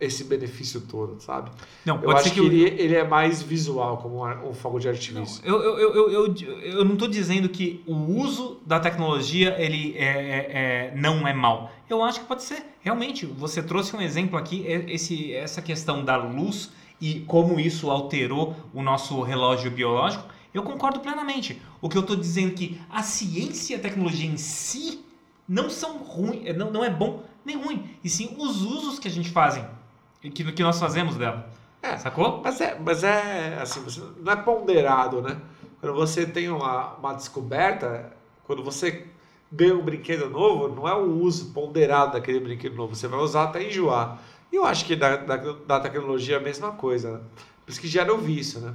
[0.01, 1.51] esse benefício todo, sabe?
[1.85, 4.79] Não, Eu pode acho ser que, que, ele, ele é mais visual, como um fogo
[4.79, 5.43] de artifício.
[5.45, 9.95] Eu, eu, eu, eu, eu, eu não estou dizendo que o uso da tecnologia ele
[9.99, 10.47] é, é-
[10.93, 11.71] é- não é mal.
[11.89, 12.65] Eu acho que pode ser.
[12.81, 17.91] Realmente, você trouxe um exemplo aqui, é- esse, essa questão da luz e como isso
[17.91, 20.25] alterou o nosso relógio biológico.
[20.55, 21.61] Eu concordo plenamente.
[21.81, 25.01] O que eu estou dizendo é que a ciência e a tecnologia em si
[25.51, 29.11] não são ruins, não, não é bom nem ruim, e sim os usos que a
[29.11, 29.67] gente fazem,
[30.21, 31.51] que, que nós fazemos dela.
[31.83, 31.97] É.
[31.97, 32.41] Sacou?
[32.45, 35.41] Mas é, mas é assim, você não é ponderado, né?
[35.81, 38.13] Quando você tem uma, uma descoberta,
[38.45, 39.07] quando você
[39.51, 43.45] ganha um brinquedo novo, não é o uso ponderado daquele brinquedo novo, você vai usar
[43.45, 44.21] até enjoar.
[44.53, 47.21] E eu acho que da, da, da tecnologia é a mesma coisa, né?
[47.65, 48.73] Por isso que gera o vício, né?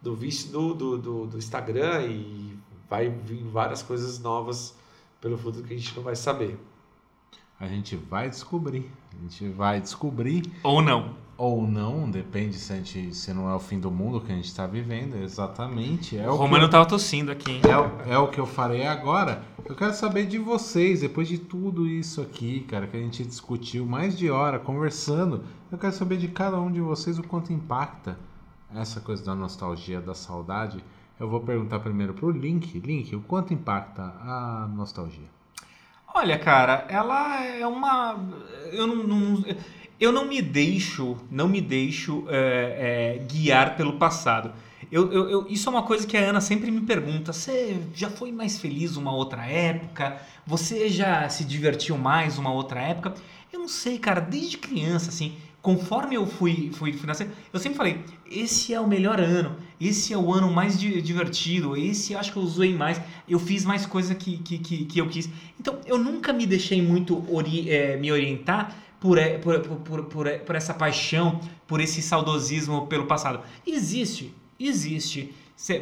[0.00, 2.56] Do vício do, do, do, do Instagram e
[2.88, 4.74] vai vir várias coisas novas
[5.26, 6.56] pelo futuro que a gente não vai saber.
[7.58, 8.88] A gente vai descobrir.
[9.12, 11.16] A gente vai descobrir Ou não.
[11.36, 14.34] ou não, depende se, a gente, se não é o fim do mundo que a
[14.36, 15.16] gente está vivendo.
[15.16, 16.16] Exatamente.
[16.16, 17.62] É o o, Romano que, tava tossindo aqui, hein?
[17.68, 19.42] é, o, é o que eu farei agora.
[19.64, 23.84] Eu quero saber de vocês, depois de tudo isso aqui, cara, que a gente discutiu
[23.84, 25.42] mais de hora conversando.
[25.72, 28.16] Eu quero saber de cada um de vocês o quanto impacta
[28.72, 30.84] essa coisa da nostalgia, da saudade.
[31.18, 32.78] Eu vou perguntar primeiro pro Link.
[32.78, 35.28] Link, o quanto impacta a nostalgia?
[36.14, 38.16] Olha, cara, ela é uma.
[38.72, 39.44] Eu não, não-
[39.98, 44.52] eu não me deixo, não me deixo é, é, guiar pelo passado.
[44.92, 47.32] Eu, eu- eu- isso é uma coisa que a Ana sempre me pergunta.
[47.32, 50.18] Você já foi mais feliz uma outra época?
[50.46, 53.14] Você já se divertiu mais uma outra época?
[53.52, 54.20] Eu não sei, cara.
[54.20, 57.08] Desde criança, assim, conforme eu fui, fui, fui
[57.52, 58.00] eu sempre falei:
[58.30, 59.56] esse é o melhor ano.
[59.80, 61.76] Esse é o ano mais di- divertido.
[61.76, 63.00] Esse acho que eu zoei mais.
[63.28, 65.28] Eu fiz mais coisa que, que, que, que eu quis.
[65.60, 70.30] Então, eu nunca me deixei muito ori- eh, me orientar por, eh, por, por, por,
[70.38, 73.40] por essa paixão, por esse saudosismo pelo passado.
[73.66, 75.34] Existe, existe.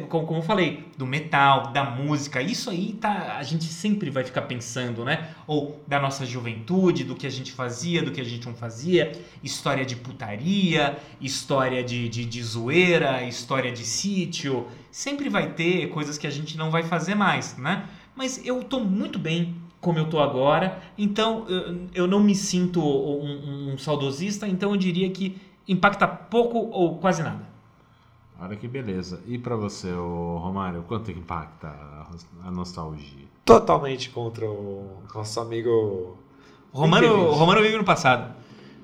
[0.07, 4.43] Como, eu falei, do metal, da música, isso aí tá, a gente sempre vai ficar
[4.43, 5.31] pensando, né?
[5.45, 9.11] Ou da nossa juventude, do que a gente fazia, do que a gente não fazia,
[9.43, 14.65] história de putaria, história de, de, de zoeira, história de sítio.
[14.89, 17.85] Sempre vai ter coisas que a gente não vai fazer mais, né?
[18.15, 22.79] Mas eu tô muito bem como eu tô agora, então eu, eu não me sinto
[22.81, 25.37] um, um saudosista, então eu diria que
[25.67, 27.54] impacta pouco ou quase nada.
[28.39, 29.21] Olha que beleza.
[29.25, 32.07] E pra você, Romário, quanto impacta a,
[32.47, 33.25] a nostalgia?
[33.45, 36.17] Totalmente contra o nosso amigo.
[36.73, 38.35] O Romano, o Romano vive no passado.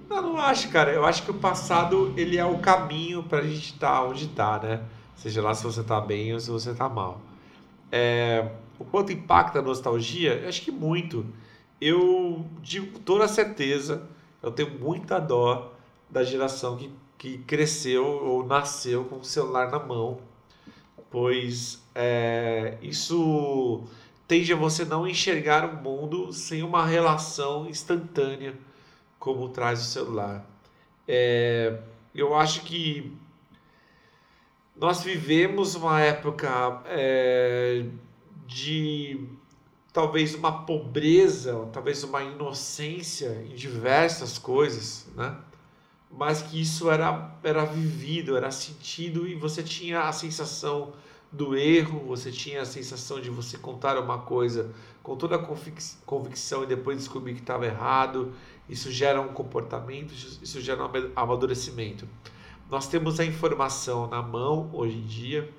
[0.10, 0.92] Não, não acho, cara.
[0.92, 4.82] Eu acho que o passado ele é o caminho pra gente estar onde tá, né?
[5.16, 7.22] Seja lá se você tá bem ou se você tá mal.
[7.92, 10.34] É, o quanto impacta a nostalgia?
[10.36, 11.26] Eu acho que muito.
[11.80, 14.04] Eu, de toda certeza,
[14.42, 15.74] eu tenho muita dó
[16.10, 16.90] da geração que,
[17.22, 20.20] que cresceu ou nasceu com o celular na mão,
[21.12, 23.84] pois é, isso
[24.28, 28.58] tende a você não enxergar o mundo sem uma relação instantânea
[29.20, 30.44] como traz o celular.
[31.08, 31.80] É,
[32.16, 33.16] eu acho que
[34.76, 37.86] nós vivemos uma época é,
[38.48, 39.28] de
[39.94, 45.38] talvez uma pobreza, talvez uma inocência em diversas coisas, né?
[46.12, 50.94] Mas que isso era, era vivido, era sentido e você tinha a sensação
[51.32, 55.96] do erro, você tinha a sensação de você contar uma coisa com toda a convic-
[56.06, 58.34] convicção e depois descobrir que estava errado.
[58.68, 62.08] Isso gera um comportamento, isso gera um ama- amadurecimento.
[62.70, 65.50] Nós temos a informação na mão hoje em dia.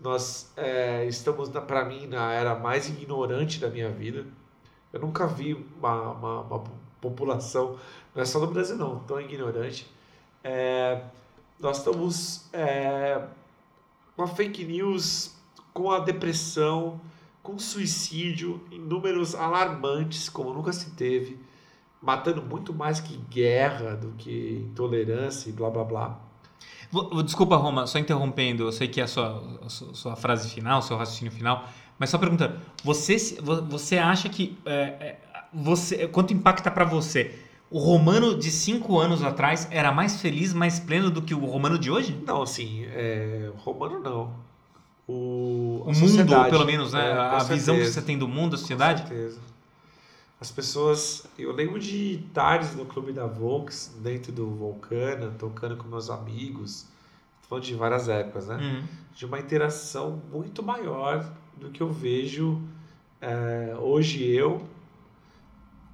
[0.00, 4.26] Nós é, estamos, para mim, na era mais ignorante da minha vida.
[4.92, 6.64] Eu nunca vi uma, uma, uma
[7.02, 7.76] população,
[8.14, 9.86] não é só no Brasil não, tão ignorante.
[10.42, 11.02] É,
[11.58, 13.22] nós estamos é,
[14.16, 15.34] com a fake news,
[15.74, 17.00] com a depressão,
[17.42, 21.38] com suicídio em números alarmantes, como nunca se teve,
[22.00, 26.20] matando muito mais que guerra do que intolerância e blá blá blá.
[27.24, 28.64] Desculpa, Roma, só interrompendo.
[28.64, 31.66] Eu sei que é a sua, a sua, frase final, seu raciocínio final.
[31.98, 33.16] Mas só perguntando, você,
[33.66, 34.58] você acha que.
[34.66, 35.20] é, é,
[35.52, 37.38] você, quanto impacta pra você?
[37.70, 41.78] O romano de cinco anos atrás era mais feliz, mais pleno do que o romano
[41.78, 42.18] de hoje?
[42.26, 44.34] Não, assim, é, romano não.
[45.08, 47.10] O, O mundo, pelo menos, né?
[47.10, 47.92] É, a visão que certeza.
[47.92, 49.02] você tem do mundo, da sociedade?
[49.02, 49.40] Com certeza.
[50.40, 51.24] As pessoas.
[51.38, 56.86] Eu lembro de tardes no clube da Volks, dentro do Vulcana, tocando com meus amigos.
[57.48, 58.58] Falando de várias épocas, né?
[58.60, 58.86] Hum.
[59.14, 61.26] De uma interação muito maior
[61.56, 62.60] do que eu vejo
[63.22, 64.66] é, hoje eu,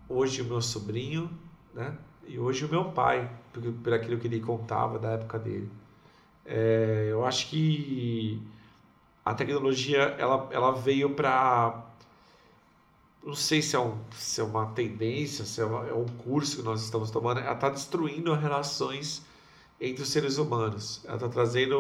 [0.09, 1.31] hoje o meu sobrinho,
[1.75, 1.97] né?
[2.27, 5.71] E hoje o meu pai, por, por aquilo que ele contava da época dele.
[6.45, 8.43] É, eu acho que
[9.25, 11.85] a tecnologia ela, ela veio para
[13.25, 16.57] não sei se é, um, se é uma tendência, se é, uma- é um curso
[16.59, 19.23] que nós estamos tomando, ela está destruindo relações
[19.81, 21.03] entre os seres humanos.
[21.05, 21.77] Ela está trazendo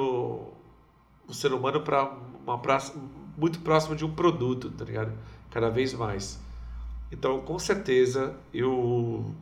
[1.26, 2.04] o ser humano para
[2.44, 2.94] uma praça
[3.36, 5.12] muito próximo de um produto, tá ligado?
[5.50, 6.38] Cada vez mais.
[7.10, 9.34] Então, com certeza, eu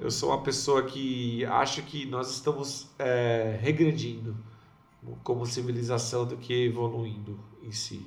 [0.00, 4.36] eu sou uma pessoa que acho que nós estamos é, regredindo
[5.22, 8.04] como civilização do que evoluindo em si.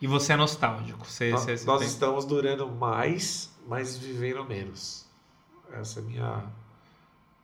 [0.00, 1.04] E você é nostálgico.
[1.06, 5.06] Você, Nós, você- você nós tem- estamos durando mais, mas vivendo menos.
[5.72, 6.44] Essa é a minha,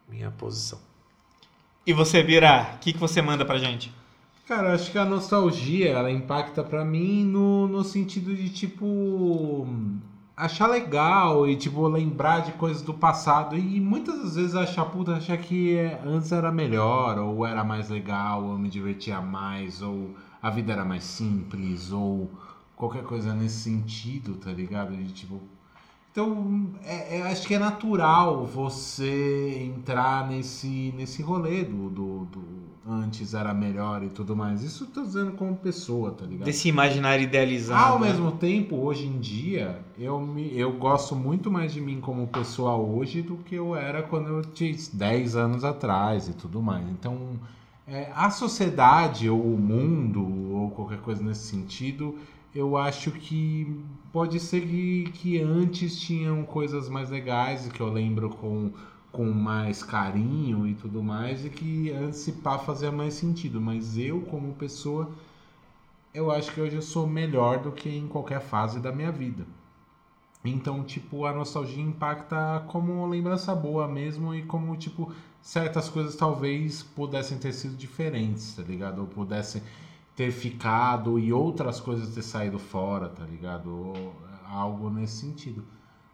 [0.08, 0.78] minha posição.
[1.86, 3.92] E você, Bira, o que, que você manda pra gente?
[4.46, 9.66] Cara, eu acho que a nostalgia, ela impacta pra mim no, no sentido de, tipo,
[10.36, 13.56] achar legal e, tipo, lembrar de coisas do passado.
[13.56, 17.88] E muitas das vezes achar, puta, achar que é, antes era melhor, ou era mais
[17.88, 22.30] legal, ou me divertia mais, ou a vida era mais simples, ou
[22.76, 24.96] qualquer coisa nesse sentido, tá ligado?
[24.96, 25.40] De, tipo...
[26.12, 32.53] Então, é, é- acho que é natural você entrar nesse, nesse rolê do, do, do
[32.86, 34.62] antes era melhor e tudo mais.
[34.62, 36.44] Isso tô dizendo como pessoa, tá ligado?
[36.44, 37.94] Desse imaginário idealizado.
[37.94, 38.08] Ao né?
[38.08, 42.76] mesmo tempo, hoje em dia, eu, me, eu gosto muito mais de mim como pessoa
[42.76, 46.86] hoje do que eu era quando eu tinha 10 anos atrás e tudo mais.
[46.88, 47.38] Então,
[47.86, 52.18] é, a sociedade ou o mundo ou qualquer coisa nesse sentido,
[52.54, 53.80] eu acho que
[54.12, 58.70] pode ser que, que antes tinham coisas mais legais e que eu lembro com,
[59.14, 61.92] com mais carinho e tudo mais e que
[62.42, 63.60] pá fazia mais sentido.
[63.60, 65.08] Mas eu, como pessoa,
[66.12, 69.46] eu acho que hoje eu sou melhor do que em qualquer fase da minha vida.
[70.44, 75.10] Então, tipo, a nostalgia impacta como lembrança boa mesmo e como, tipo,
[75.40, 78.98] certas coisas talvez pudessem ter sido diferentes, tá ligado?
[78.98, 79.62] Ou pudessem
[80.16, 83.70] ter ficado e outras coisas ter saído fora, tá ligado?
[83.70, 84.12] Ou
[84.46, 85.64] algo nesse sentido.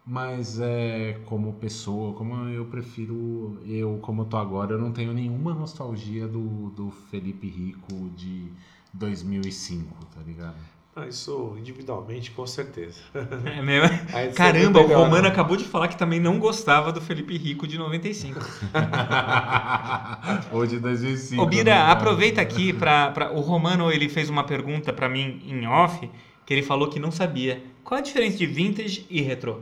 [0.05, 5.13] Mas é como pessoa, como eu prefiro, eu como eu tô agora, eu não tenho
[5.13, 8.47] nenhuma nostalgia do, do Felipe Rico de
[8.93, 10.55] 2005, tá ligado?
[10.93, 12.99] Ah, isso individualmente, com certeza.
[13.45, 13.97] É mesmo?
[14.35, 17.65] Caramba, vai o pegar- Romano acabou de falar que também não gostava do Felipe Rico
[17.65, 18.39] de 95.
[20.51, 21.41] Ou de 2005.
[21.41, 21.91] Ô Bira, né?
[21.91, 26.09] aproveita aqui para o Romano ele fez uma pergunta para mim em off
[26.45, 27.63] que ele falou que não sabia.
[27.83, 29.61] Qual a diferença de vintage e retrô?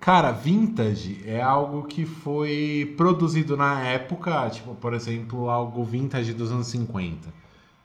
[0.00, 6.52] Cara, vintage é algo que foi produzido na época, tipo, por exemplo, algo vintage dos
[6.52, 7.32] anos 50.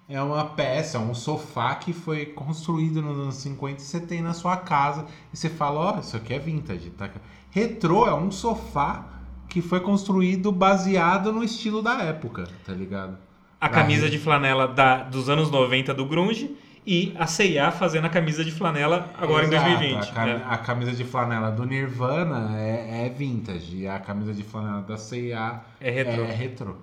[0.08, 4.22] É uma peça, é um sofá que foi construído nos anos 50 e você tem
[4.22, 7.10] na sua casa e você fala, ó, isso aqui é vintage, tá?
[7.50, 9.06] Retrô é um sofá
[9.50, 13.18] que foi construído baseado no estilo da época, tá ligado?
[13.60, 18.10] A camisa de flanela da, dos anos 90 do grunge e a C&A fazendo a
[18.10, 20.10] camisa de flanela agora Exato, em 2020.
[20.10, 20.42] A, cami- É.
[20.46, 24.98] a camisa de flanela do Nirvana é, é vintage e a camisa de flanela da
[24.98, 26.24] C&A É retrô.
[26.24, 26.76] é retrô.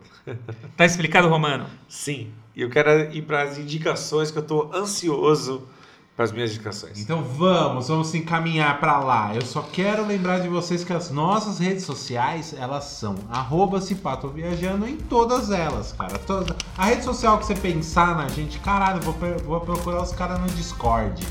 [0.76, 1.66] Tá explicado, Romano?
[1.88, 2.30] Sim.
[2.56, 5.66] E eu quero ir para as indicações que eu tô ansioso
[6.16, 6.98] para as minhas indicações.
[7.00, 9.34] Então vamos, vamos se encaminhar para lá.
[9.34, 13.80] Eu só quero lembrar de vocês que as nossas redes sociais, elas são arroba
[14.34, 16.18] Viajando em todas elas, cara.
[16.18, 19.14] Toda- A rede social que você pensar na gente, caralho, vou,
[19.44, 21.26] vou procurar os caras no Discord.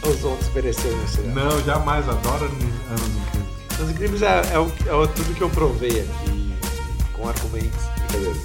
[0.03, 1.35] Os outros mereceram seriado.
[1.41, 2.09] Não, jamais.
[2.09, 3.81] Adoro Anos Incríveis.
[3.81, 4.67] Os Incríveis é, é, o,
[5.05, 6.55] é tudo que eu provei aqui
[7.13, 7.85] com argumentos.
[8.09, 8.41] Brincadeira.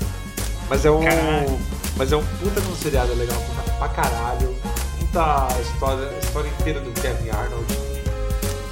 [0.70, 1.04] Mas é um.
[1.04, 1.60] Caralho.
[1.96, 4.56] Mas é um puta de um seriado legal puta pra caralho.
[5.00, 7.66] Puta a história, história inteira do Kevin Arnold.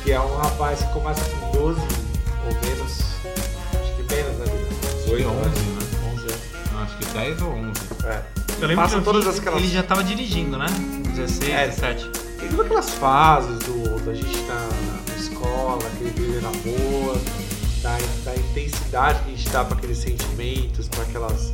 [0.04, 3.00] Que é um rapaz que começa com 12 ou menos.
[3.82, 4.46] Acho que menos, né?
[4.46, 4.68] Bia?
[4.68, 5.60] Acho que 18 11, anos.
[5.60, 6.12] né?
[6.14, 6.72] 11 anos.
[6.72, 7.72] Não, Acho que 10 ou 11.
[8.06, 8.22] É.
[8.62, 10.68] Eu lembro Passa que eu todas vi, aquelas- ele já tava dirigindo, né?
[11.16, 11.68] 16, É.
[11.68, 12.10] 17.
[12.40, 14.70] Tem todas aquelas fases do, da gente na,
[15.08, 17.18] na escola, aquele brilho na boa,
[17.82, 21.54] da, da intensidade que a gente dá para aqueles sentimentos, para aquelas.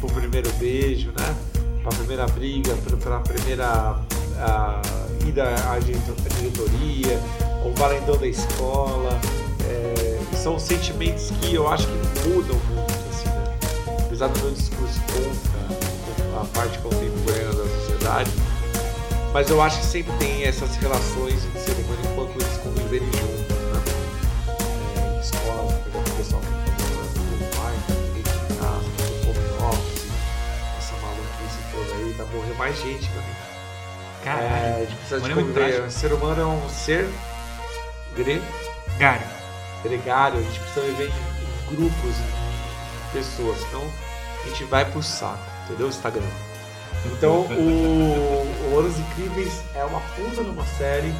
[0.00, 1.36] pro primeiro beijo, né?
[1.82, 3.96] Pra primeira briga, pra, pra primeira
[4.38, 4.82] ah,
[5.26, 7.20] ida à diretoria,
[7.64, 9.18] o valendão da escola.
[9.68, 13.58] é, são sentimentos que eu acho que mudam muito, assim, né?
[14.06, 17.64] Apesar do meu discurso contra a parte contemporânea da
[18.08, 18.30] sociedade,
[19.32, 23.56] mas eu acho que sempre tem essas relações de ser humano enquanto eles conviverem juntos,
[23.58, 23.82] né?
[24.96, 28.32] É, em escola, por exemplo, o pessoal que tá morando com o pai, tá dentro
[28.32, 30.06] de casa, com home office,
[30.78, 33.38] essa maluquice toda aí, tá morrendo mais gente, meu amigo.
[34.24, 34.46] Caralho.
[34.46, 35.82] É, a gente precisa de conviver.
[35.82, 37.08] O ser humano é um ser
[38.16, 38.42] gre,
[38.98, 39.24] Gary.
[39.82, 43.84] gregário, a gente precisa viver em, grupos, em pessoas, senão
[44.42, 45.88] a gente vai pro saco, entendeu?
[45.88, 46.47] Instagram.
[47.06, 51.12] Então, o, o Anos Incríveis é uma puta numa série,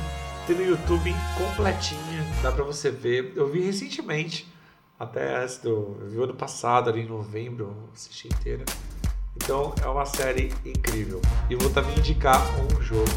[0.47, 3.33] tem no YouTube completinha, dá pra você ver.
[3.37, 4.47] Eu vi recentemente,
[4.99, 5.97] até antes do.
[6.01, 8.65] Eu vi ano passado, ali em novembro, assisti inteira.
[9.37, 11.23] Então, é uma série incrível.
[11.49, 13.09] E vou também indicar um jogo.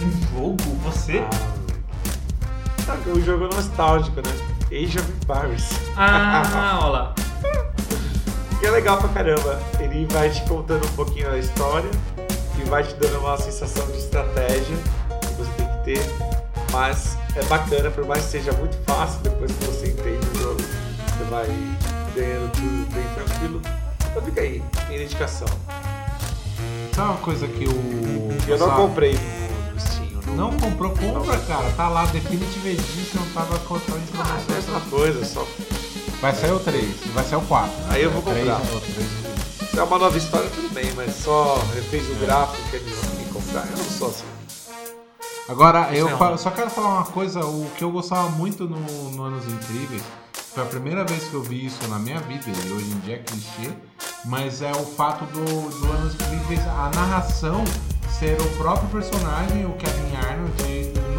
[0.00, 0.56] Um jogo?
[0.84, 1.18] Você?
[1.18, 4.32] Ah, sabe, um jogo nostálgico, né?
[4.66, 5.68] Age of Empires.
[5.96, 7.14] Ah, olha lá.
[8.60, 9.60] Que é legal pra caramba.
[9.80, 11.90] Ele vai te contando um pouquinho a história
[12.58, 14.76] e vai te dando uma sensação de estratégia
[15.20, 16.00] que você tem que ter
[16.72, 20.60] Mas é bacana, por mais que seja muito fácil, depois que você entende o jogo,
[20.60, 21.46] você vai
[22.14, 23.60] ganhando tudo bem tranquilo.
[24.10, 25.48] Então fica aí, minha indicação.
[26.94, 28.48] Sabe uma coisa que o.
[28.48, 29.18] Eu não comprei
[29.72, 30.36] no Steam.
[30.36, 31.70] Não comprou, compra, cara.
[31.76, 35.44] Tá lá, Definitive Edition, tava contando Ah, é a mesma coisa, só
[36.24, 37.70] Vai sair o 3, vai sair o 4.
[37.90, 38.58] Aí eu vou comprar.
[39.70, 43.66] se é uma nova história, tudo bem, mas só refez o gráfico que me comprar.
[43.70, 44.24] Eu não sou assim.
[45.50, 49.44] Agora, eu só quero falar uma coisa, o que eu gostava muito no, no Anos
[49.46, 50.02] Incríveis,
[50.54, 53.16] foi a primeira vez que eu vi isso na minha vida, e hoje em dia
[53.16, 53.70] é clichê,
[54.24, 57.62] mas é o fato do, do Anos Incríveis, a narração
[58.18, 60.62] ser o próprio personagem, o Kevin Arnold,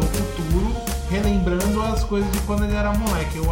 [0.00, 0.05] no
[1.10, 3.36] relembrando as coisas de quando ele era moleque.
[3.38, 3.44] Eu,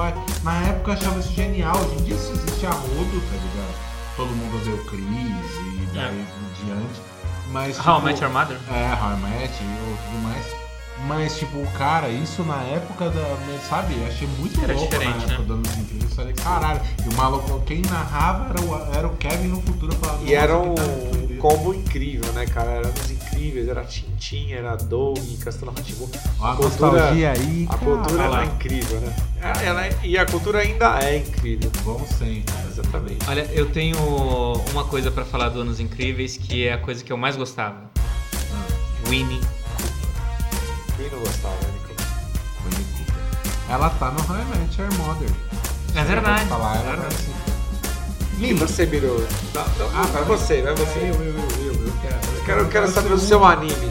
[0.42, 3.74] na época eu achava isso genial, hoje em dia isso existe a rodo, tá ligado?
[4.16, 6.10] Todo mundo odeia o Chris e daí É.
[6.10, 7.00] em diante.
[7.50, 8.58] Mas, How I tipo, Met Your Mother?
[8.70, 10.44] é, How I Met e tudo mais.
[11.06, 13.36] Mas, tipo, cara, isso na época da.
[13.68, 13.94] Sabe?
[14.00, 15.44] Eu achei muito Era louco diferente, na época né?
[15.46, 16.10] do Anos Incríveis.
[16.10, 16.80] Eu falei, caralho.
[17.04, 19.94] E o maluco, quem narrava era o, era o Kevin no futuro.
[19.96, 22.70] Falava, E era "Nossa, um tá doideira." combo incrível, né, cara?
[22.70, 23.10] Era uns
[23.44, 26.10] incríveis, era Tintin, era Doug, Castelo Ratibu.
[26.40, 27.66] Ó, a cultura- aí.
[27.68, 29.16] A cultura era incrível, né?
[29.40, 31.70] Ela- ela é- e a cultura ainda é incrível.
[31.84, 32.54] Vamos sempre.
[32.66, 33.18] Exatamente.
[33.28, 33.96] Olha, eu tenho
[34.72, 37.76] uma coisa pra falar do Anos Incríveis que é a coisa que eu mais gostava.
[39.08, 39.40] Winnie.
[40.96, 42.02] Quem não gostava, né, Nico?
[42.64, 43.14] Winnie Cooper.
[43.68, 45.28] Ela tá no Met Your Mother.
[45.94, 46.46] É verdade.
[46.48, 47.14] Falar, é ela verdade.
[47.14, 47.53] tá assim.
[48.38, 50.98] E você, não, Ah, vai você, vai você.
[50.98, 51.92] Eu, eu, eu, eu, eu
[52.44, 52.60] quero.
[52.60, 53.90] Eu quero, saber o seu anime.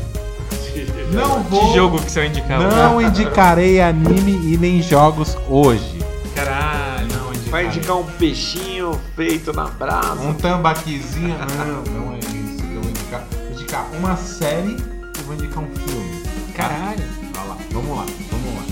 [1.12, 1.68] Não vou.
[1.70, 2.60] Que jogo que você vai indicar?
[2.60, 6.00] Não indicarei anime e nem jogos hoje.
[6.36, 7.08] Caralho.
[7.08, 7.68] Não Vai indicarei.
[7.68, 10.22] indicar um peixinho feito na brasa.
[10.22, 11.36] Um tambaquizinho?
[11.58, 12.64] Não, não é isso.
[12.74, 14.76] Eu vou indicar, vou indicar uma série
[15.18, 16.24] e vou indicar um filme.
[16.56, 17.04] Caralho.
[17.36, 18.64] Lá, vamos lá, vamos lá.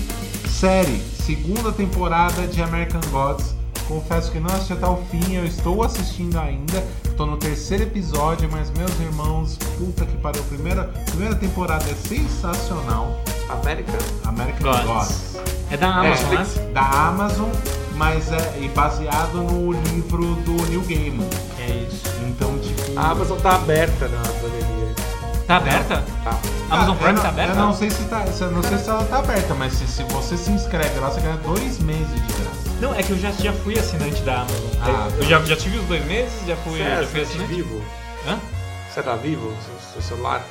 [0.48, 3.54] Série, segunda temporada de American Gods.
[3.92, 6.82] Confesso que não assisti até o fim, eu estou assistindo ainda.
[7.14, 10.42] Tô no terceiro episódio, mas meus irmãos, puta que pariu.
[10.44, 13.20] Primeira, primeira temporada é sensacional.
[13.50, 13.92] América.
[14.24, 14.86] American Gods.
[14.86, 15.36] Gods.
[15.70, 16.56] É da Amazon, Netflix.
[16.56, 16.72] né?
[16.72, 17.48] Da Amazon,
[17.96, 21.28] mas é e baseado no livro do Neil Gaiman.
[21.58, 22.02] É isso.
[22.26, 22.98] Então, tipo.
[22.98, 24.94] A Amazon tá aberta na pandemia.
[25.46, 26.02] Tá aberta?
[26.24, 26.38] Tá.
[26.70, 27.52] Amazon Ah, Prime eu tá não- aberta?
[27.52, 30.02] Eu não sei se tá, eu não sei se ela tá aberta, mas se, se
[30.04, 32.71] você se inscreve lá, você ganha dois meses de graça.
[32.82, 34.70] Não, é que eu já, já fui assinante da Amazon.
[34.82, 35.24] Ah, eu tá.
[35.28, 37.84] já, já tive os dois meses, já fui, Você é já fui assinante vivo?
[38.26, 38.40] Hã?
[38.90, 39.56] Você é da Vivo?
[39.64, 40.42] Seu, seu celular?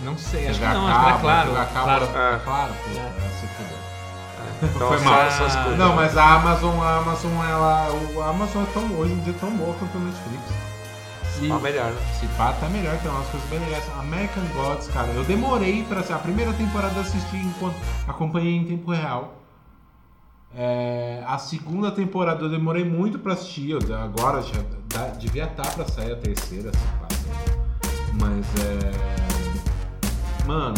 [0.00, 1.50] Não sei, acho que não, a acho que era claro.
[1.72, 2.04] Claro.
[2.04, 2.40] É.
[2.44, 3.02] claro, pô, É.
[3.04, 3.78] é, se fudeu.
[3.78, 5.30] É, Então Foi mal.
[5.30, 5.76] só escuta.
[5.76, 7.90] Não, mas a Amazon, a Amazon, ela.
[7.92, 10.42] O a Amazon é tão, hoje em dia tão boa quanto o Netflix.
[11.40, 12.00] E Tá melhor, né?
[12.20, 13.84] se pá, tá melhor, tem umas coisas bem legais.
[13.98, 16.14] American Gods, cara, eu demorei pra assistir.
[16.14, 17.76] A primeira temporada eu assisti enquanto
[18.08, 19.41] acompanhei em tempo real.
[20.54, 23.70] É, a segunda temporada eu demorei muito pra assistir.
[23.70, 27.22] Eu, agora já devia estar pra sair a terceira, se passa.
[28.20, 30.46] Mas é.
[30.46, 30.74] Mano,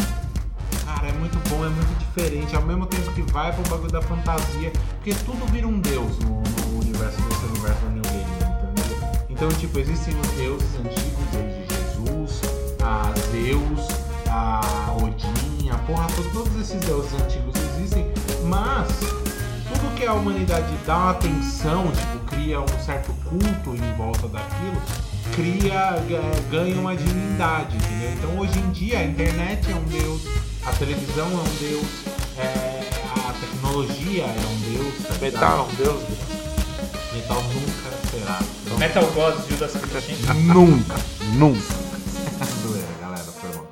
[0.85, 2.55] cara, é muito bom, é muito diferente.
[2.55, 4.71] Ao mesmo tempo que vai pro bagulho da fantasia.
[4.95, 9.25] Porque tudo vira um deus no, no universo desse universo do New Game, entendeu?
[9.29, 12.41] Então, tipo, existem os deuses antigos, desde Jesus,
[12.81, 13.87] a Zeus,
[14.29, 14.61] a
[15.03, 18.05] Odin, a porra, to- todos esses deuses antigos existem,
[18.45, 18.87] mas
[19.95, 24.81] que a humanidade dá uma atenção, tipo, cria um certo culto em volta daquilo,
[25.33, 28.11] cria, ga- ganha uma divindade, entendeu?
[28.13, 30.21] Então hoje em dia a internet é um deus,
[30.65, 31.85] a televisão é um deus,
[32.37, 32.81] é,
[33.29, 35.21] a tecnologia é um deus, tá ligado?
[35.21, 36.03] Metal é um deus.
[37.13, 38.39] Metal nunca será.
[38.65, 40.33] Então, Metal Gods, Judas Priest.
[40.33, 40.95] Nunca,
[41.33, 41.73] nunca.
[42.63, 43.71] Doeira, galera, foi mal.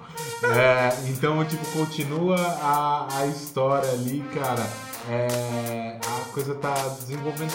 [0.57, 4.65] É, então, tipo, continua a, a história ali, cara.
[5.09, 7.51] É, a coisa tá desenvolvendo.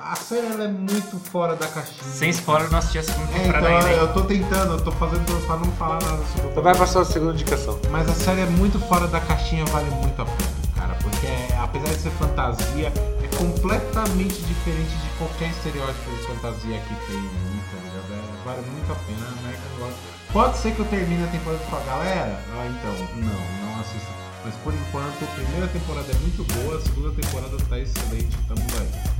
[0.00, 2.02] A, a série ela é muito fora da caixinha.
[2.04, 3.92] Sem spoiler, não assisti a segunda É, temporada então ainda.
[4.00, 6.86] eu tô tentando, eu tô fazendo pra não falar nada sobre o Então vai pra
[6.86, 7.78] sua segunda indicação.
[7.90, 10.94] mas a série é muito fora da caixinha, vale muito a pena, cara.
[11.02, 12.92] Porque é- apesar de ser fantasia,
[13.22, 18.12] é completamente diferente de qualquer estereótipo de fantasia que tem aí, tá ligado?
[18.12, 19.96] É, vale muito a pena, Gods.
[20.32, 24.15] Pode ser que eu termine a temporada e fale, galera, ah, então, não, não assista.
[24.46, 28.62] Mas por enquanto, a primeira temporada é muito boa, a segunda temporada tá excelente, tamo
[28.78, 29.16] aí.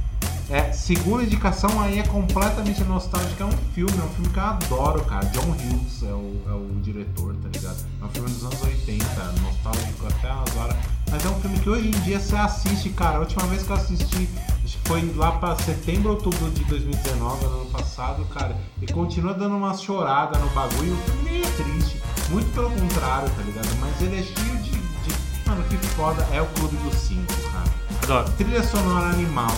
[0.48, 4.44] É, segunda indicação aí é completamente nostálgica, é um filme, é um filme que eu
[4.44, 5.26] adoro, cara.
[5.26, 7.84] John Hughes é o, é o diretor, tá ligado?
[8.00, 9.04] É um filme dos anos 80,
[9.42, 10.76] nostálgico até as horas.
[11.10, 13.16] Mas é um filme que hoje em dia você assiste, cara.
[13.16, 14.28] A última vez que eu assisti,
[14.84, 18.56] foi lá pra setembro, outubro de 2019, ano passado, cara.
[18.80, 20.94] E continua dando uma chorada no bagulho.
[20.94, 22.00] O filme é triste,
[22.30, 23.68] muito pelo contrário, tá ligado?
[23.80, 24.75] Mas ele é cheio de
[25.46, 26.26] Mano, que foda.
[26.32, 27.64] É o Clube dos Cinco, cara.
[28.02, 28.30] Adoro.
[28.36, 29.54] Trilha sonora animal.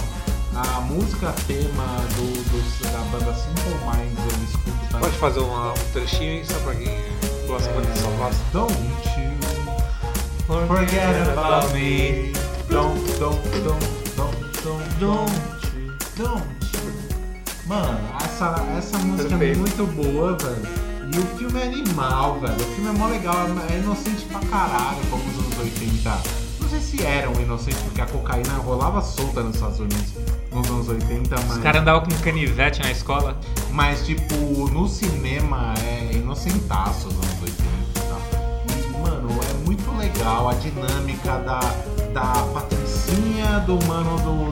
[0.54, 1.84] A música tema
[2.16, 5.00] do, do- da banda Simple Minds eu escuto também.
[5.00, 7.04] Pode fazer uma- um trechinho aí, só pra quem
[7.46, 8.34] gosta muito de Paulo.
[8.52, 8.74] Don't
[9.20, 12.32] you forget about me.
[12.68, 13.86] Don't, don't, don't,
[14.16, 15.32] don't, don't, don't
[15.76, 16.42] you, don't
[16.74, 16.92] you.
[17.66, 19.58] Mano, essa, essa música é Perfeito.
[19.60, 20.87] muito boa, velho.
[21.14, 22.54] E o filme é animal, velho.
[22.54, 23.34] O filme é mó legal,
[23.70, 26.10] é inocente pra caralho, como os anos 80.
[26.60, 30.12] Não sei se eram inocentes, porque a cocaína rolava solta nos Estados Unidos
[30.52, 31.56] nos anos 80, mas.
[31.56, 33.38] Os caras andavam com canivete na escola.
[33.70, 34.34] Mas, tipo,
[34.70, 38.20] no cinema é inocentaço os anos 80 e tal.
[38.76, 41.60] E, mano, é muito legal a dinâmica da,
[42.12, 42.32] da
[43.08, 44.50] Patricinha, do mano do,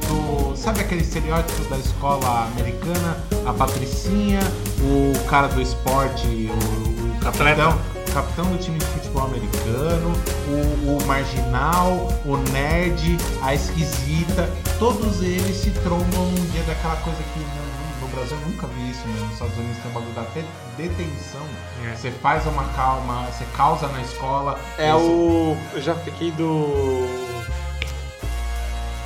[0.50, 0.56] do.
[0.56, 3.18] Sabe aquele estereótipo da escola americana?
[3.46, 4.40] A Patricinha,
[4.80, 7.78] o cara do esporte, o, o capitão.
[8.08, 10.10] o Capitão do time de futebol americano,
[10.48, 17.18] o, o marginal, o nerd, a esquisita, todos eles se trombam num dia daquela coisa
[17.34, 19.20] que no, no Brasil eu nunca vi isso, né?
[19.20, 20.46] Nos Estados Unidos tem o bagulho da te-
[20.78, 21.42] detenção.
[21.84, 21.94] É.
[21.94, 24.58] Você faz uma calma, você causa na escola.
[24.78, 25.56] É esse- o.
[25.74, 27.25] Eu já fiquei do.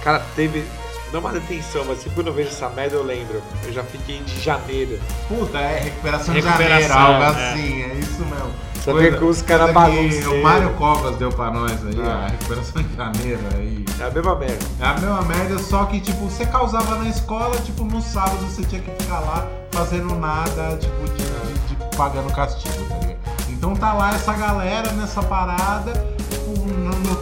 [0.03, 0.65] Cara, teve.
[1.13, 3.43] Não uma detenção, mas sempre quando eu vejo essa merda eu lembro.
[3.65, 4.99] Eu já fiquei de janeiro.
[5.27, 7.27] Puta, é recuperação, de janeiro, algo é.
[7.27, 8.51] assim, é isso mesmo.
[8.85, 10.27] Só vê que os caras bagunceiros.
[10.33, 12.27] O Mário Covas deu pra nós aí, Ah.
[12.27, 13.85] a recuperação de janeiro aí.
[13.99, 14.67] É a mesma merda.
[14.81, 18.63] É a mesma merda, só que tipo, você causava na escola, tipo, no sábado você
[18.63, 23.19] tinha que ficar lá fazendo nada, tipo, de, de- de pagando castigo, tá ligado?
[23.51, 25.93] Então tá lá essa galera nessa parada,
[26.31, 27.17] tipo, no, no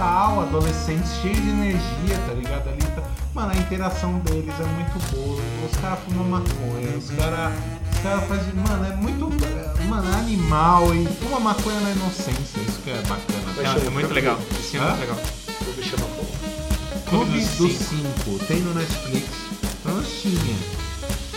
[0.00, 2.68] total, adolescentes cheios de energia, tá ligado?
[2.68, 3.02] Ali, tá...
[3.34, 5.42] Mano, a interação deles é muito boa.
[5.70, 7.52] Os caras fumam maconha, os caras.
[7.92, 8.54] Os caras fazem.
[8.54, 9.28] Mano, é muito.
[9.44, 13.52] é, Mano, é animal e fuma maconha na inocência, isso que é bacana.
[13.62, 14.38] Não, é muito legal.
[14.38, 15.18] filme é muito legal.
[17.10, 19.28] Clube dos dos 5 tem no Netflix.
[19.84, 20.56] Menos tinha.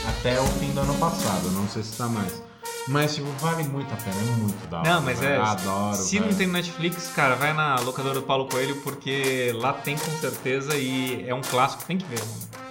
[0.07, 2.41] Até o fim do ano passado, não sei se tá mais.
[2.87, 4.89] Mas tipo, vale muito a pena, é muito da hora.
[4.89, 5.29] Não, mas é.
[5.29, 5.43] velho.
[5.43, 5.95] Adoro.
[5.95, 6.37] Se não velho.
[6.37, 10.75] tem no Netflix, cara, vai na locadora do Paulo Coelho, porque lá tem com certeza
[10.75, 12.19] e é um clássico, tem que ver.
[12.19, 12.63] mano.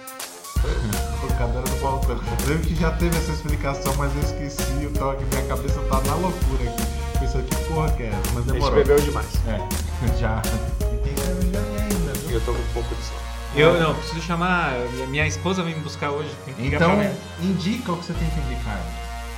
[1.23, 2.21] Locadora do Paulo Coelho.
[2.43, 4.83] Eu lembro que já teve essa explicação, mas eu esqueci.
[4.83, 7.19] Eu tô aqui, minha cabeça tá na loucura aqui.
[7.19, 8.75] Pensando que porra que é, mas A gente demorou.
[8.75, 9.27] bebeu demais.
[9.47, 9.57] É,
[10.19, 10.41] já.
[10.93, 12.37] E tem cerveja ainda, E viu?
[12.39, 13.19] eu tô com um pouco de sono.
[13.55, 14.73] Eu não, preciso chamar.
[15.09, 16.29] Minha, esposa vem me buscar hoje.
[16.45, 18.79] Tem que ligar Então, indica o que você tem que indicar.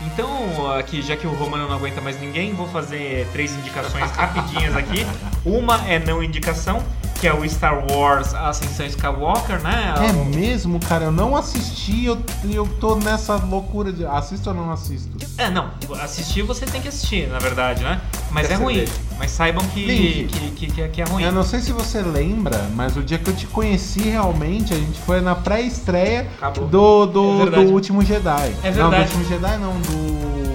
[0.02, 4.76] Então, aqui, já que o Romano não aguenta mais ninguém, vou fazer três indicações rapidinhas
[4.76, 5.06] aqui.
[5.46, 6.84] Uma é não indicação,
[7.20, 9.94] que é o Star Wars Ascensão Skywalker, né?
[9.98, 11.06] É O- mesmo, cara?
[11.06, 12.18] Eu não assisti, eu,
[12.50, 14.06] eu tô nessa loucura de.
[14.06, 15.10] Assisto ou não assisto?
[15.38, 15.70] É, não,
[16.02, 18.00] assistir você tem que assistir, na verdade, né?
[18.32, 18.74] Mas Quer é ruim.
[18.76, 18.94] cerveja?
[19.18, 21.24] Mas saibam que, que, que, que, que é ruim.
[21.24, 24.78] Eu não sei se você lembra, mas o dia que eu te conheci realmente, a
[24.78, 26.28] gente foi na pré-estreia
[26.70, 27.66] do, do, É verdade.
[27.66, 28.54] do Último Jedi.
[28.62, 29.04] É Não, do verdade.
[29.16, 30.55] Último Jedi não, do.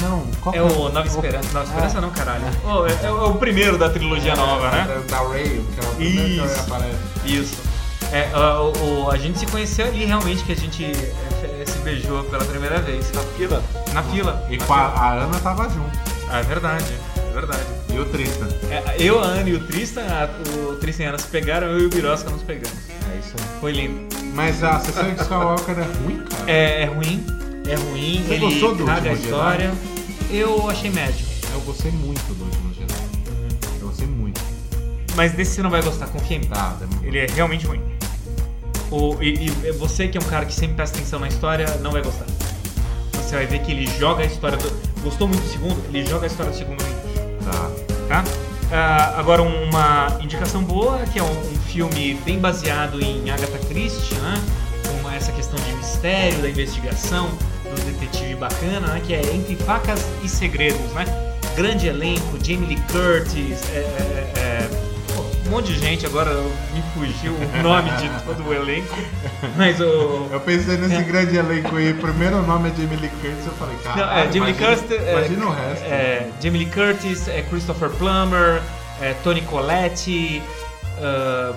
[0.00, 1.48] Não, qual É que o Nova Esperança.
[1.52, 2.00] Nova Esperança É.
[2.00, 2.44] não, caralho.
[2.64, 4.86] Oh, é, é o primeiro da trilogia nova, né?
[4.88, 5.44] É, Da Ray,
[5.74, 6.60] que é o primeiro que Isso.
[6.60, 6.96] aparece.
[7.24, 7.56] Isso.
[8.12, 12.24] É, o, o- a gente se conheceu ali realmente que a gente é, se beijou
[12.24, 13.10] pela primeira vez.
[13.12, 13.62] Na fila?
[13.92, 14.46] Na fila.
[14.48, 15.00] E Na com a, fila.
[15.00, 15.98] a Ana tava junto.
[16.30, 16.84] Ah, é verdade.
[17.18, 17.62] É verdade.
[17.92, 18.48] E o Tristan.
[18.70, 20.28] É, eu, a Ana e o Tristan, a-
[20.70, 22.78] o Tristan e a Ana se pegaram, eu e o Birosca nos pegamos.
[23.14, 23.60] É isso aí.
[23.60, 24.08] Foi lindo.
[24.34, 26.50] Mas a sessão de Skywalker é ruim, cara?
[26.50, 27.26] É, é ruim,
[27.68, 29.74] é ruim, Você ele gostou do caga a história.
[30.30, 31.26] Eu achei médio.
[31.52, 32.94] Eu gostei muito do Último Jedi.
[33.80, 34.40] Eu gostei muito.
[35.14, 36.46] Mas desse você não vai gostar, confia em mim.
[36.46, 37.04] Tá, demorou.
[37.04, 37.80] Ele é realmente ruim.
[38.90, 41.90] O, e, e você que é um cara que sempre presta atenção na história, não
[41.90, 42.26] vai gostar.
[43.12, 44.70] Você vai ver que ele joga a história do.
[45.02, 45.84] Gostou muito do segundo?
[45.88, 46.82] Ele joga a história do segundo
[47.44, 47.70] Tá.
[48.08, 48.24] tá?
[48.70, 54.14] Ah, agora uma indicação boa, que é um, um filme bem baseado em Agatha Christie,
[54.16, 54.34] né?
[55.18, 57.28] Essa questão de mistério, da investigação,
[57.64, 59.02] do detetive bacana, né?
[59.04, 61.04] Que é Entre Facas e Segredos, né?
[61.56, 64.68] Grande elenco, Jamie Lee Curtis, é, é, é,
[65.12, 66.32] pô, um monte de gente, agora
[66.72, 68.94] me fugiu o nome de todo o elenco,
[69.56, 70.28] mas o...
[70.30, 71.02] Eu pensei nesse É.
[71.02, 71.92] grande elenco aí.
[71.94, 73.44] Primeiro o nome é Jamie Lee Curtis.
[73.44, 73.96] Eu falei, cara.
[74.06, 75.84] Não, é, Jamie Lee Curtis, é, Imagina o resto.
[75.84, 78.62] É, Jamie Lee Curtis, é Christopher Plummer,
[79.00, 80.40] é Tony Collette,
[81.02, 81.54] ah,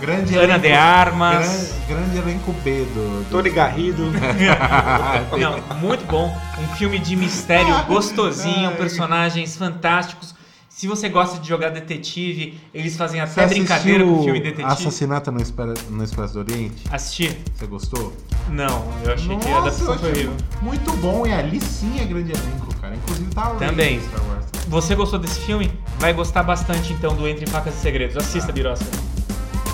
[0.00, 1.74] grande Ana de Armas.
[1.88, 3.24] Grande, grande elenco B do.
[3.24, 3.30] do...
[3.30, 4.04] Tony Garrido.
[5.38, 6.34] Não, muito bom.
[6.58, 8.76] Um filme de mistério gostosinho, Ai.
[8.76, 10.34] personagens fantásticos.
[10.68, 14.64] Se você gosta de jogar detetive, eles fazem Você até brincadeira com o filme detetive.
[14.72, 16.82] Assassinato no, Espera- no Expresso do Oriente?
[16.90, 17.38] Assistir?
[17.54, 18.12] Você gostou?
[18.48, 20.32] Não, eu achei que a Nossa, adaptação foi horrível.
[20.62, 21.26] muito bom.
[21.26, 22.96] E ali sim é grande elenco, cara.
[22.96, 23.98] Inclusive tá Também.
[23.98, 24.44] no Star Wars.
[24.66, 25.70] Você gostou desse filme?
[25.98, 28.16] Vai gostar bastante então do Entre Facas e Segredos.
[28.16, 28.54] Assista, Ah.
[28.54, 28.86] Birosca.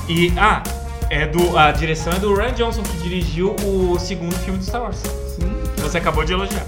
[0.08, 0.62] E, ah,
[1.10, 4.82] é do, a direção é do Ryan Johnson, que dirigiu o segundo filme do Star
[4.82, 4.96] Wars.
[4.98, 5.50] Sim.
[5.76, 6.64] que Você acabou de elogiar.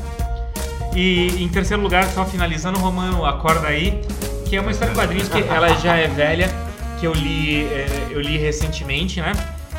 [0.94, 4.00] E em terceiro lugar, só finalizando, Romano, acorda aí,
[4.46, 6.50] que é uma história em quadrinhos que ela já é velha,
[6.98, 9.32] que eu li, é, eu li recentemente, né?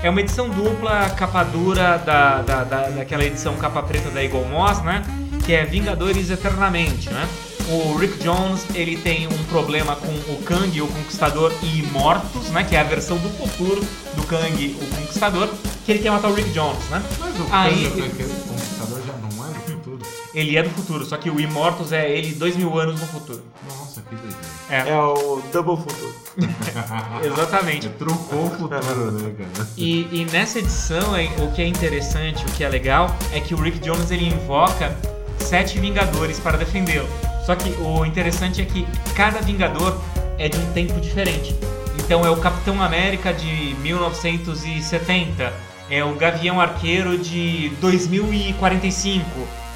[0.03, 4.45] É uma edição dupla, capa dura da, da, da- daquela edição capa preta da Eagle
[4.45, 5.03] Moss, né?
[5.45, 7.27] Que é Vingadores Eternamente, né?
[7.69, 12.63] O Rick Jones, ele tem um problema com o Kang, o Conquistador e Imortus, né?
[12.63, 13.81] Que é a versão do futuro
[14.15, 15.47] do Kang, o Conquistador,
[15.85, 17.01] que ele quer matar o Rick Jones, né?
[17.19, 19.99] Mas o Aí- Kang, aquele conquistador já não é do futuro?
[20.33, 23.41] Ele é do futuro, só que o Imortus é ele dois mil anos no futuro.
[23.67, 24.38] Nossa, que doideira.
[24.69, 26.13] É, É o Double Futuro.
[27.23, 27.89] exatamente.
[27.89, 29.67] Trocou o futuro, né, cara?
[29.77, 33.57] E, e nessa edição, o que é interessante, o que é legal, é que o
[33.61, 34.95] Rick Jones ele invoca
[35.39, 37.07] sete Vingadores para defendê-lo.
[37.45, 38.85] Só que o interessante é que
[39.15, 39.99] cada Vingador
[40.38, 41.55] é de um tempo diferente.
[41.99, 45.53] Então é o Capitão América de 1970,
[45.89, 49.26] é o Gavião Arqueiro de 2045,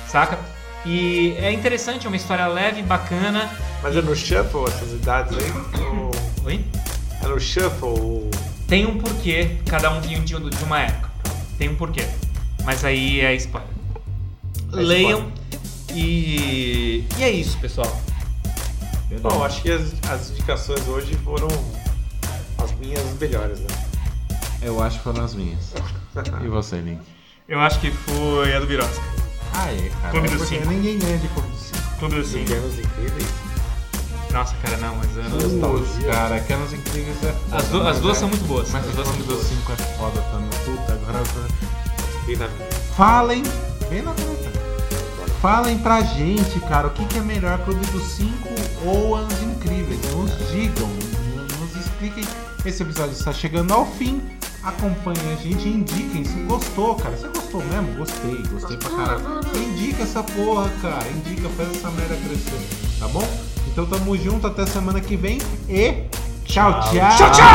[0.07, 0.39] saca?
[0.85, 3.49] E é interessante, é uma história leve, bacana.
[3.81, 5.81] Mas é no Shuffle essas idades aí?
[5.81, 6.11] Ou
[6.45, 6.63] Oi?
[7.23, 7.87] é no Shuffle?
[7.89, 8.29] ou-
[8.67, 11.09] Tem um porquê, cada um vinha de, uma época.
[11.57, 12.05] Tem um porquê.
[12.63, 13.69] Mas aí é spoiler.
[14.73, 15.31] É Leiam
[15.95, 17.05] e.
[17.17, 18.01] E é isso, pessoal.
[19.21, 21.47] Bom, acho que as, as indicações hoje foram
[22.57, 23.67] as minhas melhores, né?
[24.61, 25.73] Eu acho que foram as minhas.
[26.43, 27.01] E você, Link?
[27.47, 29.03] Eu acho que foi a do Birosca.
[29.53, 30.11] Aê, cara.
[30.11, 30.69] Clube é dos porque Cinco.
[30.69, 31.99] Ninguém ganha de Clube dos Cinco.
[31.99, 32.45] Clube do Cinco.
[32.45, 33.27] Pequenos incríveis.
[34.31, 35.07] Nossa, cara, não, mas.
[35.11, 36.09] Putz, Nostalgia.
[36.11, 37.57] cara, aquelas incríveis é foda.
[37.57, 38.69] As, du- as mas duas é- são muito boas.
[38.71, 39.59] Mas As duas são Clube muito dos boas.
[39.65, 40.49] 5 é foda também.
[40.77, 42.25] Puta, agora eu tô...
[42.25, 42.47] Bem na
[42.95, 43.43] Falem,
[43.89, 44.11] bem na.
[45.45, 48.31] Falem pra gente, cara, o que, que é melhor, Clube dos 5
[48.83, 49.99] ou Anos Incríveis?
[50.11, 50.89] Nos digam,
[51.59, 52.23] nos expliquem.
[52.65, 54.23] Esse episódio está chegando ao fim.
[54.63, 57.15] Acompanhem a gente, indiquem se gostou, cara.
[57.15, 57.93] Você gostou mesmo?
[57.93, 59.21] Gostei, gostei pra caralho.
[59.55, 61.07] Indica essa porra, cara.
[61.09, 62.59] Indica, faz essa merda crescer,
[62.97, 63.21] tá bom?
[63.67, 65.37] Então tamo junto, até semana que vem
[65.69, 66.05] e
[66.43, 67.17] tchau, tchau.
[67.17, 67.45] Tchau, tchau!